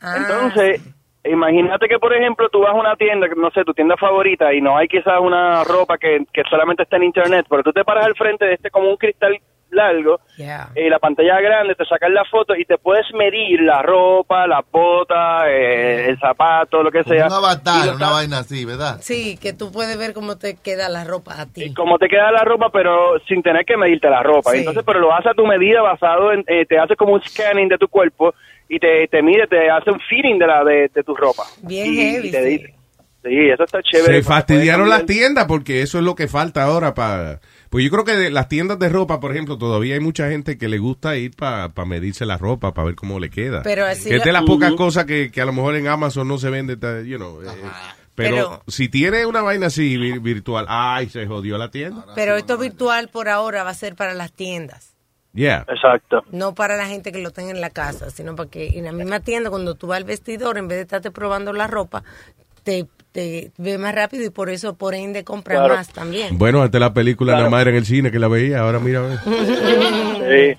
Ah, 0.00 0.16
Entonces, 0.18 0.80
imagínate 1.24 1.88
que, 1.88 1.98
por 1.98 2.12
ejemplo, 2.14 2.48
tú 2.50 2.60
vas 2.60 2.70
a 2.70 2.74
una 2.74 2.94
tienda, 2.96 3.26
no 3.36 3.50
sé, 3.50 3.64
tu 3.64 3.72
tienda 3.74 3.96
favorita, 3.96 4.52
y 4.54 4.60
no 4.60 4.76
hay 4.76 4.88
quizás 4.88 5.18
una 5.20 5.64
ropa 5.64 5.96
que, 5.98 6.24
que 6.32 6.42
solamente 6.50 6.82
está 6.84 6.96
en 6.96 7.04
internet, 7.04 7.46
pero 7.48 7.62
tú 7.62 7.72
te 7.72 7.82
paras 7.84 8.06
al 8.06 8.14
frente 8.14 8.44
de 8.44 8.54
este 8.54 8.70
como 8.70 8.90
un 8.90 8.96
cristal 8.96 9.36
largo, 9.70 10.20
Yeah. 10.36 10.68
y 10.76 10.88
la 10.88 10.98
pantalla 11.00 11.40
grande, 11.40 11.74
te 11.74 11.84
sacas 11.84 12.10
la 12.10 12.24
foto 12.24 12.54
y 12.54 12.64
te 12.64 12.78
puedes 12.78 13.04
medir 13.12 13.60
la 13.60 13.82
ropa, 13.82 14.46
la 14.46 14.64
bota, 14.70 15.50
eh, 15.50 16.08
el 16.10 16.18
zapato, 16.18 16.82
lo 16.82 16.90
que 16.90 17.02
sea. 17.04 17.26
Un 17.26 17.32
avatar, 17.32 17.84
Y 17.84 17.90
lo 17.90 17.96
una 17.96 18.10
vaina 18.10 18.38
así, 18.38 18.64
¿verdad? 18.64 18.98
Sí, 19.00 19.36
que 19.40 19.52
tú 19.52 19.70
puedes 19.72 19.98
ver 19.98 20.12
cómo 20.14 20.36
te 20.38 20.56
queda 20.56 20.88
la 20.88 21.04
ropa 21.04 21.40
a 21.40 21.46
ti. 21.46 21.74
Cómo 21.74 21.98
te 21.98 22.08
queda 22.08 22.30
la 22.30 22.44
ropa, 22.44 22.70
pero 22.72 23.18
sin 23.26 23.42
tener 23.42 23.64
que 23.64 23.76
medirte 23.76 24.08
la 24.08 24.22
ropa. 24.22 24.52
Sí. 24.52 24.58
Entonces, 24.58 24.82
pero 24.86 25.00
lo 25.00 25.12
hace 25.12 25.28
a 25.30 25.34
tu 25.34 25.44
medida 25.46 25.82
basado 25.82 26.32
en, 26.32 26.44
eh, 26.46 26.64
te 26.66 26.78
hace 26.78 26.94
como 26.96 27.14
un 27.14 27.22
scanning 27.22 27.68
de 27.68 27.78
tu 27.78 27.88
cuerpo 27.88 28.32
y 28.68 28.78
te, 28.78 29.08
te 29.08 29.22
mide, 29.22 29.46
te 29.48 29.68
hace 29.70 29.90
un 29.90 29.98
fitting 30.00 30.38
de 30.38 30.46
la 30.46 30.62
de, 30.64 30.88
de 30.94 31.02
tu 31.02 31.14
ropa. 31.16 31.42
Bien 31.62 31.86
Y- 31.92 31.96
heavy, 31.96 32.28
y 32.28 32.30
te 32.30 32.42
sí. 32.44 32.48
dice- 32.50 32.74
sí, 33.24 33.48
eso 33.50 33.64
está 33.64 33.82
chévere. 33.82 34.22
Se 34.22 34.22
fastidiaron 34.22 34.88
las 34.88 35.04
tiendas 35.04 35.46
porque 35.46 35.82
eso 35.82 35.98
es 35.98 36.04
lo 36.04 36.14
que 36.14 36.28
falta 36.28 36.62
ahora 36.62 36.94
para... 36.94 37.40
Pues 37.70 37.84
yo 37.84 37.90
creo 37.90 38.04
que 38.04 38.16
de 38.16 38.30
las 38.30 38.48
tiendas 38.48 38.78
de 38.78 38.88
ropa, 38.88 39.20
por 39.20 39.32
ejemplo, 39.32 39.58
todavía 39.58 39.94
hay 39.94 40.00
mucha 40.00 40.28
gente 40.30 40.56
que 40.56 40.68
le 40.68 40.78
gusta 40.78 41.16
ir 41.16 41.36
para 41.36 41.70
medirse 41.86 42.24
la 42.24 42.38
ropa, 42.38 42.72
para 42.72 42.86
ver 42.86 42.94
cómo 42.94 43.20
le 43.20 43.28
queda. 43.30 43.62
Pero 43.62 43.84
así 43.84 44.08
que 44.08 44.16
es 44.16 44.24
de 44.24 44.32
la- 44.32 44.40
las 44.40 44.46
pocas 44.48 44.72
cosas 44.72 45.04
que, 45.04 45.30
que 45.30 45.40
a 45.40 45.44
lo 45.44 45.52
mejor 45.52 45.76
en 45.76 45.86
Amazon 45.88 46.26
no 46.28 46.38
se 46.38 46.48
vende, 46.50 46.76
you 47.06 47.16
know, 47.18 47.42
eh, 47.42 47.46
pero, 48.14 48.34
Pero- 48.36 48.62
si 48.68 48.88
tiene 48.88 49.26
una 49.26 49.42
vaina 49.42 49.66
así 49.66 49.96
vir- 49.96 50.20
virtual, 50.22 50.64
ay, 50.68 51.08
se 51.08 51.26
jodió 51.26 51.58
la 51.58 51.70
tienda. 51.70 52.06
Pero 52.14 52.36
esto 52.36 52.56
virtual 52.58 53.08
por 53.08 53.28
ahora 53.28 53.62
va 53.64 53.70
a 53.70 53.74
ser 53.74 53.94
para 53.94 54.14
las 54.14 54.32
tiendas. 54.32 54.94
Yeah. 55.34 55.66
Exacto. 55.68 56.24
No 56.32 56.54
para 56.54 56.76
la 56.76 56.86
gente 56.86 57.12
que 57.12 57.18
lo 57.18 57.30
tenga 57.30 57.50
en 57.50 57.60
la 57.60 57.70
casa, 57.70 58.10
sino 58.10 58.34
para 58.34 58.48
que 58.50 58.78
en 58.78 58.86
la 58.86 58.92
misma 58.92 59.20
tienda, 59.20 59.50
cuando 59.50 59.74
tú 59.74 59.86
vas 59.88 59.98
al 59.98 60.04
vestidor, 60.04 60.56
en 60.58 60.66
vez 60.68 60.78
de 60.78 60.82
estarte 60.82 61.10
probando 61.10 61.52
la 61.52 61.66
ropa, 61.66 62.02
te, 62.68 62.86
te 63.12 63.50
ve 63.56 63.78
más 63.78 63.94
rápido 63.94 64.24
y 64.26 64.30
por 64.30 64.50
eso, 64.50 64.74
por 64.76 64.94
ende, 64.94 65.24
compras 65.24 65.58
Claro. 65.60 65.74
más 65.76 65.88
también. 65.88 66.36
Bueno, 66.36 66.60
antes 66.62 66.78
la 66.78 66.92
película 66.92 67.32
Claro. 67.32 67.44
La 67.44 67.50
Madre 67.50 67.70
en 67.70 67.76
el 67.76 67.86
cine 67.86 68.10
que 68.10 68.18
la 68.18 68.28
veía, 68.28 68.60
ahora 68.60 68.78
mira. 68.78 69.22
Sí. 70.28 70.58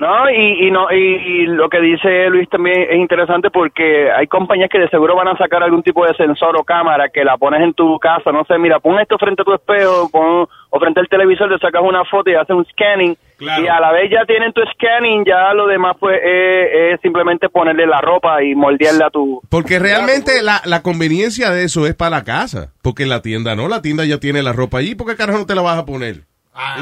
No, 0.00 0.30
y, 0.30 0.66
y 0.66 0.70
no 0.70 0.90
y, 0.90 0.96
y 0.96 1.46
lo 1.46 1.68
que 1.68 1.78
dice 1.78 2.30
Luis 2.30 2.48
también 2.48 2.86
es 2.88 2.96
interesante 2.96 3.50
porque 3.50 4.10
hay 4.10 4.26
compañías 4.28 4.70
que 4.70 4.78
de 4.78 4.88
seguro 4.88 5.14
van 5.14 5.28
a 5.28 5.36
sacar 5.36 5.62
algún 5.62 5.82
tipo 5.82 6.06
de 6.06 6.14
sensor 6.14 6.56
o 6.56 6.64
cámara 6.64 7.10
que 7.10 7.22
la 7.22 7.36
pones 7.36 7.60
en 7.60 7.74
tu 7.74 7.98
casa, 7.98 8.32
no 8.32 8.42
sé, 8.44 8.56
mira, 8.58 8.80
pon 8.80 8.98
esto 8.98 9.18
frente 9.18 9.42
a 9.42 9.44
tu 9.44 9.52
espejo, 9.52 10.08
pon, 10.10 10.48
o 10.70 10.80
frente 10.80 11.00
al 11.00 11.08
televisor, 11.08 11.50
le 11.50 11.58
sacas 11.58 11.82
una 11.84 12.02
foto 12.06 12.30
y 12.30 12.34
haces 12.34 12.56
un 12.56 12.64
scanning 12.64 13.14
y 13.40 13.66
a 13.66 13.80
la 13.80 13.92
vez 13.92 14.10
ya 14.10 14.24
tienen 14.26 14.52
tu 14.52 14.60
scanning, 14.74 15.24
ya 15.24 15.52
lo 15.54 15.66
demás 15.66 15.96
pues 15.98 16.18
es, 16.22 16.94
es 16.94 17.00
simplemente 17.00 17.48
ponerle 17.48 17.86
la 17.86 18.00
ropa 18.00 18.42
y 18.42 18.54
moldearla 18.54 19.06
a 19.06 19.10
tu... 19.10 19.40
Porque 19.48 19.78
realmente 19.78 20.42
la, 20.42 20.60
la 20.64 20.82
conveniencia 20.82 21.50
de 21.50 21.64
eso 21.64 21.86
es 21.86 21.94
para 21.94 22.10
la 22.10 22.24
casa. 22.24 22.72
Porque 22.82 23.06
la 23.06 23.22
tienda 23.22 23.56
no, 23.56 23.68
la 23.68 23.80
tienda 23.80 24.04
ya 24.04 24.18
tiene 24.18 24.42
la 24.42 24.52
ropa 24.52 24.78
allí. 24.78 24.94
¿Por 24.94 25.06
qué 25.06 25.16
carajo 25.16 25.38
no 25.38 25.46
te 25.46 25.54
la 25.54 25.62
vas 25.62 25.78
a 25.78 25.86
poner? 25.86 26.29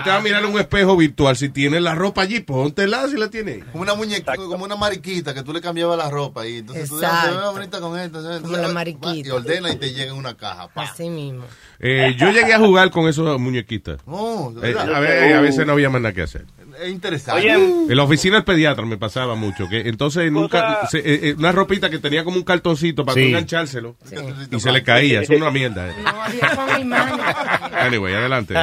Te 0.03 0.11
vas 0.11 0.19
a 0.19 0.23
mirar 0.23 0.45
un 0.47 0.59
espejo 0.59 0.97
virtual. 0.97 1.37
Si 1.37 1.51
tienes 1.51 1.83
la 1.83 1.95
ropa 1.95 2.23
allí, 2.23 2.41
póntela 2.41 3.07
si 3.09 3.17
la 3.17 3.29
tienes. 3.29 3.65
Como 3.67 3.83
una 3.83 3.95
muñeca, 3.95 4.35
como 4.37 4.65
una 4.65 4.77
mariquita 4.77 5.35
que 5.35 5.43
tú 5.43 5.53
le 5.53 5.61
cambiabas 5.61 5.99
la 5.99 6.09
ropa 6.11 6.47
y 6.47 6.59
entonces 6.59 6.89
tú 6.89 6.97
dices, 6.97 7.09
Exacto. 7.13 7.35
se 7.39 7.47
ve 7.47 7.53
bonita 7.53 7.81
con 7.81 7.99
esta. 7.99 8.23
¿sabes? 8.23 8.41
Como 8.41 8.57
la 8.57 8.69
Va, 8.69 8.73
mariquita. 8.75 9.29
Y 9.29 9.31
ordena 9.31 9.71
y 9.71 9.77
te 9.77 9.93
llega 9.93 10.11
en 10.13 10.17
una 10.17 10.37
caja. 10.37 10.69
pa. 10.69 10.83
Así 10.85 11.11
mismo. 11.11 11.45
Eh, 11.81 12.17
yo 12.19 12.31
llegué 12.33 12.55
a 12.55 12.59
jugar 12.59 12.91
con 12.91 13.09
esos 13.09 13.39
muñequitas. 13.39 14.01
Oh, 14.07 14.53
Eh, 14.57 14.61
verdad. 14.61 14.95
a, 14.95 15.01
ver, 15.01 15.35
a 15.35 15.41
veces 15.43 15.67
no 15.67 15.75
había 15.75 15.91
más 15.91 16.01
nada 16.01 16.15
que 16.15 16.23
hacer. 16.23 16.47
Es 16.83 16.89
interesante. 16.91 17.53
En 17.53 17.97
la 17.97 18.03
oficina 18.05 18.37
del 18.37 18.45
pediatra 18.45 18.85
me 18.87 18.97
pasaba 18.99 19.35
mucho. 19.35 19.69
que 19.69 19.89
Entonces, 19.89 20.31
nunca, 20.33 20.87
se- 20.91 20.99
eh, 20.99 21.21
eh, 21.31 21.35
una 21.37 21.53
ropita 21.53 21.91
que 21.91 21.99
tenía 21.99 22.25
como 22.25 22.37
un 22.37 22.43
cartoncito 22.45 23.05
para 23.05 23.15
Sí. 23.15 23.21
tú 23.23 23.27
enganchárselo. 23.29 23.97
Y 24.51 24.61
se 24.61 24.73
le 24.73 24.83
caía. 24.83 25.21
Es 25.21 25.29
una 25.31 25.51
mierda. 25.51 25.89
eh. 25.91 25.95
No, 26.03 26.23
había 26.23 26.57
con 26.57 26.81
imanes. 26.81 27.25
Anyway, 27.81 28.15
adelante. 28.15 28.55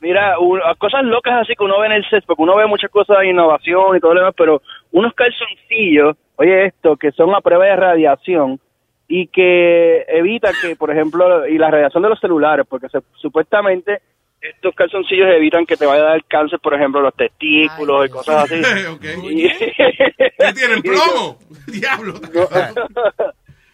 Mira, 0.00 0.38
un- 0.38 0.60
cosas 0.78 1.04
locas 1.04 1.34
así 1.42 1.54
que 1.56 1.64
uno 1.64 1.80
ve 1.80 1.86
en 1.86 1.92
el 1.92 2.08
set, 2.10 2.24
porque 2.26 2.42
uno 2.42 2.56
ve 2.56 2.66
muchas 2.66 2.90
cosas 2.90 3.18
de 3.20 3.28
innovación 3.30 3.96
y 3.96 4.00
todo 4.00 4.14
lo 4.14 4.20
demás, 4.20 4.34
pero 4.36 4.60
unos 4.92 5.14
calzoncillos, 5.14 6.16
oye 6.36 6.66
esto, 6.66 6.96
que 6.96 7.12
son 7.12 7.34
a 7.34 7.40
prueba 7.40 7.64
de 7.64 7.76
radiación 7.76 8.60
y 9.08 9.28
que 9.28 10.04
evita 10.08 10.50
que, 10.60 10.76
por 10.76 10.90
ejemplo, 10.90 11.46
y 11.46 11.56
la 11.58 11.70
radiación 11.70 12.02
de 12.02 12.08
los 12.10 12.20
celulares, 12.20 12.66
porque 12.68 12.88
se- 12.88 13.00
supuestamente 13.20 14.00
estos 14.40 14.74
calzoncillos 14.74 15.28
evitan 15.30 15.64
que 15.64 15.76
te 15.76 15.86
vaya 15.86 16.02
a 16.02 16.10
dar 16.10 16.24
cáncer, 16.24 16.58
por 16.60 16.74
ejemplo, 16.74 17.00
los 17.00 17.14
testículos 17.14 18.06
y 18.06 18.10
cosas 18.10 18.44
así. 18.44 18.54
Y- 19.30 19.48
¿Qué 20.38 20.52
tienen 20.54 20.82
plomo? 20.82 21.38
Diablo. 21.66 22.12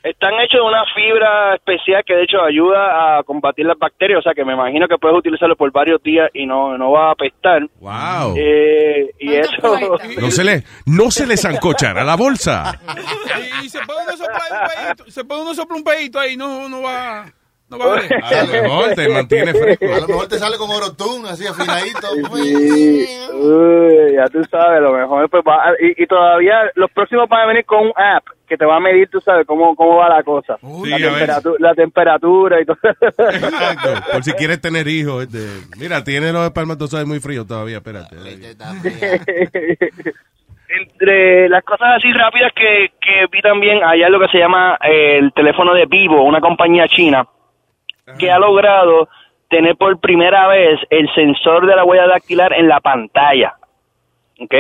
Están 0.03 0.35
hechos 0.41 0.61
de 0.61 0.67
una 0.67 0.85
fibra 0.95 1.55
especial 1.55 2.03
que 2.05 2.15
de 2.15 2.25
hecho 2.25 2.43
ayuda 2.43 3.19
a 3.19 3.23
combatir 3.23 3.67
las 3.67 3.79
bacterias, 3.79 4.19
o 4.19 4.23
sea 4.23 4.35
que 4.35 4.45
me 4.45 4.55
imagino 4.55 4.89
que 4.89 4.99
puedes 4.99 5.17
utilizarlo 5.17 5.55
por 5.55 5.71
varios 5.71 6.03
días 6.03 6.29
y 6.35 6.45
no, 6.45 6.77
no 6.77 6.91
va 6.91 7.09
a 7.09 7.13
apestar. 7.13 7.63
Wow. 7.81 8.35
Eh, 8.37 9.11
y 9.21 9.35
eso... 9.35 9.99
No 10.21 10.31
se 10.31 10.45
le, 10.45 10.65
no 10.87 11.11
se 11.11 11.27
le 11.27 11.37
zancochará 11.37 12.05
la 12.05 12.17
bolsa. 12.17 12.81
Y 13.63 13.69
se 13.69 13.79
puede 13.83 14.03
uno 14.03 14.17
soplar 14.17 14.43
un 14.51 14.69
pedito, 14.69 15.11
se 15.11 15.25
puede 15.25 15.43
uno 15.43 15.55
soplar 15.55 15.79
un 15.79 15.85
pedito 15.85 16.19
ahí, 16.19 16.37
no, 16.37 16.69
no 16.69 16.83
va, 16.83 17.27
no 17.73 17.79
va 17.79 17.97
a 17.97 18.01
ver. 18.01 18.23
A 18.23 18.45
lo 18.45 18.53
mejor 18.53 18.95
te 18.95 19.09
mantiene 19.13 19.53
fresco. 19.53 19.85
A 19.87 20.01
lo 20.01 20.09
mejor 20.09 20.29
te 20.29 20.39
sale 20.39 20.57
con 20.57 20.71
orotún, 20.71 21.27
así 21.27 21.47
afinadito. 21.47 22.09
Sí, 22.37 23.07
uy, 23.33 24.15
ya 24.15 24.27
tú 24.29 24.45
sabes, 24.51 24.81
lo 24.81 24.93
mejor 24.93 25.29
pues 25.29 25.43
va, 25.47 25.73
y, 25.81 26.03
y 26.03 26.07
todavía 26.07 26.71
los 26.75 26.91
próximos 26.93 27.29
van 27.29 27.43
a 27.43 27.47
venir 27.47 27.65
con 27.65 27.87
un 27.87 27.93
app 27.97 28.25
que 28.53 28.59
te 28.59 28.67
va 28.67 28.77
a 28.77 28.81
medir, 28.81 29.09
tú 29.09 29.19
sabes, 29.19 29.47
cómo, 29.47 29.75
cómo 29.75 29.97
va 29.97 30.11
la 30.11 30.23
cosa. 30.23 30.59
La, 30.85 30.99
temperatura, 30.99 31.57
la 31.59 31.75
temperatura 31.75 32.61
y 32.61 32.67
todo. 32.67 32.77
Exacto. 32.85 33.95
Por 34.13 34.23
si 34.23 34.33
quieres 34.33 34.61
tener 34.61 34.87
hijos. 34.89 35.25
este, 35.25 35.39
Mira, 35.79 36.05
tiene 36.05 36.35
los 36.35 36.45
espermatozoides 36.45 37.07
muy 37.07 37.19
fríos 37.19 37.47
todavía, 37.47 37.79
espérate. 37.79 38.15
Entre 40.69 41.49
las 41.49 41.65
cosas 41.65 41.97
así 41.97 42.13
rápidas 42.13 42.53
que, 42.55 42.93
que 43.01 43.27
vi 43.33 43.41
también, 43.41 43.83
allá 43.83 44.11
lo 44.11 44.21
que 44.21 44.29
se 44.29 44.39
llama 44.39 44.77
eh, 44.85 45.17
el 45.17 45.33
teléfono 45.33 45.73
de 45.73 45.87
Vivo, 45.87 46.23
una 46.23 46.43
compañía 46.43 46.87
china, 46.89 47.27
que 48.19 48.31
ha 48.31 48.39
logrado 48.39 49.09
tener 49.49 49.77
por 49.77 49.99
primera 50.01 50.47
vez 50.49 50.81
el 50.91 51.09
sensor 51.15 51.67
de 51.67 51.77
la 51.77 51.85
huella 51.85 52.07
dactilar 52.07 52.53
en 52.55 52.69
la 52.69 52.81
pantalla. 52.81 53.55
¿Ok? 54.41 54.55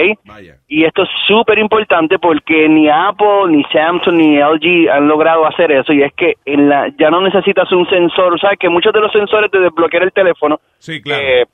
Y 0.69 0.85
esto 0.85 1.03
es 1.03 1.09
súper 1.27 1.59
importante 1.59 2.19
porque 2.19 2.69
ni 2.69 2.89
Apple, 2.89 3.49
ni 3.49 3.65
Samsung, 3.65 4.15
ni 4.15 4.37
LG 4.39 4.89
han 4.91 5.09
logrado 5.09 5.45
hacer 5.47 5.73
eso. 5.73 5.93
Y 5.93 6.03
es 6.03 6.13
que 6.15 6.35
en 6.45 6.69
la, 6.69 6.89
ya 6.99 7.11
no 7.11 7.21
necesitas 7.21 7.73
un 7.73 7.89
sensor. 7.89 8.39
¿Sabes? 8.41 8.59
Que 8.61 8.69
muchos 8.69 8.93
de 8.93 9.01
los 9.01 9.11
sensores 9.11 9.51
de 9.51 9.59
desbloquear 9.61 10.05
el 10.05 10.13
teléfono, 10.13 10.61
Sí, 10.79 11.03
claro. 11.03 11.23
eh, 11.27 11.47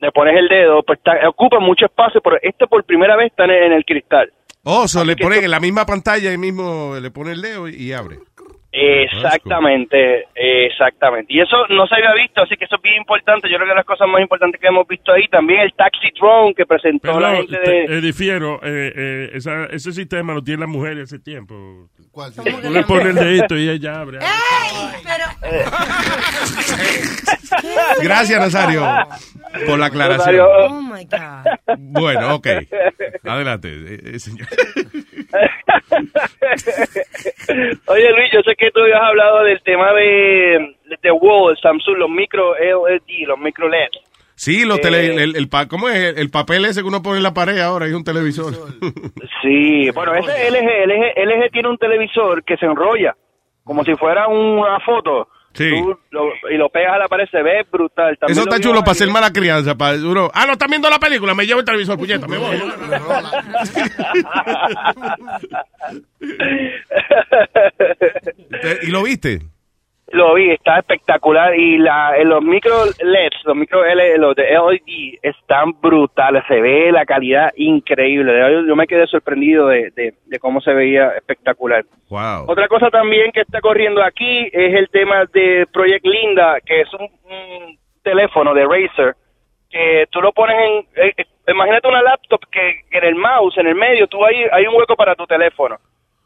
le 0.00 0.10
pones 0.12 0.36
el 0.36 0.48
dedo, 0.48 0.82
pues 0.82 0.98
está- 0.98 1.28
ocupa 1.28 1.60
mucho 1.60 1.84
espacio, 1.86 2.20
pero 2.20 2.36
este 2.42 2.66
por 2.66 2.82
primera 2.84 3.14
vez 3.16 3.26
está 3.30 3.44
en, 3.44 3.50
en 3.50 3.72
el 3.72 3.84
cristal. 3.84 4.32
Oh, 4.64 4.88
so 4.88 5.04
le 5.04 5.14
ponen 5.16 5.34
esto- 5.34 5.44
en 5.44 5.50
la 5.52 5.60
misma 5.60 5.86
pantalla 5.86 6.32
y 6.32 6.38
mismo 6.38 6.94
le 7.00 7.10
pone 7.12 7.32
el 7.32 7.42
dedo 7.42 7.68
y 7.68 7.92
abre. 7.92 8.16
Exactamente, 8.70 10.26
exactamente. 10.34 11.32
Y 11.32 11.40
eso 11.40 11.56
no 11.70 11.86
se 11.86 11.94
había 11.96 12.12
visto, 12.14 12.42
así 12.42 12.54
que 12.56 12.66
eso 12.66 12.76
es 12.76 12.82
bien 12.82 12.96
importante. 12.98 13.48
Yo 13.50 13.56
creo 13.56 13.68
que 13.68 13.74
las 13.74 13.84
cosas 13.86 14.06
más 14.08 14.20
importantes 14.20 14.60
que 14.60 14.66
hemos 14.68 14.86
visto 14.86 15.10
ahí, 15.12 15.26
también 15.28 15.60
el 15.60 15.72
Taxi 15.74 16.10
Drone 16.20 16.54
que 16.54 16.66
presentó 16.66 17.00
Pero, 17.14 17.20
la 17.20 17.36
gente 17.36 17.56
te- 17.56 17.70
de... 17.70 17.84
eh, 17.84 18.00
difiero, 18.00 18.60
eh, 18.62 18.92
eh, 18.94 19.30
esa- 19.34 19.66
ese 19.66 19.92
sistema 19.92 20.34
lo 20.34 20.42
tiene 20.44 20.60
la 20.60 20.66
mujer 20.66 20.98
hace 21.00 21.18
tiempo. 21.18 21.88
¿Cuál 22.12 22.32
Tú 22.34 22.70
le 22.70 22.82
pones 22.84 23.06
el 23.06 23.14
dedito 23.14 23.56
y 23.56 23.68
ella 23.70 24.00
abre. 24.00 24.18
Gracias, 28.02 28.38
Nazario, 28.40 28.82
por 29.66 29.78
la 29.78 29.86
aclaración. 29.86 30.46
Oh 30.46 30.82
my 30.82 31.04
God. 31.04 31.44
Bueno, 31.78 32.34
ok. 32.36 32.46
Adelante, 33.24 33.68
eh, 33.70 34.00
eh, 34.14 34.18
señor. 34.18 34.46
Oye 37.86 38.10
Luis, 38.12 38.30
yo 38.32 38.40
sé 38.42 38.54
que 38.58 38.70
tú 38.72 38.80
habías 38.80 39.00
hablado 39.00 39.44
del 39.44 39.62
tema 39.62 39.92
de, 39.94 40.76
de 41.02 41.10
Wall, 41.12 41.56
Samsung, 41.62 41.96
los 41.96 42.10
micro 42.10 42.54
LED, 42.58 43.26
los 43.26 43.38
micro 43.38 43.68
LED. 43.68 43.88
Sí, 44.34 44.64
los 44.64 44.78
Eh, 44.78 44.82
tele, 44.82 45.14
el, 45.22 45.34
el 45.36 45.48
pa- 45.48 45.66
¿cómo 45.66 45.88
es? 45.88 46.16
El 46.16 46.30
papel 46.30 46.64
ese 46.64 46.82
que 46.82 46.86
uno 46.86 47.02
pone 47.02 47.16
en 47.16 47.22
la 47.24 47.34
pared 47.34 47.58
ahora 47.58 47.86
es 47.86 47.94
un 47.94 48.04
televisor. 48.04 48.52
Sí, 49.42 49.90
bueno, 49.90 50.14
ese 50.14 50.50
LG, 50.50 50.86
LG, 50.86 51.24
LG 51.26 51.50
tiene 51.52 51.68
un 51.68 51.78
televisor 51.78 52.42
que 52.44 52.56
se 52.56 52.66
enrolla, 52.66 53.14
como 53.64 53.84
si 53.84 53.94
fuera 53.94 54.26
una 54.28 54.80
foto. 54.80 55.28
Sí. 55.58 55.70
Tú 55.70 55.98
lo- 56.10 56.32
y 56.50 56.56
lo 56.56 56.68
pegas 56.70 56.94
a 56.94 56.98
la 56.98 57.08
pared, 57.08 57.26
se 57.30 57.42
ve 57.42 57.66
brutal. 57.70 58.16
También 58.18 58.38
Eso 58.38 58.48
está 58.48 58.60
chulo 58.60 58.80
para 58.80 58.92
hacer 58.92 59.08
mala 59.10 59.30
crianza. 59.32 59.74
Para 59.76 59.96
uno, 59.98 60.30
ah, 60.32 60.46
no, 60.46 60.52
están 60.52 60.70
viendo 60.70 60.88
la 60.88 60.98
película, 60.98 61.34
me 61.34 61.44
llevo 61.46 61.60
el 61.60 61.66
televisor, 61.66 61.98
puñeta, 61.98 62.26
me 62.28 62.38
voy. 62.38 62.56
¿Y 68.82 68.86
lo 68.90 69.02
viste? 69.02 69.40
Lo 70.10 70.34
vi, 70.34 70.50
está 70.50 70.78
espectacular 70.78 71.54
y 71.54 71.76
la, 71.76 72.16
los 72.24 72.42
micro 72.42 72.72
LEDs, 72.98 73.44
los 73.44 73.54
micro 73.54 73.84
L, 73.84 74.16
los 74.16 74.34
de 74.34 74.44
LED 74.44 75.18
están 75.20 75.78
brutales, 75.80 76.44
se 76.48 76.60
ve 76.62 76.90
la 76.90 77.04
calidad 77.04 77.52
increíble. 77.56 78.32
Yo, 78.40 78.66
yo 78.66 78.74
me 78.74 78.86
quedé 78.86 79.06
sorprendido 79.06 79.68
de, 79.68 79.90
de, 79.90 80.14
de 80.24 80.38
cómo 80.38 80.62
se 80.62 80.72
veía 80.72 81.10
espectacular. 81.10 81.84
Wow. 82.08 82.44
Otra 82.46 82.68
cosa 82.68 82.88
también 82.88 83.32
que 83.32 83.42
está 83.42 83.60
corriendo 83.60 84.02
aquí 84.02 84.48
es 84.50 84.74
el 84.74 84.88
tema 84.88 85.26
de 85.26 85.66
Project 85.72 86.06
Linda, 86.06 86.58
que 86.64 86.80
es 86.80 86.94
un, 86.94 87.02
un 87.02 87.78
teléfono 88.02 88.54
de 88.54 88.64
Razer, 88.64 89.14
que 89.68 90.06
tú 90.10 90.22
lo 90.22 90.32
pones 90.32 90.56
en, 90.56 91.04
eh, 91.04 91.12
eh, 91.18 91.24
imagínate 91.48 91.86
una 91.86 92.02
laptop 92.02 92.40
que 92.50 92.80
en 92.90 93.04
el 93.04 93.14
mouse, 93.14 93.58
en 93.58 93.66
el 93.66 93.74
medio, 93.74 94.06
tú 94.06 94.24
hay, 94.24 94.46
hay 94.50 94.66
un 94.66 94.74
hueco 94.74 94.96
para 94.96 95.14
tu 95.14 95.26
teléfono. 95.26 95.76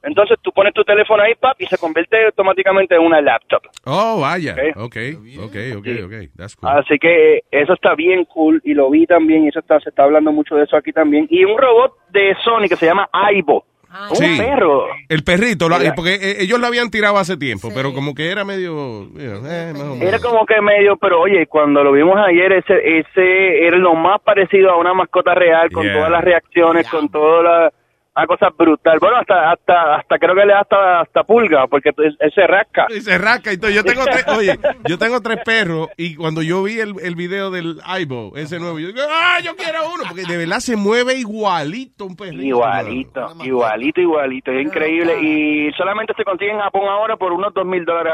Entonces 0.02 0.36
tú 0.42 0.50
pones 0.52 0.74
tu 0.74 0.82
teléfono 0.84 1.22
ahí, 1.22 1.34
pap, 1.34 1.60
y 1.60 1.66
se 1.66 1.78
convierte 1.78 2.24
automáticamente 2.26 2.94
en 2.94 3.02
una 3.02 3.20
laptop. 3.20 3.62
Oh, 3.84 4.20
vaya. 4.20 4.54
Ok. 4.76 4.96
Ok, 5.38 5.56
ok, 5.78 5.86
ok. 6.04 6.12
That's 6.36 6.56
cool. 6.56 6.68
Así 6.70 6.98
que 6.98 7.36
eh, 7.36 7.44
eso 7.50 7.72
está 7.74 7.94
bien 7.94 8.24
cool 8.24 8.60
y 8.64 8.74
lo 8.74 8.90
vi 8.90 9.06
también 9.06 9.44
y 9.44 9.48
eso 9.48 9.60
está, 9.60 9.78
se 9.80 9.90
está 9.90 10.04
hablando 10.04 10.32
mucho 10.32 10.56
de 10.56 10.64
eso 10.64 10.76
aquí 10.76 10.92
también. 10.92 11.26
Y 11.30 11.44
un 11.44 11.56
robot 11.58 11.92
de 12.10 12.34
Sony 12.44 12.68
que 12.68 12.76
se 12.76 12.86
llama 12.86 13.08
Aibo. 13.12 13.64
Un 14.08 14.16
Sí. 14.16 14.38
perro. 14.38 14.86
El 15.06 15.22
perrito, 15.22 15.68
lo- 15.68 15.78
Mira. 15.78 15.94
porque 15.94 16.14
eh, 16.14 16.36
ellos 16.40 16.58
lo 16.58 16.66
habían 16.66 16.90
tirado 16.90 17.18
hace 17.18 17.36
tiempo, 17.36 17.68
pero 17.74 17.92
como 17.92 18.14
que 18.14 18.30
era 18.30 18.42
medio... 18.42 19.02
eh, 19.18 19.70
más 19.74 19.82
o 19.82 19.94
menos. 19.96 20.00
Era 20.00 20.18
como 20.18 20.46
que 20.46 20.62
medio, 20.62 20.96
pero 20.96 21.20
oye, 21.20 21.46
cuando 21.46 21.84
lo 21.84 21.92
vimos 21.92 22.16
ayer, 22.16 22.52
ese, 22.52 23.00
ese 23.00 23.66
era 23.66 23.76
lo 23.76 23.94
más 23.94 24.18
parecido 24.22 24.70
a 24.70 24.78
una 24.78 24.94
mascota 24.94 25.34
real, 25.34 25.70
con 25.70 25.82
Yeah. 25.84 25.92
todas 25.94 26.10
las 26.10 26.24
reacciones, 26.24 26.88
con 26.88 27.10
toda 27.10 27.42
la, 27.42 27.72
una 28.14 28.26
cosa 28.26 28.48
brutal. 28.50 28.98
Bueno, 29.00 29.16
hasta, 29.16 29.52
hasta, 29.52 29.96
hasta 29.96 30.18
creo 30.18 30.34
que 30.34 30.44
le 30.44 30.52
da 30.52 30.60
hasta, 30.60 31.00
hasta 31.00 31.24
pulga, 31.24 31.66
porque 31.66 31.90
él, 31.96 32.16
él 32.18 32.32
se 32.34 32.46
rasca. 32.46 32.86
Y 32.90 33.00
se 33.00 33.16
rasca 33.16 33.52
y 33.52 33.58
todo. 33.58 33.70
Yo 33.70 33.84
tengo 33.84 34.04
tres, 34.04 34.26
oye, 34.36 34.58
yo 34.86 34.98
tengo 34.98 35.20
tres 35.20 35.38
perros 35.44 35.88
y 35.96 36.14
cuando 36.16 36.42
yo 36.42 36.62
vi 36.62 36.80
el, 36.80 36.94
el 37.02 37.14
video 37.14 37.50
del 37.50 37.80
Aibo, 37.84 38.32
ese 38.36 38.58
nuevo, 38.58 38.78
yo 38.78 38.88
digo, 38.88 39.00
ah, 39.10 39.38
yo 39.42 39.56
quiero 39.56 39.80
uno, 39.94 40.04
porque 40.08 40.24
de 40.24 40.36
verdad 40.36 40.58
se 40.58 40.76
mueve 40.76 41.14
igualito 41.14 42.04
un 42.04 42.16
perrito. 42.16 42.42
Igualito, 42.42 43.34
igualito, 43.42 44.00
igualito, 44.00 44.52
es 44.52 44.66
increíble. 44.66 45.20
Y 45.22 45.72
solamente 45.72 46.12
se 46.14 46.24
consigue 46.24 46.52
en 46.52 46.60
Japón 46.60 46.88
ahora 46.88 47.16
por 47.16 47.32
unos 47.32 47.54
dos 47.54 47.64
mil 47.64 47.84
dólares 47.84 48.12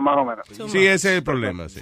más 0.00 0.16
o 0.16 0.24
menos. 0.24 0.46
Sí, 0.48 0.86
ese 0.86 0.92
es 0.94 1.04
el 1.18 1.24
problema, 1.24 1.68
sí. 1.68 1.80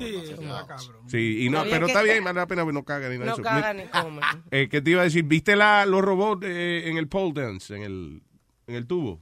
Sí, 1.06 1.46
y 1.46 1.50
no, 1.50 1.62
pero 1.64 1.86
que- 1.86 1.92
está 1.92 2.02
bien, 2.02 2.24
vale 2.24 2.40
la 2.40 2.46
pena, 2.46 2.64
no 2.64 2.84
caga 2.84 3.08
ni 3.08 3.18
nada 3.18 3.34
No 3.36 3.42
cagan 3.42 3.76
ni 3.76 3.84
comen. 3.84 4.20
Eh, 4.50 4.68
¿Qué 4.70 4.80
te 4.80 4.90
iba 4.90 5.00
a 5.00 5.04
decir? 5.04 5.24
¿Viste 5.24 5.56
la, 5.56 5.86
los 5.86 6.02
robots 6.02 6.46
eh, 6.46 6.88
en 6.88 6.96
el 6.96 7.08
pole 7.08 7.32
dance, 7.34 7.74
en 7.74 7.82
el, 7.82 8.20
en 8.66 8.74
el 8.74 8.86
tubo? 8.86 9.20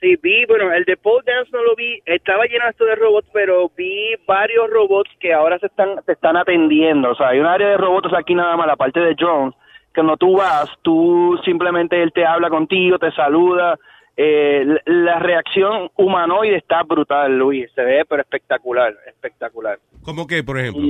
Sí, 0.00 0.16
vi, 0.20 0.44
bueno, 0.46 0.72
el 0.72 0.84
de 0.84 0.96
pole 0.96 1.22
dance 1.24 1.50
no 1.52 1.62
lo 1.62 1.76
vi, 1.76 2.00
estaba 2.06 2.44
lleno 2.46 2.68
esto 2.68 2.84
de 2.84 2.96
robots, 2.96 3.28
pero 3.32 3.70
vi 3.76 4.14
varios 4.26 4.68
robots 4.68 5.10
que 5.20 5.32
ahora 5.32 5.58
se 5.60 5.66
están, 5.66 6.04
se 6.04 6.12
están 6.12 6.36
atendiendo. 6.36 7.10
O 7.10 7.14
sea, 7.14 7.28
hay 7.28 7.38
un 7.38 7.46
área 7.46 7.68
de 7.68 7.76
robots 7.76 8.12
aquí 8.18 8.34
nada 8.34 8.56
más, 8.56 8.66
la 8.66 8.74
parte 8.76 8.98
de 8.98 9.14
drones, 9.14 9.54
que 9.94 10.00
cuando 10.00 10.16
tú 10.16 10.36
vas, 10.38 10.68
tú 10.82 11.38
simplemente 11.44 12.02
él 12.02 12.12
te 12.12 12.26
habla 12.26 12.50
contigo, 12.50 12.98
te 12.98 13.12
saluda. 13.12 13.78
Eh, 14.16 14.62
la- 14.66 14.82
la 14.84 15.18
reacción 15.18 15.90
humanoide 15.96 16.56
está 16.56 16.82
brutal, 16.82 17.36
Luis, 17.38 17.70
se 17.74 17.82
ve 17.82 18.04
pero 18.08 18.20
espectacular, 18.22 18.94
espectacular. 19.06 19.78
¿Cómo 20.04 20.26
que, 20.26 20.42
por 20.44 20.58
ejemplo? 20.58 20.82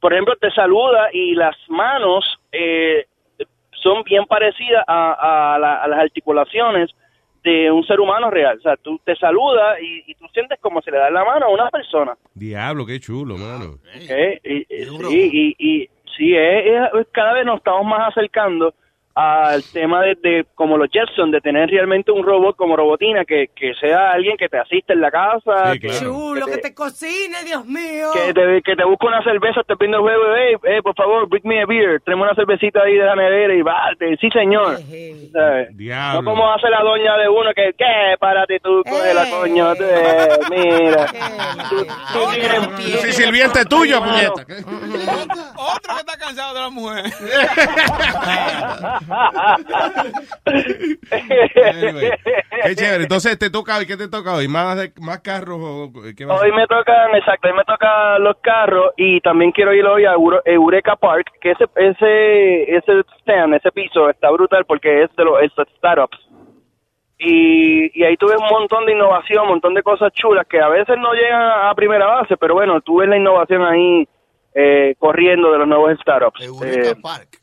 por 0.00 0.12
ejemplo, 0.14 0.34
te 0.36 0.50
saluda 0.52 1.10
y 1.12 1.34
las 1.34 1.54
manos 1.68 2.24
eh, 2.52 3.06
son 3.82 4.02
bien 4.02 4.24
parecidas 4.26 4.82
a, 4.86 5.54
a 5.54 5.58
la- 5.58 5.82
a 5.82 5.88
las 5.88 6.00
articulaciones 6.00 6.90
de 7.44 7.70
un 7.70 7.84
ser 7.84 8.00
humano 8.00 8.30
real. 8.30 8.58
O 8.58 8.60
sea, 8.62 8.76
tú 8.76 8.98
te 9.04 9.14
saludas 9.16 9.78
y, 9.80 10.10
y 10.10 10.14
tú 10.14 10.26
sientes 10.32 10.58
como 10.60 10.82
si 10.82 10.90
le 10.90 10.98
das 10.98 11.12
la 11.12 11.24
mano 11.24 11.46
a 11.46 11.48
una 11.50 11.70
persona. 11.70 12.14
Diablo, 12.34 12.84
qué 12.84 12.98
chulo, 13.00 13.36
mano. 13.36 13.76
Y, 13.94 14.06
y- 14.44 14.66
sí, 15.08 15.30
y, 15.32 15.56
y 15.82 15.88
sí, 16.16 16.34
es- 16.36 16.90
es- 16.94 17.06
cada 17.12 17.32
vez 17.34 17.46
nos 17.46 17.58
estamos 17.58 17.86
más 17.86 18.08
acercando 18.08 18.74
al 19.14 19.62
tema 19.72 20.02
de, 20.02 20.14
de 20.22 20.46
como 20.54 20.76
los 20.78 20.88
Jetson, 20.90 21.30
de 21.30 21.40
tener 21.40 21.68
realmente 21.68 22.10
un 22.12 22.24
robot 22.24 22.56
como 22.56 22.76
robotina, 22.76 23.24
que, 23.24 23.48
que 23.54 23.74
sea 23.74 24.12
alguien 24.12 24.36
que 24.36 24.48
te 24.48 24.56
asiste 24.58 24.92
en 24.92 25.00
la 25.00 25.10
casa, 25.10 25.72
que, 25.80 25.88
Chulo, 25.98 26.46
que 26.46 26.52
que 26.52 26.58
te, 26.58 26.74
cocine, 26.74 27.42
Dios 27.44 27.66
mío. 27.66 28.10
que 28.14 28.32
te, 28.32 28.62
que 28.62 28.76
te 28.76 28.84
busque 28.84 29.06
una 29.06 29.22
cerveza, 29.22 29.62
te 29.66 29.76
pide 29.76 29.90
el 29.90 30.00
juego, 30.00 30.22
hey, 30.36 30.56
hey, 30.64 30.78
por 30.82 30.94
favor, 30.94 31.28
bring 31.28 31.42
me 31.44 31.60
a 31.62 31.66
beer, 31.66 32.00
tráeme 32.04 32.22
una 32.22 32.34
cervecita 32.34 32.82
ahí 32.82 32.94
de 32.96 33.04
la 33.04 33.16
nevera 33.16 33.52
y 33.54 33.62
va, 33.62 33.90
te- 33.98 34.16
sí 34.16 34.30
señor. 34.30 34.78
¿Sabes? 35.32 35.68
No 36.14 36.24
como 36.24 36.50
hace 36.52 36.68
la 36.70 36.80
doña 36.80 37.16
de 37.18 37.28
uno 37.28 37.50
que, 37.54 37.72
¿qué? 37.76 38.16
Párate 38.18 38.60
tú, 38.60 38.82
coge 38.88 39.12
la 39.12 39.28
coño, 39.28 39.72
eh, 39.74 40.28
mira. 40.50 41.06
Tú- 41.68 41.86
tú 42.12 42.20
tienes- 42.32 43.00
Sí, 43.02 43.12
sirviente 43.12 43.64
tuyo, 43.64 44.00
puñeta. 44.02 44.42
Otro 45.56 45.94
que 45.94 46.00
está 46.00 46.16
cansado 46.18 46.54
de 46.54 46.60
la 46.60 46.70
mujer. 46.70 47.04
Anyway, 50.46 52.10
qué 52.64 52.74
chévere. 52.76 53.02
Entonces 53.04 53.38
te 53.38 53.50
toca, 53.50 53.84
¿qué 53.86 53.96
te 53.96 54.08
toca 54.08 54.34
hoy? 54.34 54.48
¿Más, 54.48 54.76
de- 54.76 54.92
más 55.00 55.20
carros 55.20 55.58
o 55.60 55.92
qué 56.16 56.24
a 56.24 56.28
Hoy 56.34 56.52
me 56.52 56.66
tocan, 56.66 57.14
exacto, 57.14 57.48
hoy 57.48 57.54
me 57.54 57.64
tocan 57.64 58.22
los 58.22 58.36
carros 58.42 58.92
y 58.96 59.20
también 59.20 59.52
quiero 59.52 59.72
ir 59.74 59.84
hoy 59.86 60.04
a 60.04 60.14
Eureka 60.44 60.96
Park, 60.96 61.26
que 61.40 61.52
ese, 61.52 61.64
ese, 61.76 62.76
ese 62.76 62.92
stand, 63.20 63.54
ese 63.54 63.70
piso 63.72 64.08
está 64.10 64.30
brutal 64.30 64.64
porque 64.66 65.02
es 65.04 65.10
de 65.16 65.24
los 65.24 65.42
es 65.42 65.50
de 65.56 65.64
startups. 65.76 66.18
Y, 67.22 68.00
y 68.00 68.04
ahí 68.04 68.16
tuve 68.16 68.34
un 68.36 68.46
montón 68.50 68.86
de 68.86 68.92
innovación, 68.92 69.42
un 69.42 69.48
montón 69.50 69.74
de 69.74 69.82
cosas 69.82 70.10
chulas 70.14 70.46
que 70.48 70.58
a 70.58 70.68
veces 70.68 70.96
no 70.98 71.12
llegan 71.12 71.42
a 71.68 71.74
primera 71.74 72.06
base, 72.06 72.36
pero 72.38 72.54
bueno, 72.54 72.80
tuve 72.80 73.06
la 73.06 73.18
innovación 73.18 73.62
ahí 73.62 74.08
eh, 74.54 74.94
corriendo 74.98 75.52
de 75.52 75.58
los 75.58 75.68
nuevos 75.68 75.92
startups. 76.00 76.40
Eureka 76.42 76.98
Park. 77.02 77.39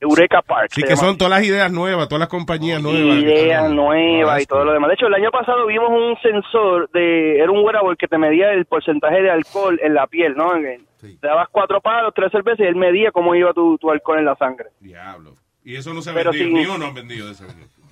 Eureka 0.00 0.40
Park. 0.42 0.70
Sí, 0.72 0.82
que 0.82 0.88
llama. 0.90 1.00
son 1.00 1.16
todas 1.18 1.30
las 1.30 1.44
ideas 1.44 1.70
nuevas, 1.70 2.08
todas 2.08 2.20
las 2.20 2.28
compañías 2.28 2.80
nuevas. 2.82 3.18
ideas 3.18 3.70
nuevas 3.70 4.42
y 4.42 4.46
todo 4.46 4.64
lo 4.64 4.72
demás. 4.72 4.88
De 4.88 4.94
hecho, 4.94 5.06
el 5.08 5.14
año 5.14 5.30
pasado 5.30 5.66
vimos 5.66 5.90
un 5.90 6.16
sensor 6.22 6.88
de, 6.92 7.38
era 7.38 7.50
un 7.52 7.62
wearable 7.64 7.96
que 7.98 8.08
te 8.08 8.16
medía 8.18 8.50
el 8.52 8.64
porcentaje 8.66 9.20
de 9.22 9.30
alcohol 9.30 9.78
en 9.82 9.94
la 9.94 10.06
piel, 10.06 10.34
¿no? 10.36 10.52
Te 11.00 11.26
dabas 11.26 11.48
cuatro 11.50 11.80
palos, 11.80 12.12
tres 12.14 12.30
cervezas 12.32 12.60
y 12.60 12.64
él 12.64 12.76
medía 12.76 13.10
cómo 13.12 13.34
iba 13.34 13.52
tu, 13.52 13.76
tu 13.78 13.90
alcohol 13.90 14.18
en 14.18 14.24
la 14.26 14.36
sangre. 14.36 14.66
Diablo. 14.80 15.34
Y 15.62 15.76
eso 15.76 15.92
no 15.92 16.00
se 16.00 16.08
ha 16.10 16.14
Pero 16.14 16.30
vendido, 16.32 16.48
sin- 16.48 16.56
ni 16.58 16.66
uno 16.74 16.86
han 16.86 16.94
vendido 16.94 17.26
de 17.26 17.32
ese. 17.32 17.44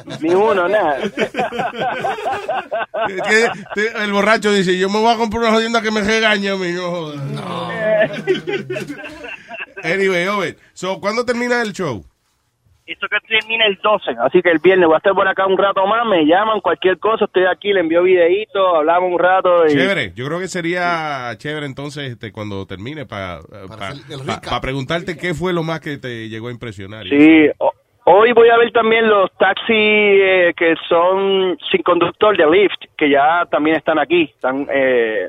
Ni 0.22 0.32
uno, 0.32 0.68
nada. 0.68 0.98
El 4.02 4.12
borracho 4.12 4.52
dice, 4.52 4.78
yo 4.78 4.88
me 4.88 5.00
voy 5.00 5.12
a 5.12 5.16
comprar 5.16 5.42
una 5.42 5.52
jodienda 5.52 5.82
que 5.82 5.90
me 5.90 6.00
regañe 6.00 6.48
a 6.50 6.56
mí, 6.56 6.70
no. 6.72 7.12
Anyway, 9.84 10.26
Owen, 10.28 10.56
so, 10.72 11.00
¿cuándo 11.00 11.24
termina 11.24 11.60
el 11.62 11.72
show? 11.72 12.04
Esto 12.86 13.06
que 13.06 13.18
termina 13.28 13.66
el 13.66 13.76
12, 13.82 14.12
así 14.24 14.40
que 14.40 14.50
el 14.50 14.60
viernes 14.60 14.86
voy 14.86 14.94
a 14.94 14.96
estar 14.96 15.12
por 15.12 15.28
acá 15.28 15.46
un 15.46 15.58
rato 15.58 15.86
más, 15.86 16.06
me 16.06 16.24
llaman, 16.24 16.60
cualquier 16.62 16.98
cosa, 16.98 17.26
estoy 17.26 17.44
aquí, 17.44 17.70
le 17.74 17.80
envío 17.80 18.02
videíto, 18.02 18.76
hablamos 18.76 19.12
un 19.12 19.18
rato. 19.18 19.66
Y... 19.66 19.72
Chévere, 19.74 20.12
yo 20.14 20.24
creo 20.26 20.38
que 20.40 20.48
sería 20.48 21.30
chévere 21.36 21.66
entonces 21.66 22.12
este, 22.12 22.32
cuando 22.32 22.64
termine 22.66 23.04
para 23.04 23.40
preguntarte 24.62 25.16
qué 25.18 25.34
fue 25.34 25.52
lo 25.52 25.62
más 25.62 25.80
que 25.80 25.98
te 25.98 26.30
llegó 26.30 26.48
a 26.48 26.52
impresionar. 26.52 27.06
Sí, 27.06 27.48
o- 27.58 27.72
hoy 28.04 28.32
voy 28.32 28.48
a 28.48 28.56
ver 28.56 28.72
también 28.72 29.06
los 29.06 29.30
taxis 29.36 29.68
eh, 29.76 30.54
que 30.56 30.74
son 30.88 31.58
sin 31.70 31.82
conductor 31.82 32.34
de 32.36 32.46
Lyft, 32.50 32.80
que 32.96 33.10
ya 33.10 33.44
también 33.50 33.76
están 33.76 33.98
aquí. 33.98 34.22
Están 34.34 34.66
eh, 34.72 35.28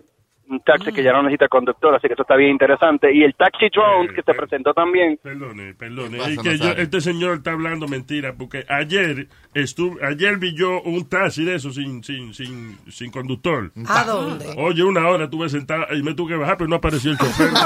un 0.49 0.59
taxi 0.61 0.91
que 0.91 1.03
ya 1.03 1.13
no 1.13 1.21
necesita 1.23 1.47
conductor, 1.47 1.93
así 1.95 2.07
que 2.07 2.13
eso 2.13 2.23
está 2.23 2.35
bien 2.35 2.49
interesante. 2.51 3.13
Y 3.13 3.23
el 3.23 3.35
taxi 3.35 3.69
drone 3.69 4.09
que 4.13 4.21
se 4.23 4.33
presentó 4.33 4.73
también. 4.73 5.19
Perdone, 5.21 5.73
perdone. 5.75 6.17
¿Qué 6.17 6.23
Es 6.31 6.35
pasa, 6.37 6.49
que 6.49 6.57
yo- 6.57 6.71
este 6.71 7.01
señor 7.01 7.37
está 7.37 7.51
hablando 7.51 7.87
mentira, 7.87 8.33
porque 8.37 8.65
ayer 8.67 9.27
estuve, 9.53 10.03
ayer 10.05 10.37
vi 10.37 10.55
yo 10.55 10.81
un 10.81 11.07
taxi 11.07 11.45
de 11.45 11.55
eso 11.55 11.71
sin, 11.71 12.03
sin, 12.03 12.33
sin, 12.33 12.77
sin 12.89 13.11
conductor. 13.11 13.71
¿A 13.87 14.03
dónde? 14.03 14.45
Oye, 14.57 14.83
una 14.83 15.07
hora 15.07 15.25
estuve 15.25 15.49
sentado 15.49 15.85
y 15.95 16.01
me 16.03 16.13
tuve 16.15 16.31
que 16.33 16.37
bajar, 16.39 16.57
pero 16.57 16.67
no 16.69 16.77
apareció 16.77 17.11
el 17.11 17.17
chofer. 17.17 17.49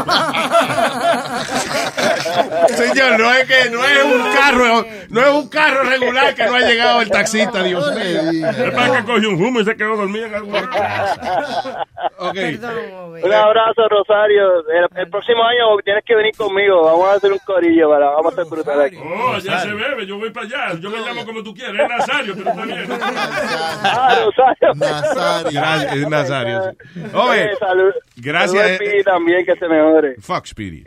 Señor, 2.70 3.20
no 3.20 3.34
es 3.34 3.46
que 3.48 3.70
no 3.70 3.84
es 3.84 4.04
un 4.06 4.22
carro, 4.34 4.86
no 5.10 5.22
es 5.22 5.30
un 5.44 5.50
carro 5.50 5.84
regular 5.84 6.34
que 6.36 6.46
no 6.46 6.56
ha 6.56 6.60
llegado 6.62 7.02
el 7.02 7.10
taxista, 7.10 7.64
Dios 7.64 7.84
mío. 7.96 8.50
Es 8.50 8.72
para 8.74 8.98
que 8.98 9.04
cogió 9.06 9.30
un 9.30 9.44
humo 9.44 9.60
y 9.62 9.66
se 9.66 9.76
quedó 9.76 9.96
dormido 9.96 10.26
en 10.26 10.36
alguna 10.36 10.70
Un 13.24 13.34
abrazo, 13.34 13.88
Rosario. 13.90 14.60
El, 14.70 14.88
el 15.00 15.10
próximo 15.10 15.44
año 15.44 15.78
tienes 15.84 16.04
que 16.06 16.16
venir 16.16 16.36
conmigo. 16.36 16.84
Vamos 16.84 17.08
a 17.08 17.14
hacer 17.14 17.32
un 17.32 17.40
corillo, 17.40 17.90
para, 17.90 18.10
vamos 18.10 18.26
a 18.38 18.42
hacer 18.42 18.46
brutal 18.52 18.82
aquí. 18.82 18.98
Oh, 18.98 19.38
ya 19.38 19.60
se 19.60 19.74
bebe, 19.74 20.06
yo 20.06 20.18
voy 20.18 20.30
para 20.32 20.46
allá. 20.46 20.80
Yo 20.80 20.90
me 20.90 20.98
llamo 21.00 21.26
como 21.26 21.42
tú 21.44 21.54
quieras. 21.54 21.76
Es 21.76 21.90
Nazario, 21.98 22.34
pero 22.36 22.50
está 22.50 22.66
bien. 22.66 22.88
Ah, 23.84 24.16
Rosario. 24.26 25.52
Gracias, 25.52 25.96
es 25.96 26.10
Nazario. 26.10 26.62
sí. 26.94 27.02
Oye, 27.14 27.44
Eh, 27.46 27.56
salud. 27.60 27.92
gracias. 28.18 28.52
Salud 28.62 28.72
a 28.72 28.76
Speedy 28.76 29.04
también, 29.04 29.46
que 29.46 29.56
se 29.56 29.68
mejore. 29.68 30.16
Fuck 30.20 30.46
Speedy. 30.46 30.84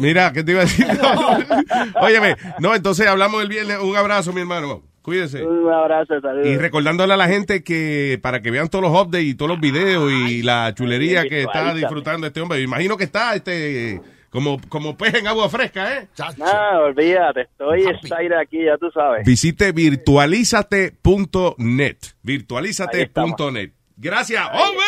Mira, 0.00 0.32
¿qué 0.32 0.42
te 0.44 0.50
iba 0.52 0.60
a 0.60 0.64
decir? 0.64 0.86
Óyeme, 2.00 2.36
no, 2.58 2.74
entonces 2.74 3.06
hablamos 3.06 3.40
el 3.42 3.48
viernes. 3.48 3.78
Un 3.78 3.96
abrazo, 3.96 4.32
mi 4.32 4.40
hermano. 4.40 4.82
Cuídese. 5.08 5.42
Un 5.42 5.72
abrazo, 5.72 6.20
salud. 6.20 6.44
Y 6.44 6.58
recordándole 6.58 7.14
a 7.14 7.16
la 7.16 7.28
gente 7.28 7.64
que 7.64 8.18
para 8.20 8.42
que 8.42 8.50
vean 8.50 8.68
todos 8.68 8.82
los 8.82 8.92
updates 8.92 9.24
y 9.24 9.34
todos 9.34 9.50
los 9.50 9.58
videos 9.58 10.12
y 10.12 10.42
la 10.42 10.74
chulería 10.74 11.26
que 11.26 11.44
está 11.44 11.72
disfrutando 11.72 12.26
este 12.26 12.42
hombre. 12.42 12.60
Imagino 12.60 12.98
que 12.98 13.04
está 13.04 13.34
este 13.34 14.02
como, 14.28 14.60
como 14.68 14.98
pez 14.98 15.14
en 15.14 15.26
agua 15.26 15.48
fresca, 15.48 15.96
¿eh? 15.96 16.08
No, 16.36 16.80
olvídate. 16.84 17.40
Estoy 17.40 17.86
excited 17.86 18.36
aquí, 18.38 18.62
ya 18.62 18.76
tú 18.76 18.90
sabes. 18.90 19.24
Visite 19.24 19.72
virtualizate.net. 19.72 21.96
Virtualizate.net. 22.22 23.70
Gracias. 23.96 24.46
¡Hombre! 24.52 24.84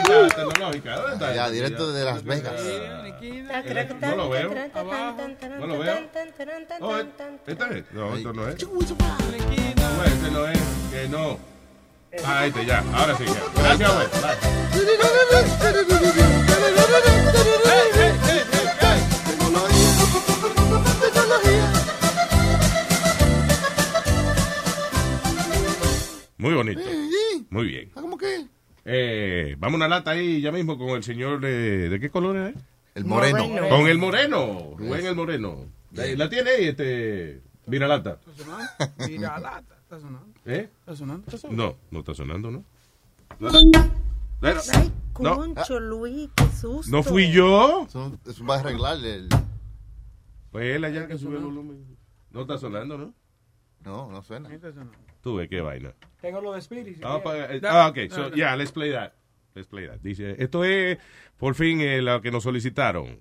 Tecnológica. 0.00 0.96
¿Dónde 0.96 1.12
está? 1.14 1.34
Ya, 1.34 1.50
directo 1.50 1.92
de 1.92 2.04
Las 2.04 2.24
Vegas. 2.24 2.62
No 4.00 4.16
lo 4.16 4.30
veo. 4.30 4.54
No 5.58 5.66
lo 5.66 5.78
veo. 5.78 6.08
Oh, 6.80 6.96
¿Este 7.46 7.78
es? 7.78 7.92
No, 7.92 8.16
esto 8.16 8.32
no 8.32 8.48
es. 8.48 8.66
No, 8.66 10.04
este 10.04 10.30
no 10.30 10.46
es. 10.46 10.58
Que 10.90 11.08
no. 11.08 11.38
Ah, 12.24 12.46
este 12.46 12.66
ya. 12.66 12.84
Ahora 12.94 13.16
sí. 13.16 13.24
ya. 13.24 13.34
Gracias, 13.62 13.94
güey. 13.94 14.06
Muy 26.38 26.54
bonito. 26.54 26.80
Muy 27.50 27.66
bien. 27.66 27.90
¿Cómo 27.94 28.18
que? 28.18 28.51
Eh, 28.84 29.56
vamos 29.58 29.74
a 29.74 29.76
una 29.76 29.88
lata 29.88 30.10
ahí 30.12 30.40
ya 30.40 30.50
mismo 30.52 30.76
con 30.76 30.90
el 30.90 31.02
señor 31.04 31.40
de... 31.40 31.88
¿De 31.88 32.00
qué 32.00 32.10
color 32.10 32.36
es? 32.36 32.54
El 32.94 33.04
moreno. 33.04 33.46
Moreno. 33.48 33.68
Con 33.68 33.86
el 33.88 33.98
moreno. 33.98 34.74
Rubén 34.76 35.06
el 35.06 35.14
moreno. 35.14 35.66
¿La, 35.92 36.06
la 36.06 36.28
tiene 36.28 36.50
ahí, 36.50 36.64
este... 36.68 37.40
Mira 37.66 37.86
lata. 37.86 38.18
Mira, 39.08 39.38
lata. 39.40 39.76
Está 39.82 40.00
sonando. 40.00 40.34
¿Eh? 40.46 40.68
Está 40.80 40.96
sonando. 40.96 41.24
Está 41.26 41.38
sonando. 41.38 41.64
No, 41.64 41.76
no 41.90 41.98
está 42.00 42.14
sonando, 42.14 42.50
¿no? 42.50 42.64
No. 43.38 43.48
Ay, 44.42 44.92
No. 45.20 45.36
concho, 45.36 45.78
Luis, 45.78 46.28
qué 46.34 46.44
susto. 46.48 46.90
¿No 46.90 47.02
fui 47.02 47.30
yo? 47.30 47.86
Eso, 47.88 48.18
eso 48.26 48.44
va 48.44 48.56
a 48.56 48.60
arreglarle 48.60 49.14
el... 49.14 49.28
Pues 50.50 50.76
él 50.76 50.84
allá 50.84 51.06
que 51.06 51.16
sube 51.16 51.36
el 51.38 51.44
volumen. 51.44 51.96
No 52.30 52.42
está 52.42 52.58
sonando, 52.58 52.98
¿no? 52.98 53.14
No, 53.84 54.10
no 54.10 54.22
suena. 54.22 54.48
Tú 55.22 55.36
ves 55.36 55.48
qué 55.48 55.60
vaina. 55.60 55.92
Tengo 56.20 56.40
lo 56.40 56.52
de 56.52 56.60
Speedy. 56.60 56.94
si 56.94 57.00
Ah, 57.04 57.20
eh, 57.34 57.60
ah, 57.64 57.88
ok. 57.88 57.98
So, 58.10 58.30
yeah, 58.32 58.54
let's 58.56 58.72
play 58.72 58.92
that. 58.92 59.12
Let's 59.54 59.68
play 59.68 59.86
that. 59.86 59.98
Dice, 60.02 60.36
esto 60.42 60.64
es 60.64 60.98
por 61.38 61.54
fin 61.54 61.80
eh, 61.80 62.00
lo 62.00 62.20
que 62.22 62.30
nos 62.30 62.42
solicitaron. 62.44 63.18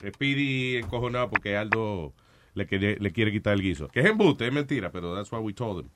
Speedy 0.00 0.76
encojonado 0.76 1.30
porque 1.30 1.56
Aldo 1.56 2.12
le 2.54 2.66
quiere, 2.66 2.96
le 2.98 3.10
quiere 3.12 3.32
quitar 3.32 3.54
el 3.54 3.62
guiso. 3.62 3.88
Que 3.88 4.00
es 4.00 4.06
embuste, 4.06 4.46
es 4.46 4.52
mentira, 4.52 4.90
pero 4.90 5.14
that's 5.14 5.30
what 5.32 5.42
we 5.42 5.52
told 5.52 5.80
him. 5.84 5.90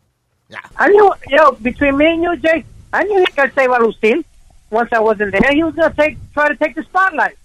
I 0.78 0.88
knew, 0.88 1.10
yo, 1.30 1.52
between 1.60 1.96
me 1.96 2.06
and 2.12 2.22
you, 2.22 2.36
Jay, 2.36 2.64
I 2.92 3.04
knew 3.04 3.18
he 3.20 3.26
could 3.32 3.52
save 3.54 3.70
Lucille. 3.80 4.22
Once 4.70 4.90
I 4.92 4.98
wasn't 4.98 5.32
there, 5.32 5.52
he 5.54 5.62
was 5.62 5.74
gonna 5.74 5.94
take, 5.94 6.16
try 6.34 6.48
to 6.48 6.56
take 6.56 6.74
the 6.74 6.82
spotlight. 6.82 7.36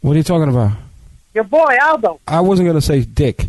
What 0.00 0.12
are 0.12 0.16
you 0.18 0.22
talking 0.22 0.48
about? 0.48 0.72
Your 1.34 1.44
boy 1.44 1.76
Aldo. 1.82 2.20
I 2.26 2.40
wasn't 2.40 2.68
gonna 2.68 2.80
say 2.80 3.02
dick. 3.02 3.48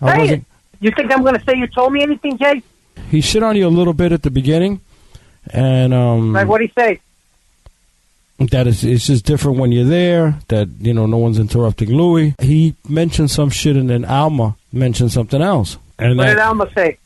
I 0.00 0.12
Say 0.14 0.18
wasn't. 0.18 0.42
it. 0.42 0.44
You 0.80 0.90
think 0.92 1.12
I'm 1.12 1.22
gonna 1.22 1.42
say 1.44 1.56
you 1.56 1.66
told 1.66 1.92
me 1.92 2.02
anything, 2.02 2.38
Jay? 2.38 2.62
He 3.10 3.20
shit 3.20 3.42
on 3.42 3.56
you 3.56 3.66
a 3.66 3.68
little 3.68 3.92
bit 3.92 4.12
at 4.12 4.22
the 4.22 4.30
beginning, 4.30 4.80
and 5.52 5.92
um, 5.92 6.32
Like 6.32 6.48
what 6.48 6.60
he 6.60 6.68
say? 6.76 7.00
that 8.38 8.66
is 8.66 8.82
it's 8.84 9.06
just 9.06 9.26
different 9.26 9.58
when 9.58 9.70
you're 9.72 9.84
there. 9.84 10.38
That 10.48 10.68
you 10.80 10.94
know, 10.94 11.06
no 11.06 11.18
one's 11.18 11.38
interrupting 11.38 11.90
Louis. 11.90 12.34
He 12.40 12.74
mentioned 12.88 13.30
some 13.30 13.50
shit, 13.50 13.76
and 13.76 13.90
then 13.90 14.04
Alma 14.04 14.56
mentioned 14.72 15.12
something 15.12 15.42
else, 15.42 15.76
and 15.98 16.16
What 16.16 16.24
that, 16.26 16.34
did 16.34 16.42
Alma 16.42 16.68
say? 16.74 16.98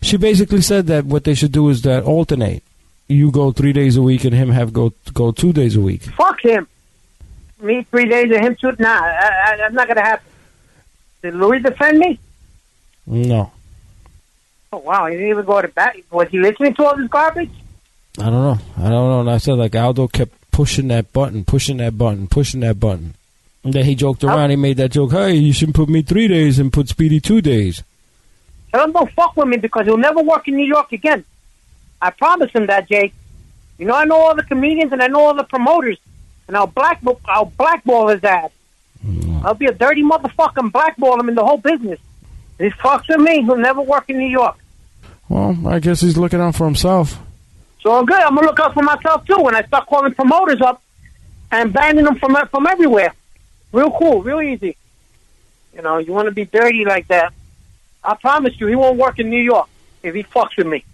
she 0.00 0.16
basically 0.16 0.62
said 0.62 0.86
that 0.86 1.04
what 1.04 1.24
they 1.24 1.34
should 1.34 1.52
do 1.52 1.68
is 1.68 1.82
that 1.82 2.02
alternate. 2.04 2.62
You 3.08 3.30
go 3.30 3.52
three 3.52 3.72
days 3.72 3.96
a 3.96 4.02
week, 4.02 4.24
and 4.24 4.34
him 4.34 4.48
have 4.50 4.72
go 4.72 4.92
go 5.12 5.30
two 5.32 5.52
days 5.52 5.76
a 5.76 5.80
week. 5.80 6.02
Fuck 6.02 6.40
him. 6.40 6.66
Me 7.60 7.82
three 7.90 8.06
days 8.06 8.30
and 8.32 8.44
him 8.44 8.56
two. 8.56 8.72
Nah, 8.78 8.88
I, 8.88 9.56
I, 9.60 9.64
I'm 9.66 9.74
not 9.74 9.86
gonna 9.88 10.02
happen. 10.02 10.26
Did 11.22 11.34
Louis 11.34 11.60
defend 11.60 11.98
me? 11.98 12.18
No, 13.06 13.52
Oh 14.72 14.78
wow, 14.78 15.06
he 15.06 15.14
didn't 15.14 15.30
even 15.30 15.44
go 15.44 15.62
to 15.62 15.68
bat. 15.68 15.96
Was 16.10 16.28
he 16.28 16.38
listening 16.38 16.74
to 16.74 16.84
all 16.84 16.96
this 16.96 17.08
garbage? 17.08 17.50
I 18.18 18.24
don't 18.24 18.32
know. 18.32 18.58
I 18.76 18.82
don't 18.90 19.08
know. 19.10 19.20
And 19.20 19.30
I 19.30 19.38
said 19.38 19.54
like 19.54 19.74
Aldo 19.74 20.08
kept 20.08 20.32
pushing 20.50 20.88
that 20.88 21.12
button, 21.14 21.44
pushing 21.44 21.78
that 21.78 21.96
button, 21.96 22.26
pushing 22.26 22.60
that 22.60 22.78
button. 22.80 23.14
And 23.64 23.72
then 23.72 23.84
he 23.84 23.94
joked 23.94 24.22
around. 24.22 24.50
He 24.50 24.56
made 24.56 24.76
that 24.76 24.92
joke. 24.92 25.12
Hey, 25.12 25.34
you 25.34 25.52
shouldn't 25.52 25.76
put 25.76 25.88
me 25.88 26.02
three 26.02 26.28
days 26.28 26.58
and 26.58 26.72
put 26.72 26.88
Speedy 26.88 27.20
two 27.20 27.40
days. 27.40 27.82
Tell 28.70 28.84
him 28.84 28.92
don't 28.92 29.10
fuck 29.12 29.36
with 29.36 29.48
me 29.48 29.56
because 29.56 29.86
he'll 29.86 29.96
never 29.96 30.22
work 30.22 30.46
in 30.46 30.56
New 30.56 30.66
York 30.66 30.92
again. 30.92 31.24
I 32.02 32.10
promise 32.10 32.50
him 32.52 32.66
that, 32.66 32.88
Jake. 32.88 33.14
You 33.78 33.86
know, 33.86 33.94
I 33.94 34.04
know 34.04 34.16
all 34.16 34.34
the 34.34 34.42
comedians 34.42 34.92
and 34.92 35.02
I 35.02 35.06
know 35.06 35.20
all 35.20 35.34
the 35.34 35.44
promoters, 35.44 35.98
and 36.48 36.56
I'll 36.56 36.66
black 36.66 37.00
I'll 37.24 37.46
blackball 37.46 38.08
his 38.08 38.22
ass. 38.22 38.50
Mm. 39.04 39.42
I'll 39.42 39.54
be 39.54 39.66
a 39.66 39.72
dirty 39.72 40.02
motherfucker 40.02 40.58
and 40.58 40.72
blackball 40.72 41.18
him 41.18 41.28
in 41.28 41.34
the 41.34 41.44
whole 41.44 41.58
business. 41.58 41.98
If 42.58 42.72
he 42.72 42.80
fucks 42.80 43.08
with 43.08 43.20
me, 43.20 43.42
he'll 43.42 43.56
never 43.56 43.82
work 43.82 44.08
in 44.08 44.18
New 44.18 44.28
York. 44.28 44.56
Well, 45.28 45.56
I 45.66 45.78
guess 45.78 46.00
he's 46.00 46.16
looking 46.16 46.40
out 46.40 46.54
for 46.54 46.64
himself. 46.64 47.18
So 47.80 47.92
I'm 47.96 48.04
good. 48.04 48.20
I'm 48.20 48.34
gonna 48.34 48.46
look 48.46 48.60
out 48.60 48.74
for 48.74 48.82
myself 48.82 49.24
too 49.26 49.38
when 49.38 49.54
I 49.54 49.62
start 49.62 49.86
calling 49.86 50.14
promoters 50.14 50.60
up 50.60 50.82
and 51.50 51.72
banning 51.72 52.04
them 52.04 52.16
from 52.16 52.36
from 52.48 52.66
everywhere. 52.66 53.14
Real 53.72 53.90
cool, 53.90 54.22
real 54.22 54.40
easy. 54.40 54.76
You 55.74 55.82
know, 55.82 55.98
you 55.98 56.12
want 56.12 56.26
to 56.26 56.32
be 56.32 56.44
dirty 56.46 56.84
like 56.84 57.08
that. 57.08 57.32
I 58.02 58.14
promise 58.14 58.58
you, 58.58 58.66
he 58.66 58.76
won't 58.76 58.98
work 58.98 59.18
in 59.18 59.28
New 59.30 59.42
York 59.42 59.68
if 60.02 60.14
he 60.14 60.22
fucks 60.22 60.56
with 60.56 60.66
me. 60.66 60.84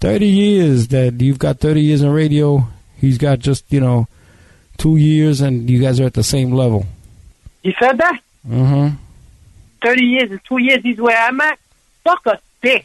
Thirty 0.00 0.26
years 0.26 0.88
that 0.88 1.20
you've 1.20 1.38
got. 1.38 1.58
Thirty 1.58 1.80
years 1.80 2.02
in 2.02 2.10
radio. 2.10 2.68
He's 2.96 3.18
got 3.18 3.38
just 3.38 3.64
you 3.72 3.80
know 3.80 4.08
two 4.76 4.96
years, 4.96 5.40
and 5.40 5.70
you 5.70 5.80
guys 5.80 6.00
are 6.00 6.06
at 6.06 6.14
the 6.14 6.22
same 6.22 6.52
level. 6.52 6.86
You 7.62 7.72
said 7.80 7.98
that? 7.98 8.20
Mm-hmm. 8.46 8.96
30 9.86 10.04
years 10.04 10.30
and 10.32 10.40
two 10.44 10.58
years 10.58 10.82
he's 10.82 10.98
where 11.00 11.16
I'm 11.16 11.40
at? 11.40 11.60
Fuck 12.02 12.26
a 12.26 12.40
dick. 12.60 12.84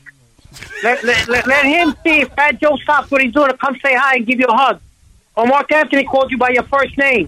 let, 0.84 1.04
let, 1.04 1.28
let, 1.28 1.48
let 1.48 1.66
him 1.66 1.96
see 2.04 2.22
if 2.22 2.30
Fat 2.34 2.62
Joe 2.62 2.76
stops 2.78 3.10
what 3.10 3.22
he's 3.24 3.34
doing 3.34 3.50
to 3.50 3.58
come 3.58 3.76
say 3.84 3.96
hi 3.96 4.18
and 4.18 4.26
give 4.28 4.40
you 4.40 4.46
a 4.46 4.54
hug. 4.56 4.80
Or 5.36 5.48
Mark 5.48 5.72
Anthony 5.72 6.04
calls 6.04 6.30
you 6.30 6.38
by 6.38 6.50
your 6.50 6.62
first 6.64 6.96
name. 7.00 7.28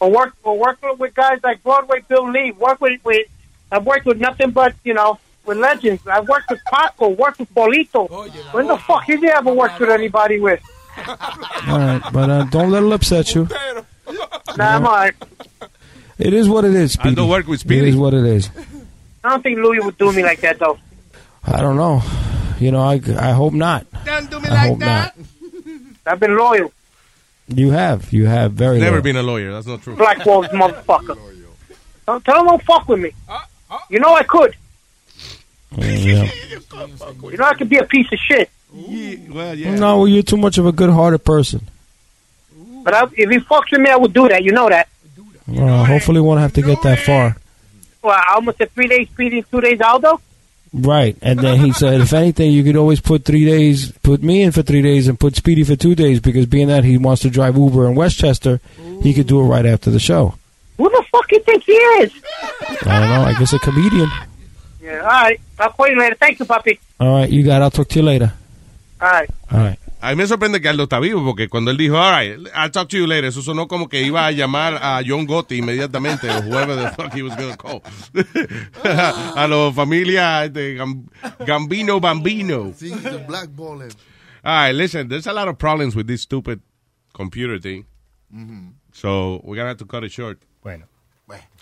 Or 0.00 0.10
work 0.10 0.34
or 0.42 0.58
work 0.58 0.78
with 0.98 1.14
guys 1.14 1.38
like 1.44 1.62
Broadway 1.62 2.00
Bill 2.08 2.28
Lee. 2.28 2.50
Work 2.50 2.80
with 2.80 3.00
with 3.04 3.28
I've 3.70 3.86
worked 3.86 4.06
with 4.06 4.18
nothing 4.18 4.50
but, 4.50 4.74
you 4.82 4.94
know, 4.94 5.20
with 5.44 5.58
legends. 5.58 6.04
I've 6.08 6.28
worked 6.28 6.50
with 6.50 6.60
Paco, 6.72 7.10
worked 7.10 7.38
with 7.38 7.54
Polito. 7.54 8.08
When 8.52 8.66
the 8.66 8.76
fuck 8.76 9.04
has 9.04 9.20
he 9.20 9.28
ever 9.28 9.52
worked 9.52 9.78
with 9.78 9.90
anybody 9.90 10.40
with? 10.40 10.60
All 11.06 11.78
right, 11.78 12.02
but 12.12 12.28
uh, 12.30 12.44
don't 12.44 12.70
let 12.72 12.82
it 12.82 12.92
upset 12.92 13.34
you. 13.36 13.48
Nah, 14.56 14.76
I'm 14.76 14.84
alright. 14.84 15.14
It 16.18 16.32
is 16.32 16.48
what 16.48 16.64
it 16.64 16.74
is. 16.74 16.94
Speedy. 16.94 17.14
don't 17.14 17.28
work 17.28 17.46
with 17.46 17.60
It 17.60 17.68
Speedy. 17.68 17.88
is 17.90 17.96
what 17.96 18.14
it 18.14 18.24
is. 18.24 18.48
I 19.26 19.30
don't 19.30 19.42
think 19.42 19.58
Louis 19.58 19.80
would 19.80 19.98
do 19.98 20.12
me 20.12 20.22
like 20.22 20.40
that 20.42 20.60
though. 20.60 20.78
I 21.44 21.60
don't 21.60 21.76
know. 21.76 22.00
You 22.60 22.70
know, 22.70 22.80
I, 22.80 22.94
I 23.18 23.32
hope 23.32 23.52
not. 23.52 23.84
Don't 24.04 24.30
do 24.30 24.38
me 24.38 24.48
I 24.48 24.68
hope 24.68 24.78
not. 24.78 25.14
I've 26.06 26.20
been 26.20 26.36
loyal. 26.36 26.72
You 27.48 27.72
have. 27.72 28.12
You 28.12 28.26
have 28.26 28.52
very 28.52 28.78
Never 28.78 28.92
loyal. 28.92 29.02
been 29.02 29.16
a 29.16 29.22
lawyer. 29.24 29.52
That's 29.52 29.66
not 29.66 29.82
true. 29.82 29.96
Blackwall 29.96 30.42
this 30.42 30.52
motherfucker. 30.52 31.18
Don't 32.06 32.24
tell 32.24 32.38
him 32.40 32.46
don't 32.46 32.62
fuck 32.62 32.88
with 32.88 33.00
me. 33.00 33.10
You 33.90 33.98
know 33.98 34.14
I 34.14 34.22
could. 34.22 34.54
Mm, 35.72 36.04
yeah. 36.04 36.30
You 37.30 37.36
know 37.38 37.44
I 37.44 37.54
could 37.54 37.68
be 37.68 37.78
a 37.78 37.84
piece 37.84 38.10
of 38.12 38.18
shit. 38.18 38.48
well, 38.72 39.54
yeah. 39.54 39.74
No, 39.74 39.98
well, 39.98 40.08
you're 40.08 40.22
too 40.22 40.36
much 40.36 40.58
of 40.58 40.66
a 40.66 40.72
good-hearted 40.72 41.24
person. 41.24 41.62
But 42.84 42.94
I, 42.94 43.04
if 43.16 43.30
he 43.30 43.38
fucks 43.38 43.72
with 43.72 43.80
me, 43.80 43.90
I 43.90 43.96
would 43.96 44.12
do 44.12 44.28
that. 44.28 44.44
You 44.44 44.52
know 44.52 44.68
that. 44.68 44.88
Well, 45.48 45.84
hopefully, 45.84 46.20
won't 46.20 46.40
have 46.40 46.52
to 46.54 46.62
get 46.62 46.80
that 46.82 47.00
far. 47.00 47.36
I 48.10 48.34
almost 48.34 48.60
a 48.60 48.66
three 48.66 48.88
days, 48.88 49.08
days, 49.16 49.44
two 49.50 49.60
days, 49.60 49.80
Aldo. 49.80 50.20
Right, 50.72 51.16
and 51.22 51.38
then 51.38 51.58
he 51.60 51.72
said, 51.72 52.00
if 52.02 52.12
anything, 52.12 52.50
you 52.52 52.62
could 52.62 52.76
always 52.76 53.00
put 53.00 53.24
three 53.24 53.46
days, 53.46 53.92
put 54.02 54.22
me 54.22 54.42
in 54.42 54.52
for 54.52 54.62
three 54.62 54.82
days, 54.82 55.08
and 55.08 55.18
put 55.18 55.34
Speedy 55.34 55.64
for 55.64 55.74
two 55.76 55.94
days, 55.94 56.20
because 56.20 56.44
being 56.44 56.68
that 56.68 56.84
he 56.84 56.98
wants 56.98 57.22
to 57.22 57.30
drive 57.30 57.56
Uber 57.56 57.86
in 57.86 57.94
Westchester, 57.94 58.60
he 59.02 59.14
could 59.14 59.26
do 59.26 59.40
it 59.40 59.44
right 59.44 59.64
after 59.64 59.90
the 59.90 60.00
show. 60.00 60.34
Who 60.76 60.90
the 60.90 61.02
fuck 61.10 61.32
you 61.32 61.40
think 61.40 61.62
he 61.64 61.72
is? 61.72 62.12
I 62.82 63.00
don't 63.00 63.08
know. 63.08 63.22
I 63.22 63.34
guess 63.38 63.54
a 63.54 63.58
comedian. 63.58 64.10
Yeah, 64.82 64.98
all 64.98 65.06
right. 65.06 65.40
I'll 65.58 65.70
call 65.70 65.88
you 65.88 65.98
later. 65.98 66.16
Thank 66.16 66.40
you, 66.40 66.44
puppy. 66.44 66.78
All 67.00 67.20
right, 67.20 67.30
you 67.30 67.42
got. 67.42 67.62
it. 67.62 67.64
I'll 67.64 67.70
talk 67.70 67.88
to 67.88 67.98
you 67.98 68.04
later. 68.04 68.32
All 69.00 69.08
right. 69.08 69.30
All 69.50 69.58
right. 69.58 69.78
A 70.00 70.10
mí 70.10 70.16
me 70.16 70.26
sorprende 70.26 70.60
que 70.60 70.68
Aldo 70.68 70.84
está 70.84 71.00
vivo 71.00 71.24
porque 71.24 71.48
cuando 71.48 71.70
él 71.70 71.76
dijo, 71.78 71.96
all 71.98 72.12
right, 72.20 72.46
I'll 72.54 72.70
talk 72.70 72.88
to 72.90 72.96
you 72.98 73.06
later, 73.06 73.24
eso 73.24 73.40
sonó 73.42 73.66
como 73.66 73.88
que 73.88 74.02
iba 74.02 74.26
a 74.26 74.30
llamar 74.30 74.74
a 74.80 75.00
John 75.04 75.26
Gotti 75.26 75.56
inmediatamente 75.58 76.28
o 76.30 76.42
whoever 76.42 76.76
the 76.76 76.90
fuck 76.94 77.12
he 77.14 77.22
was 77.22 77.34
going 77.36 77.50
to 77.50 77.56
call. 77.56 77.82
a 79.36 79.46
la 79.48 79.72
familia 79.72 80.48
de 80.48 80.74
Gam- 80.74 81.08
Gambino 81.46 81.98
Bambino. 82.00 82.72
Sí, 82.76 82.90
the 83.02 83.24
blackballing. 83.26 83.92
All 84.44 84.66
right, 84.66 84.74
listen, 84.74 85.08
there's 85.08 85.26
a 85.26 85.32
lot 85.32 85.48
of 85.48 85.56
problems 85.58 85.96
with 85.96 86.06
this 86.06 86.22
stupid 86.22 86.60
computer 87.14 87.58
thing. 87.58 87.86
Mhm. 88.32 88.74
So 88.92 89.40
we're 89.44 89.56
gonna 89.56 89.68
have 89.70 89.78
to 89.78 89.86
cut 89.86 90.04
it 90.04 90.12
short. 90.12 90.38
Bueno. 90.62 90.84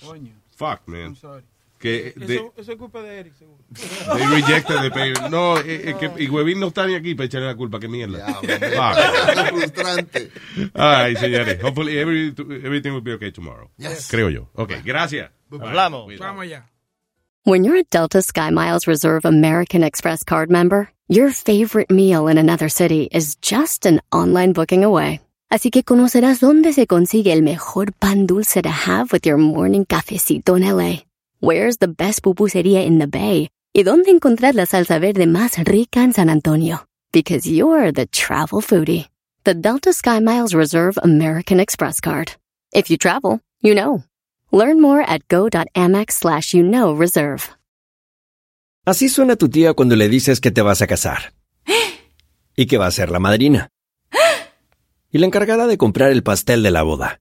Coño. 0.02 0.32
Fuck, 0.56 0.86
man. 0.88 1.06
I'm 1.06 1.16
sorry. 1.16 1.42
Que 1.84 2.14
de- 2.16 2.36
Eso, 2.36 2.54
eso 2.56 2.72
es 2.72 2.78
culpa 2.78 3.02
de 3.02 3.18
Eric, 3.20 3.34
seguro. 3.34 3.58
they 4.16 4.26
rejected 4.26 4.80
the 4.80 4.90
pay. 4.90 5.12
No, 5.30 5.58
eh, 5.58 5.90
eh, 5.90 5.94
que, 6.00 6.10
y 6.24 6.28
Huevín 6.30 6.58
no 6.58 6.68
está 6.68 6.86
ni 6.86 6.94
aquí 6.94 7.14
para 7.14 7.26
echarle 7.26 7.46
la 7.48 7.56
culpa, 7.56 7.78
qué 7.78 7.88
mierda. 7.88 8.26
hombre. 8.38 8.58
Frustrante. 9.50 10.30
Right, 10.74 11.18
señores. 11.18 11.62
Hopefully 11.62 11.98
every, 11.98 12.28
everything 12.64 12.92
will 12.92 13.02
be 13.02 13.12
okay 13.12 13.30
tomorrow. 13.32 13.70
Yes. 13.76 14.08
Creo 14.10 14.30
yo. 14.30 14.48
Okay, 14.54 14.80
gracias. 14.82 15.30
Hablamos. 15.50 16.06
Vamos 16.18 16.44
allá. 16.44 16.70
When 17.44 17.64
you're 17.64 17.76
a 17.76 17.84
Delta 17.84 18.22
SkyMiles 18.22 18.86
Reserve 18.86 19.26
American 19.26 19.84
Express 19.84 20.24
card 20.24 20.48
member, 20.50 20.88
your 21.08 21.30
favorite 21.32 21.90
meal 21.90 22.28
in 22.28 22.38
another 22.38 22.70
city 22.70 23.10
is 23.12 23.36
just 23.42 23.84
an 23.84 24.00
online 24.10 24.54
booking 24.54 24.84
away. 24.84 25.20
Así 25.50 25.70
que 25.70 25.84
conocerás 25.84 26.40
dónde 26.40 26.72
se 26.72 26.86
consigue 26.86 27.30
el 27.34 27.42
mejor 27.42 27.92
pan 27.92 28.26
dulce 28.26 28.62
to 28.62 28.70
have 28.70 29.12
with 29.12 29.26
your 29.26 29.36
morning 29.36 29.84
cafecito 29.84 30.56
en 30.56 30.62
LA. 30.64 31.04
Where's 31.44 31.76
the 31.76 31.88
best 31.88 32.22
pupusería 32.22 32.86
in 32.86 32.98
the 32.98 33.06
Bay? 33.06 33.50
Y 33.74 33.82
dónde 33.82 34.10
encontrar 34.10 34.54
la 34.54 34.64
salsa 34.64 34.98
verde 34.98 35.26
más 35.26 35.58
rica 35.58 36.02
en 36.02 36.14
San 36.14 36.30
Antonio. 36.30 36.86
Because 37.12 37.46
you're 37.46 37.92
the 37.92 38.06
travel 38.06 38.62
foodie. 38.62 39.10
The 39.44 39.52
Delta 39.52 39.90
SkyMiles 39.90 40.54
Reserve 40.54 40.96
American 41.02 41.60
Express 41.60 42.00
card. 42.00 42.32
If 42.72 42.88
you 42.88 42.96
travel, 42.96 43.40
you 43.60 43.74
know. 43.74 44.04
Learn 44.52 44.80
more 44.80 45.02
at 45.02 45.28
go.amex 45.28 46.12
slash 46.12 46.54
you 46.54 46.62
know 46.62 46.94
reserve. 46.94 47.50
Así 48.86 49.10
suena 49.10 49.36
tu 49.36 49.50
tía 49.50 49.74
cuando 49.74 49.96
le 49.96 50.08
dices 50.08 50.40
que 50.40 50.50
te 50.50 50.62
vas 50.62 50.80
a 50.80 50.86
casar. 50.86 51.34
Y 52.56 52.64
que 52.64 52.78
va 52.78 52.86
a 52.86 52.90
ser 52.90 53.10
la 53.10 53.18
madrina. 53.18 53.68
Y 55.12 55.18
la 55.18 55.26
encargada 55.26 55.66
de 55.66 55.76
comprar 55.76 56.10
el 56.10 56.22
pastel 56.22 56.62
de 56.62 56.70
la 56.70 56.82
boda. 56.82 57.20